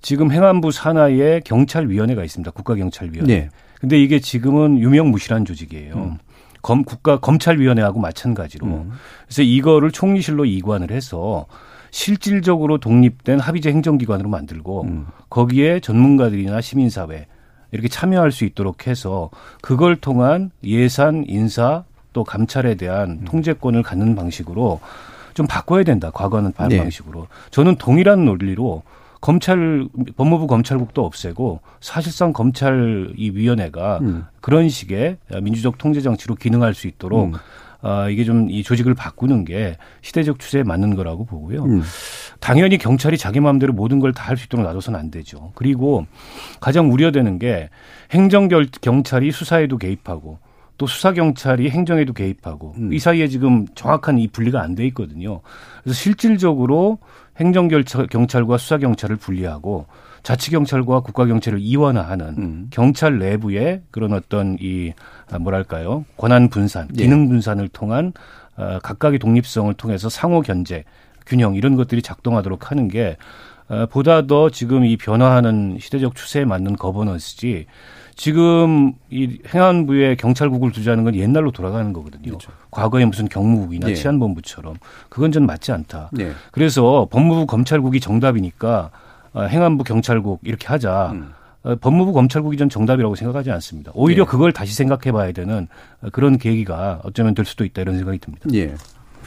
지금 0.00 0.32
행안부 0.32 0.72
산하에 0.72 1.42
경찰위원회가 1.44 2.24
있습니다. 2.24 2.50
국가경찰위원회. 2.50 3.32
네. 3.32 3.48
근데 3.80 4.02
이게 4.02 4.18
지금은 4.18 4.80
유명무실한 4.80 5.44
조직이에요. 5.44 5.94
음. 5.94 6.18
검 6.60 6.82
국가 6.82 7.20
검찰위원회하고 7.20 8.00
마찬가지로 8.00 8.66
음. 8.66 8.90
그래서 9.26 9.42
이거를 9.42 9.92
총리실로 9.92 10.44
이관을 10.44 10.90
해서 10.90 11.46
실질적으로 11.92 12.78
독립된 12.78 13.38
합의제 13.38 13.70
행정기관으로 13.70 14.28
만들고 14.28 14.82
음. 14.82 15.06
거기에 15.30 15.78
전문가들이나 15.78 16.60
시민사회 16.60 17.28
이렇게 17.70 17.86
참여할 17.86 18.32
수 18.32 18.44
있도록 18.44 18.88
해서 18.88 19.30
그걸 19.60 19.94
통한 19.94 20.50
예산, 20.64 21.24
인사 21.28 21.84
또 22.12 22.24
감찰에 22.24 22.74
대한 22.74 23.20
음. 23.20 23.24
통제권을 23.24 23.84
갖는 23.84 24.16
방식으로 24.16 24.80
좀 25.34 25.46
바꿔야 25.46 25.82
된다. 25.84 26.10
과거는 26.12 26.52
다른 26.52 26.68
네. 26.70 26.78
방식으로. 26.78 27.28
저는 27.50 27.76
동일한 27.76 28.24
논리로 28.24 28.82
검찰 29.20 29.86
법무부 30.16 30.46
검찰국도 30.48 31.04
없애고 31.04 31.60
사실상 31.80 32.32
검찰 32.32 33.12
이 33.16 33.30
위원회가 33.30 33.98
음. 34.02 34.24
그런 34.40 34.68
식의 34.68 35.18
민주적 35.42 35.78
통제 35.78 36.00
정치로 36.00 36.34
기능할 36.34 36.74
수 36.74 36.88
있도록 36.88 37.26
음. 37.28 37.32
아, 37.84 38.08
이게 38.08 38.24
좀 38.24 38.48
이 38.48 38.62
조직을 38.62 38.94
바꾸는 38.94 39.44
게 39.44 39.76
시대적 40.02 40.38
추세에 40.38 40.62
맞는 40.62 40.94
거라고 40.94 41.24
보고요. 41.24 41.64
음. 41.64 41.82
당연히 42.40 42.78
경찰이 42.78 43.16
자기 43.18 43.40
마음대로 43.40 43.72
모든 43.72 43.98
걸 44.00 44.12
다 44.12 44.24
할 44.28 44.36
수 44.36 44.44
있도록 44.46 44.64
놔둬서는 44.66 44.98
안 44.98 45.10
되죠. 45.10 45.52
그리고 45.54 46.06
가장 46.60 46.92
우려되는 46.92 47.38
게 47.38 47.70
행정 48.12 48.48
경찰이 48.80 49.30
수사에도 49.32 49.78
개입하고 49.78 50.38
또 50.82 50.88
수사 50.88 51.12
경찰이 51.12 51.70
행정에도 51.70 52.12
개입하고 52.12 52.74
음. 52.76 52.92
이 52.92 52.98
사이에 52.98 53.28
지금 53.28 53.68
정확한 53.76 54.18
이 54.18 54.26
분리가 54.26 54.60
안 54.60 54.74
돼 54.74 54.84
있거든요. 54.86 55.40
그래서 55.84 55.96
실질적으로 55.96 56.98
행정 57.36 57.68
경찰과 57.68 58.58
수사 58.58 58.78
경찰을 58.78 59.14
분리하고 59.14 59.86
자치 60.24 60.50
경찰과 60.50 61.02
국가 61.02 61.24
경찰을 61.26 61.60
이원화하는 61.60 62.26
음. 62.36 62.66
경찰 62.70 63.20
내부의 63.20 63.82
그런 63.92 64.12
어떤 64.12 64.56
이 64.60 64.92
아, 65.30 65.38
뭐랄까요 65.38 66.04
권한 66.16 66.48
분산, 66.48 66.88
예. 66.98 67.02
기능 67.04 67.28
분산을 67.28 67.68
통한 67.68 68.12
어, 68.56 68.80
각각의 68.82 69.20
독립성을 69.20 69.72
통해서 69.74 70.08
상호 70.08 70.40
견제, 70.40 70.82
균형 71.26 71.54
이런 71.54 71.76
것들이 71.76 72.02
작동하도록 72.02 72.72
하는 72.72 72.88
게 72.88 73.16
어, 73.68 73.86
보다 73.86 74.26
더 74.26 74.50
지금 74.50 74.84
이 74.84 74.96
변화하는 74.96 75.78
시대적 75.78 76.16
추세에 76.16 76.44
맞는 76.44 76.74
거버넌스지 76.74 77.66
지금 78.22 78.92
이 79.10 79.40
행안부에 79.52 80.14
경찰국을 80.14 80.70
두자는 80.70 81.02
건 81.02 81.16
옛날로 81.16 81.50
돌아가는 81.50 81.92
거거든요. 81.92 82.22
그렇죠. 82.22 82.52
과거에 82.70 83.04
무슨 83.04 83.28
경무국이나 83.28 83.88
네. 83.88 83.94
치안본부처럼 83.94 84.76
그건 85.08 85.32
전 85.32 85.44
맞지 85.44 85.72
않다. 85.72 86.10
네. 86.12 86.30
그래서 86.52 87.08
법무부 87.10 87.46
검찰국이 87.46 87.98
정답이니까 87.98 88.90
어, 89.32 89.42
행안부 89.42 89.82
경찰국 89.82 90.38
이렇게 90.44 90.68
하자. 90.68 91.10
음. 91.14 91.32
어, 91.64 91.74
법무부 91.74 92.12
검찰국이 92.12 92.56
전 92.56 92.68
정답이라고 92.68 93.16
생각하지 93.16 93.50
않습니다. 93.50 93.90
오히려 93.92 94.24
네. 94.24 94.30
그걸 94.30 94.52
다시 94.52 94.72
생각해 94.72 95.10
봐야 95.10 95.32
되는 95.32 95.66
그런 96.12 96.38
계기가 96.38 97.00
어쩌면 97.02 97.34
될 97.34 97.44
수도 97.44 97.64
있다 97.64 97.82
이런 97.82 97.96
생각이 97.96 98.18
듭니다. 98.18 98.48
예. 98.54 98.72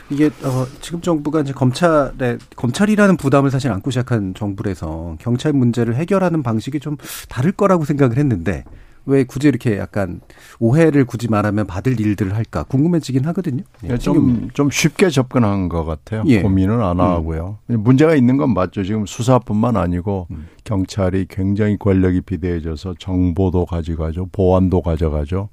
이게 0.09 0.27
어, 0.27 0.65
지금 0.79 1.01
정부가 1.01 1.41
이제 1.41 1.51
검찰에 1.51 2.37
검찰이라는 2.55 3.17
부담을 3.17 3.51
사실 3.51 3.71
안고 3.71 3.91
시작한 3.91 4.33
정부라서 4.33 5.17
경찰 5.19 5.51
문제를 5.51 5.95
해결하는 5.95 6.43
방식이 6.43 6.79
좀 6.79 6.95
다를 7.27 7.51
거라고 7.51 7.83
생각을 7.83 8.17
했는데 8.17 8.63
왜 9.05 9.23
굳이 9.23 9.47
이렇게 9.47 9.77
약간 9.77 10.21
오해를 10.59 11.05
굳이 11.05 11.27
말하면 11.27 11.67
받을 11.67 11.99
일들을 11.99 12.35
할까 12.35 12.63
궁금해지긴 12.63 13.25
하거든요. 13.25 13.63
예, 13.83 13.97
좀, 13.97 14.49
좀 14.53 14.69
쉽게 14.69 15.09
접근한 15.09 15.69
것 15.69 15.85
같아요. 15.85 16.23
예. 16.27 16.41
고민은 16.41 16.81
안 16.81 16.99
음. 16.99 17.01
하고요. 17.01 17.59
문제가 17.67 18.15
있는 18.15 18.37
건 18.37 18.53
맞죠. 18.53 18.83
지금 18.83 19.05
수사뿐만 19.05 19.77
아니고 19.77 20.27
음. 20.31 20.47
경찰이 20.63 21.27
굉장히 21.29 21.77
권력이 21.77 22.21
비대해져서 22.21 22.95
정보도 22.99 23.65
가져가죠. 23.65 24.27
보안도 24.31 24.81
가져가죠. 24.81 25.49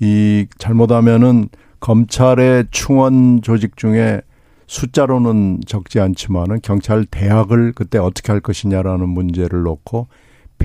이 0.00 0.46
잘못하면은 0.58 1.48
검찰의 1.80 2.66
충원 2.70 3.42
조직 3.42 3.76
중에 3.76 4.22
숫자로는 4.66 5.60
적지 5.66 6.00
않지만은 6.00 6.60
경찰 6.62 7.04
대학을 7.04 7.72
그때 7.74 7.98
어떻게 7.98 8.32
할 8.32 8.40
것이냐라는 8.40 9.08
문제를 9.08 9.62
놓고 9.62 10.08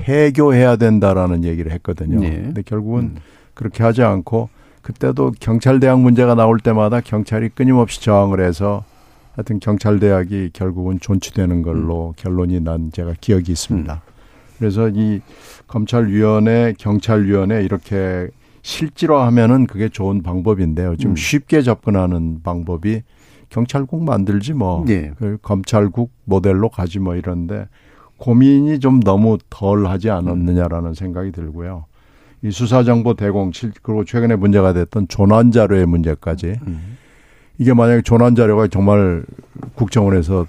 폐교해야 0.02 0.76
된다라는 0.76 1.43
얘기를 1.43 1.72
했거든요. 1.74 2.20
네. 2.20 2.30
근데 2.30 2.62
결국은 2.62 3.02
음. 3.02 3.16
그렇게 3.54 3.84
하지 3.84 4.04
않고 4.04 4.50
그때도 4.82 5.34
경찰대학 5.39 6.00
문제가 6.00 6.36
나올 6.36 6.60
때마다 6.60 7.02
경찰이 7.02 7.50
끊임없이 7.50 8.02
저항을 8.02 8.39
해서 8.39 8.86
하여튼 9.34 9.60
경찰대학이 9.60 10.52
결국은 10.54 11.00
존치되는 11.00 11.62
걸로 11.62 12.10
음. 12.10 12.14
결론이 12.16 12.62
난 12.62 12.91
제가 12.91 13.14
기억이 13.20 13.52
있습니다. 13.52 13.93
음. 13.93 14.14
그래서 14.58 14.89
이 14.89 15.22
검찰위원회, 15.68 16.74
경찰위원회 16.78 17.64
이렇게 17.64 18.30
실질화하면은 18.64 19.68
그게 19.68 19.89
좋은 19.89 20.24
방법인데요. 20.24 20.95
좀 20.98 21.12
음. 21.12 21.16
쉽게 21.16 21.62
접근하는 21.62 22.41
방법이 22.43 23.04
경찰국 23.50 24.04
만들지 24.04 24.54
뭐 24.54 24.84
네. 24.86 25.12
그 25.18 25.38
검찰국 25.41 26.12
모델로 26.26 26.70
가지 26.70 27.00
뭐 27.00 27.16
이런데 27.16 27.68
고민이 28.18 28.80
좀 28.80 28.99
너무 28.99 29.38
덜 29.49 29.88
하지 29.88 30.09
않았느냐라는 30.09 30.93
생각이 30.93 31.32
들고요. 31.32 31.86
이 32.43 32.51
수사정보 32.51 33.15
대공 33.15 33.51
그리고 33.82 34.03
최근에 34.03 34.36
문제가 34.36 34.74
됐던 34.74 35.07
조난 35.07 35.51
자료의 35.51 35.86
문제까지 35.86 36.55
음. 36.68 36.97
이게 37.57 37.74
만약에 37.74 38.01
조난 38.03 38.36
자료가 38.36 38.68
정말 38.68 39.24
국정원에서 39.76 40.45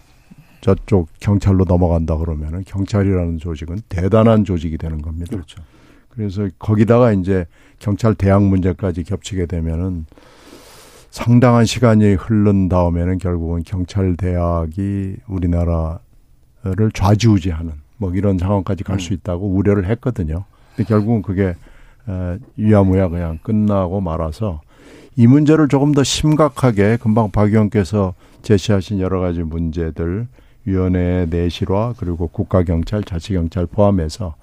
저쪽 0.60 1.08
경찰로 1.20 1.64
넘어간다 1.64 2.16
그러면은 2.16 2.62
경찰이라는 2.66 3.38
조직은 3.38 3.78
대단한 3.88 4.44
조직이 4.44 4.76
되는 4.76 5.00
겁니다. 5.00 5.30
그렇죠. 5.30 5.62
그래서 6.08 6.48
거기다가 6.58 7.12
이제 7.12 7.46
경찰 7.78 8.14
대학 8.14 8.42
문제까지 8.42 9.04
겹치게 9.04 9.46
되면은 9.46 10.06
상당한 11.10 11.64
시간이 11.64 12.14
흐른 12.14 12.68
다음에는 12.68 13.18
결국은 13.18 13.62
경찰 13.64 14.16
대학이 14.16 15.16
우리나라 15.26 16.00
를 16.74 16.90
좌지우지하는 16.92 17.72
뭐 17.96 18.14
이런 18.14 18.38
상황까지 18.38 18.84
갈수 18.84 19.12
음. 19.12 19.14
있다고 19.14 19.48
우려를 19.48 19.86
했거든요. 19.86 20.44
근데 20.74 20.88
결국은 20.88 21.22
그게 21.22 21.54
유야무야 22.58 23.08
그냥 23.08 23.38
끝나고 23.42 24.00
말아서 24.00 24.60
이 25.16 25.26
문제를 25.26 25.68
조금 25.68 25.92
더 25.92 26.04
심각하게 26.04 26.96
금방 26.96 27.30
박 27.30 27.48
의원께서 27.48 28.14
제시하신 28.42 29.00
여러 29.00 29.20
가지 29.20 29.42
문제들 29.42 30.28
위원회 30.64 31.26
내실화 31.28 31.94
그리고 31.98 32.28
국가 32.28 32.62
경찰, 32.62 33.02
자치 33.02 33.32
경찰 33.32 33.66
포함해서 33.66 34.36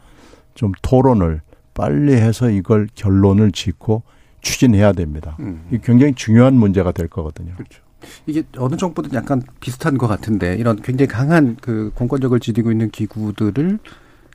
좀 0.53 0.73
토론을 0.81 1.41
빨리 1.73 2.13
해서 2.13 2.49
이걸 2.49 2.87
결론을 2.95 3.51
짓고 3.51 4.03
추진해야 4.41 4.91
됩니다. 4.93 5.37
음. 5.39 5.65
이 5.71 5.79
굉장히 5.83 6.13
중요한 6.13 6.55
문제가 6.55 6.91
될 6.91 7.07
거거든요. 7.07 7.53
그렇죠. 7.55 7.81
이게 8.25 8.43
어느 8.57 8.75
정부든 8.75 9.13
약간 9.13 9.41
비슷한 9.59 9.97
것 9.97 10.07
같은데 10.07 10.55
이런 10.55 10.81
굉장히 10.81 11.07
강한 11.07 11.57
그 11.61 11.91
공권력을 11.95 12.39
지니고 12.39 12.71
있는 12.71 12.89
기구들을 12.89 13.79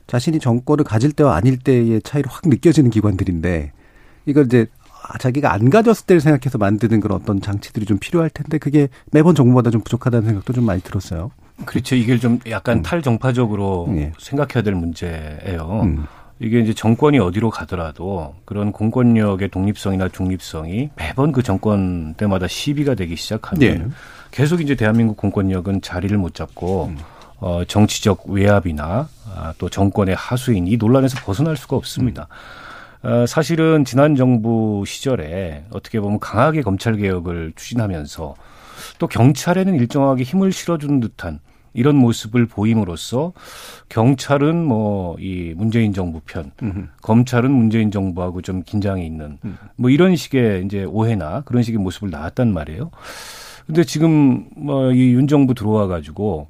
자신이 0.07 0.39
정권을 0.39 0.83
가질 0.83 1.13
때와 1.13 1.35
아닐 1.35 1.57
때의 1.57 2.01
차이로 2.01 2.29
확 2.29 2.43
느껴지는 2.45 2.89
기관들인데 2.89 3.71
이걸 4.25 4.45
이제 4.45 4.67
자기가 5.19 5.53
안 5.53 5.69
가졌을 5.69 6.05
때를 6.05 6.21
생각해서 6.21 6.57
만드는 6.57 6.99
그런 6.99 7.19
어떤 7.19 7.41
장치들이 7.41 7.85
좀 7.85 7.97
필요할 7.97 8.29
텐데 8.29 8.57
그게 8.57 8.89
매번 9.11 9.35
정부마다 9.35 9.71
좀 9.71 9.81
부족하다는 9.81 10.27
생각도 10.27 10.53
좀 10.53 10.65
많이 10.65 10.81
들었어요. 10.81 11.31
그렇죠. 11.65 11.95
이게 11.95 12.17
좀 12.17 12.39
약간 12.49 12.79
음. 12.79 12.81
탈정파적으로 12.81 13.87
네. 13.89 14.13
생각해야 14.19 14.63
될 14.63 14.75
문제예요. 14.75 15.81
음. 15.83 16.05
이게 16.41 16.59
이제 16.59 16.73
정권이 16.73 17.19
어디로 17.19 17.51
가더라도 17.51 18.33
그런 18.45 18.71
공권력의 18.71 19.49
독립성이나 19.49 20.09
중립성이 20.09 20.89
매번 20.95 21.31
그 21.31 21.43
정권 21.43 22.15
때마다 22.15 22.47
시비가 22.47 22.95
되기 22.95 23.15
시작하면 23.15 23.59
네. 23.59 23.87
계속 24.31 24.59
이제 24.59 24.73
대한민국 24.73 25.17
공권력은 25.17 25.81
자리를 25.81 26.17
못 26.17 26.33
잡고 26.33 26.85
음. 26.85 26.97
어, 27.37 27.63
정치적 27.67 28.27
외압이나 28.27 29.07
아, 29.35 29.53
또 29.59 29.69
정권의 29.69 30.15
하수인 30.15 30.65
이 30.65 30.77
논란에서 30.77 31.19
벗어날 31.23 31.55
수가 31.55 31.75
없습니다. 31.75 32.27
음. 33.03 33.07
어, 33.07 33.25
사실은 33.27 33.85
지난 33.85 34.15
정부 34.15 34.83
시절에 34.87 35.65
어떻게 35.69 35.99
보면 35.99 36.19
강하게 36.19 36.63
검찰 36.63 36.97
개혁을 36.97 37.53
추진하면서 37.55 38.35
또 38.97 39.07
경찰에는 39.07 39.75
일정하게 39.75 40.23
힘을 40.23 40.51
실어주는 40.51 40.99
듯한 41.01 41.39
이런 41.73 41.95
모습을 41.95 42.45
보임으로써 42.47 43.33
경찰은 43.89 44.63
뭐 44.65 45.15
이 45.19 45.53
문재인 45.55 45.93
정부 45.93 46.21
편, 46.25 46.51
음흠. 46.61 46.87
검찰은 47.01 47.51
문재인 47.51 47.91
정부하고 47.91 48.41
좀 48.41 48.63
긴장이 48.63 49.05
있는 49.05 49.37
음. 49.45 49.57
뭐 49.75 49.89
이런 49.89 50.15
식의 50.15 50.65
이제 50.65 50.83
오해나 50.83 51.41
그런 51.41 51.63
식의 51.63 51.79
모습을 51.79 52.09
나왔단 52.09 52.53
말이에요. 52.53 52.91
근데 53.65 53.83
지금 53.83 54.47
뭐 54.55 54.91
이 54.91 55.13
윤 55.13 55.27
정부 55.27 55.53
들어와 55.53 55.87
가지고 55.87 56.47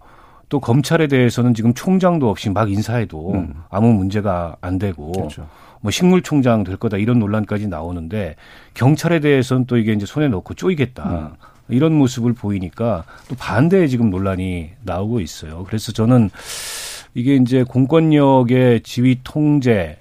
또 0.49 0.59
검찰에 0.59 1.07
대해서는 1.07 1.53
지금 1.53 1.73
총장도 1.73 2.29
없이 2.29 2.49
막 2.49 2.71
인사해도 2.71 3.33
음. 3.33 3.53
아무 3.69 3.93
문제가 3.93 4.55
안 4.61 4.77
되고 4.79 5.11
그렇죠. 5.11 5.47
뭐 5.81 5.91
식물 5.91 6.21
총장 6.21 6.63
될 6.63 6.77
거다 6.77 6.97
이런 6.97 7.19
논란까지 7.19 7.67
나오는데 7.67 8.35
경찰에 8.73 9.19
대해서는 9.19 9.65
또 9.65 9.77
이게 9.77 9.93
이제 9.93 10.05
손에 10.05 10.27
넣고 10.27 10.53
쪼이겠다. 10.53 11.09
음. 11.09 11.29
이런 11.71 11.93
모습을 11.93 12.33
보이니까 12.33 13.03
또 13.27 13.35
반대의 13.35 13.89
지금 13.89 14.09
논란이 14.09 14.71
나오고 14.83 15.19
있어요. 15.19 15.63
그래서 15.65 15.91
저는 15.91 16.29
이게 17.13 17.35
이제 17.35 17.63
공권력의 17.63 18.81
지휘 18.81 19.19
통제 19.23 19.97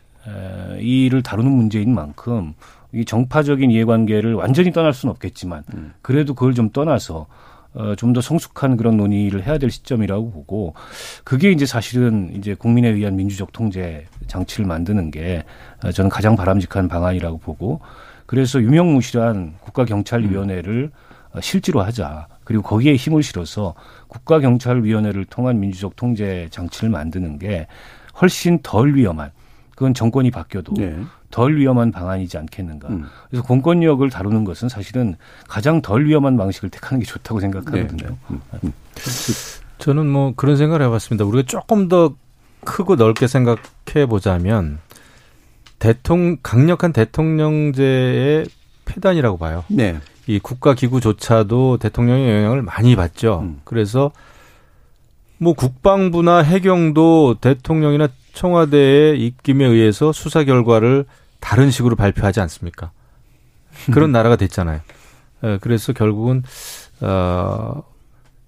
이를 0.79 1.23
다루는 1.23 1.51
문제인 1.51 1.95
만큼 1.95 2.55
이 2.93 3.05
정파적인 3.05 3.71
이해관계를 3.71 4.35
완전히 4.35 4.73
떠날 4.73 4.93
수는 4.93 5.13
없겠지만 5.13 5.63
음. 5.75 5.93
그래도 6.03 6.35
그걸 6.35 6.55
좀 6.55 6.71
떠나서 6.71 7.27
어, 7.73 7.95
좀 7.95 8.13
더 8.13 8.21
성숙한 8.21 8.77
그런 8.77 8.97
논의를 8.97 9.47
해야 9.47 9.57
될 9.57 9.71
시점이라고 9.71 10.33
보고 10.33 10.75
그게 11.23 11.53
이제 11.53 11.67
사실은 11.67 12.33
이제 12.35 12.55
국민에 12.55 12.89
의한 12.89 13.15
민주적 13.15 13.53
통제 13.53 14.07
장치를 14.27 14.67
만드는 14.67 15.13
게 15.13 15.45
어, 15.85 15.93
저는 15.93 16.11
가장 16.11 16.35
바람직한 16.35 16.89
방안이라고 16.89 17.39
보고 17.39 17.81
그래서 18.27 18.61
유명무실한 18.61 19.55
국가경찰위원회를 19.61 20.91
어, 20.93 21.10
실제로 21.41 21.83
하자. 21.83 22.27
그리고 22.45 22.63
거기에 22.63 22.97
힘을 22.97 23.23
실어서 23.23 23.75
국가경찰위원회를 24.09 25.25
통한 25.27 25.61
민주적 25.61 25.95
통제 25.95 26.49
장치를 26.51 26.91
만드는 26.91 27.39
게 27.39 27.69
훨씬 28.21 28.59
덜 28.63 28.95
위험한 28.95 29.31
그건 29.71 29.95
정권이 29.95 30.31
바뀌어도 30.31 30.75
네. 30.75 30.95
덜 31.31 31.57
위험한 31.57 31.93
방안이지 31.93 32.37
않겠는가. 32.37 32.89
음. 32.89 33.07
그래서 33.29 33.45
공권력을 33.45 34.09
다루는 34.11 34.45
것은 34.45 34.69
사실은 34.69 35.17
가장 35.49 35.81
덜 35.81 36.07
위험한 36.07 36.37
방식을 36.37 36.71
택하는 36.71 37.01
게 37.01 37.07
좋다고 37.07 37.41
생각하거든요. 37.41 38.09
네. 38.09 38.17
음. 38.31 38.43
음. 38.65 38.73
저는 39.79 40.09
뭐 40.11 40.35
그런 40.37 40.57
생각을 40.57 40.85
해봤습니다. 40.85 41.25
우리가 41.25 41.47
조금 41.47 41.89
더 41.89 42.15
크고 42.65 42.97
넓게 42.97 43.27
생각해 43.27 44.07
보자면 44.09 44.81
대통령 45.79 46.37
강력한 46.43 46.93
대통령제의 46.93 48.47
폐단이라고 48.85 49.39
봐요. 49.39 49.65
네. 49.69 49.99
이 50.31 50.39
국가 50.39 50.75
기구조차도 50.75 51.79
대통령의 51.79 52.37
영향을 52.37 52.63
많이 52.63 52.95
받죠. 52.95 53.41
음. 53.43 53.61
그래서 53.65 54.13
뭐 55.39 55.55
국방부나 55.55 56.39
해경도 56.39 57.39
대통령이나 57.41 58.07
청와대의 58.35 59.21
입김에 59.21 59.65
의해서 59.65 60.13
수사 60.13 60.45
결과를 60.45 61.05
다른 61.41 61.73
식으로 61.73 61.97
발표하지 61.97 62.41
않습니까? 62.41 62.93
그런 63.93 64.13
나라가 64.13 64.37
됐잖아요. 64.37 64.81
예, 65.43 65.59
그래서 65.61 65.93
결국은 65.93 66.45
어 67.01 67.83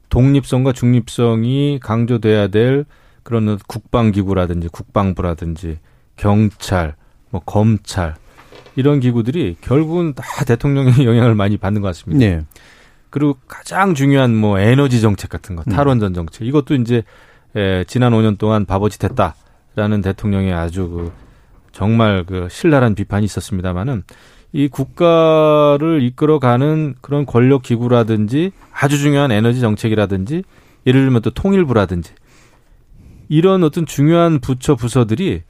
독립성과 0.09 0.73
중립성이 0.75 1.81
강조돼야 1.83 2.47
될 2.49 2.85
그런 3.25 3.59
국방기구라든지 3.67 4.69
국방부라든지 4.69 5.79
경찰, 6.17 6.95
뭐 7.31 7.41
검찰 7.45 8.15
이런 8.77 9.01
기구들이 9.01 9.57
결국은 9.61 10.15
다 10.15 10.45
대통령의 10.45 10.95
영향을 11.07 11.35
많이 11.35 11.57
받는 11.57 11.83
것 11.83 11.89
같습니다. 11.89 12.25
네. 12.25 12.43
그리고 13.11 13.37
가장 13.47 13.95
중요한 13.95 14.35
뭐 14.35 14.59
에너지 14.59 15.01
정책 15.01 15.29
같은 15.29 15.55
거, 15.55 15.63
음. 15.67 15.73
탈원전 15.73 16.15
정책 16.15 16.47
이것도 16.47 16.75
이제 16.77 17.03
에, 17.55 17.85
지난 17.85 18.13
5년 18.13 18.39
동안 18.39 18.65
바보짓 18.65 19.05
했다라는 19.05 20.01
대통령의 20.01 20.55
아주 20.55 20.89
그 20.89 21.13
정말 21.73 22.25
그 22.25 22.49
신랄한 22.51 22.95
비판이 22.95 23.25
있었습니다만은 23.25 24.05
이 24.53 24.69
국가를 24.69 26.03
이끌어가는 26.03 26.95
그런 27.01 27.27
권력 27.27 27.63
기구라든지 27.63 28.53
아주 28.73 28.99
중요한 28.99 29.33
에너지 29.33 29.61
정책이라든지 29.61 30.43
예를 30.87 31.03
들면 31.03 31.23
또 31.23 31.31
통일부라든지 31.31 32.13
이런 33.29 33.65
어떤 33.65 33.87
중요한 33.87 34.41
부처 34.41 34.75
부서들이 34.75 35.43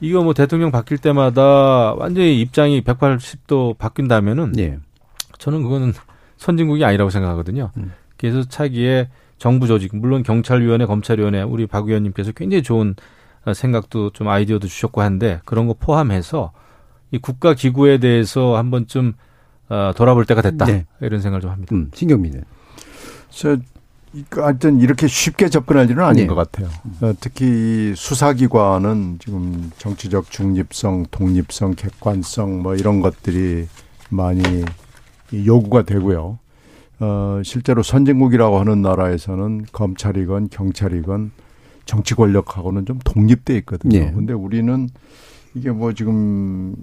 이거 0.00 0.22
뭐 0.22 0.34
대통령 0.34 0.70
바뀔 0.70 0.98
때마다 0.98 1.94
완전히 1.94 2.40
입장이 2.40 2.82
180도 2.82 3.78
바뀐다면은 3.78 4.58
예. 4.58 4.78
저는 5.38 5.62
그거는 5.62 5.92
선진국이 6.36 6.84
아니라고 6.84 7.10
생각하거든요. 7.10 7.70
음. 7.76 7.92
그래서 8.16 8.42
차기에 8.44 9.08
정부 9.38 9.66
조직, 9.66 9.96
물론 9.96 10.22
경찰위원회, 10.22 10.86
검찰위원회, 10.86 11.42
우리 11.42 11.66
박 11.66 11.86
의원님께서 11.86 12.32
굉장히 12.32 12.62
좋은 12.62 12.94
생각도 13.52 14.10
좀 14.10 14.28
아이디어도 14.28 14.66
주셨고 14.66 15.02
한데 15.02 15.40
그런 15.44 15.66
거 15.66 15.74
포함해서 15.74 16.52
이 17.10 17.18
국가 17.18 17.54
기구에 17.54 17.98
대해서 17.98 18.56
한 18.56 18.70
번쯤 18.70 19.14
어, 19.68 19.92
돌아볼 19.96 20.24
때가 20.24 20.42
됐다 20.42 20.64
네. 20.66 20.86
이런 21.00 21.20
생각을 21.20 21.40
좀 21.40 21.50
합니다. 21.50 21.74
음, 21.74 21.90
신경민은 21.94 22.44
저 23.30 23.56
하여튼 24.30 24.80
이렇게 24.80 25.06
쉽게 25.06 25.48
접근할 25.48 25.90
일은 25.90 26.04
아닌 26.04 26.22
네. 26.22 26.26
것 26.26 26.34
같아요. 26.34 26.68
어, 27.00 27.12
특히 27.20 27.94
수사기관은 27.96 29.18
지금 29.20 29.70
정치적 29.78 30.30
중립성, 30.30 31.06
독립성, 31.10 31.74
객관성 31.74 32.62
뭐 32.62 32.74
이런 32.74 33.00
것들이 33.00 33.66
많이 34.10 34.42
요구가 35.32 35.82
되고요. 35.82 36.38
어, 37.00 37.40
실제로 37.44 37.82
선진국이라고 37.82 38.58
하는 38.60 38.82
나라에서는 38.82 39.66
검찰이건 39.72 40.48
경찰이건 40.50 41.32
정치 41.86 42.14
권력하고는 42.14 42.86
좀 42.86 42.98
독립돼 43.04 43.56
있거든요. 43.58 43.98
네. 43.98 44.12
근데 44.12 44.32
우리는 44.32 44.88
이게 45.54 45.70
뭐 45.70 45.92
지금 45.92 46.74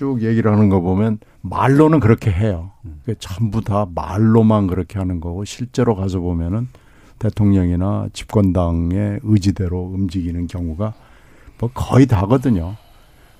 쭉 0.00 0.22
얘기를 0.22 0.50
하는 0.50 0.70
거 0.70 0.80
보면 0.80 1.18
말로는 1.42 2.00
그렇게 2.00 2.30
해요. 2.30 2.70
그러니까 2.80 3.12
전부 3.18 3.60
다 3.60 3.86
말로만 3.94 4.66
그렇게 4.66 4.98
하는 4.98 5.20
거고 5.20 5.44
실제로 5.44 5.94
가서 5.94 6.20
보면은 6.20 6.68
대통령이나 7.18 8.08
집권당의 8.14 9.20
의지대로 9.22 9.82
움직이는 9.92 10.46
경우가 10.46 10.94
뭐 11.58 11.70
거의 11.74 12.06
다거든요. 12.06 12.76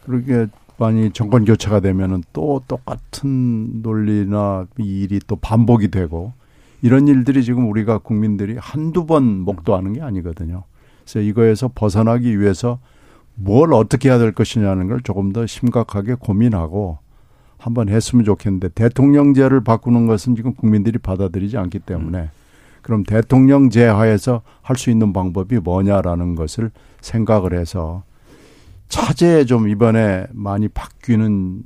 그렇게 0.04 0.48
많이 0.76 1.10
정권 1.12 1.46
교체가 1.46 1.80
되면은 1.80 2.24
또 2.34 2.62
똑같은 2.68 3.80
논리나 3.80 4.66
일이 4.76 5.18
또 5.26 5.36
반복이 5.36 5.88
되고 5.88 6.34
이런 6.82 7.08
일들이 7.08 7.42
지금 7.42 7.70
우리가 7.70 7.96
국민들이 7.96 8.58
한두 8.58 9.06
번 9.06 9.24
목도하는 9.40 9.94
게 9.94 10.02
아니거든요. 10.02 10.64
그래서 11.04 11.20
이거에서 11.20 11.70
벗어나기 11.74 12.38
위해서 12.38 12.80
뭘 13.34 13.72
어떻게 13.72 14.08
해야 14.08 14.18
될 14.18 14.32
것이냐는 14.32 14.88
걸 14.88 15.00
조금 15.00 15.32
더 15.32 15.46
심각하게 15.46 16.14
고민하고 16.14 16.98
한번 17.58 17.88
했으면 17.88 18.24
좋겠는데 18.24 18.70
대통령제를 18.70 19.62
바꾸는 19.62 20.06
것은 20.06 20.34
지금 20.34 20.54
국민들이 20.54 20.98
받아들이지 20.98 21.56
않기 21.58 21.80
때문에 21.80 22.30
그럼 22.82 23.04
대통령제 23.04 23.86
하에서 23.86 24.42
할 24.62 24.76
수 24.76 24.90
있는 24.90 25.12
방법이 25.12 25.58
뭐냐라는 25.58 26.34
것을 26.34 26.70
생각을 27.00 27.52
해서 27.52 28.02
차제에 28.88 29.44
좀 29.44 29.68
이번에 29.68 30.26
많이 30.32 30.68
바뀌는 30.68 31.62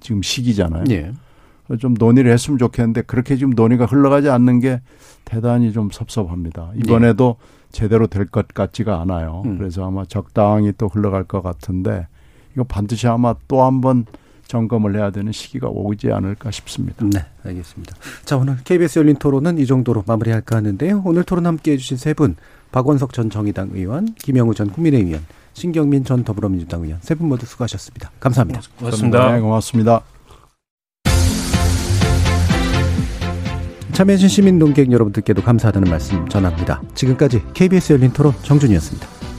지금 0.00 0.22
시기잖아요. 0.22 0.84
예. 0.90 1.12
좀 1.78 1.94
논의를 1.94 2.30
했으면 2.30 2.58
좋겠는데 2.58 3.02
그렇게 3.02 3.36
지금 3.36 3.54
논의가 3.54 3.86
흘러가지 3.86 4.28
않는 4.28 4.60
게 4.60 4.82
대단히 5.24 5.72
좀 5.72 5.90
섭섭합니다. 5.90 6.72
이번에도 6.76 7.36
예. 7.40 7.63
제대로 7.74 8.06
될 8.06 8.26
것 8.26 8.48
같지가 8.48 9.00
않아요. 9.02 9.42
음. 9.44 9.58
그래서 9.58 9.86
아마 9.86 10.04
적당히 10.06 10.72
또 10.78 10.88
흘러갈 10.88 11.24
것 11.24 11.42
같은데 11.42 12.06
이거 12.54 12.64
반드시 12.64 13.06
아마 13.08 13.34
또 13.48 13.62
한번 13.64 14.06
점검을 14.46 14.94
해야 14.96 15.10
되는 15.10 15.32
시기가 15.32 15.68
오지 15.68 16.12
않을까 16.12 16.50
싶습니다. 16.50 17.04
네, 17.04 17.20
알겠습니다. 17.44 17.96
자, 18.24 18.36
오늘 18.36 18.56
KBS 18.64 18.98
열린 19.00 19.16
토론은 19.16 19.58
이 19.58 19.66
정도로 19.66 20.04
마무리할까 20.06 20.56
하는데요. 20.56 21.02
오늘 21.04 21.24
토론 21.24 21.46
함께 21.46 21.72
해주신 21.72 21.96
세 21.96 22.14
분, 22.14 22.36
박원석 22.70 23.12
전 23.12 23.30
정의당 23.30 23.70
의원, 23.72 24.14
김영우 24.14 24.54
전 24.54 24.70
국민의힘 24.70 25.08
의원, 25.08 25.24
신경민 25.54 26.04
전 26.04 26.24
더불어민주당 26.24 26.82
의원 26.82 26.98
세 27.00 27.14
분 27.14 27.28
모두 27.28 27.46
수고하셨습니다. 27.46 28.10
감사합니다. 28.20 28.60
고맙습니다. 28.78 29.32
네, 29.32 29.40
고맙습니다. 29.40 30.13
참여해주신 33.94 34.28
시민 34.28 34.58
농객 34.58 34.90
여러분들께도 34.90 35.42
감사하다는 35.42 35.88
말씀 35.88 36.28
전합니다. 36.28 36.82
지금까지 36.96 37.42
KBS 37.54 37.92
열린 37.92 38.12
토론 38.12 38.34
정준이었습니다. 38.42 39.33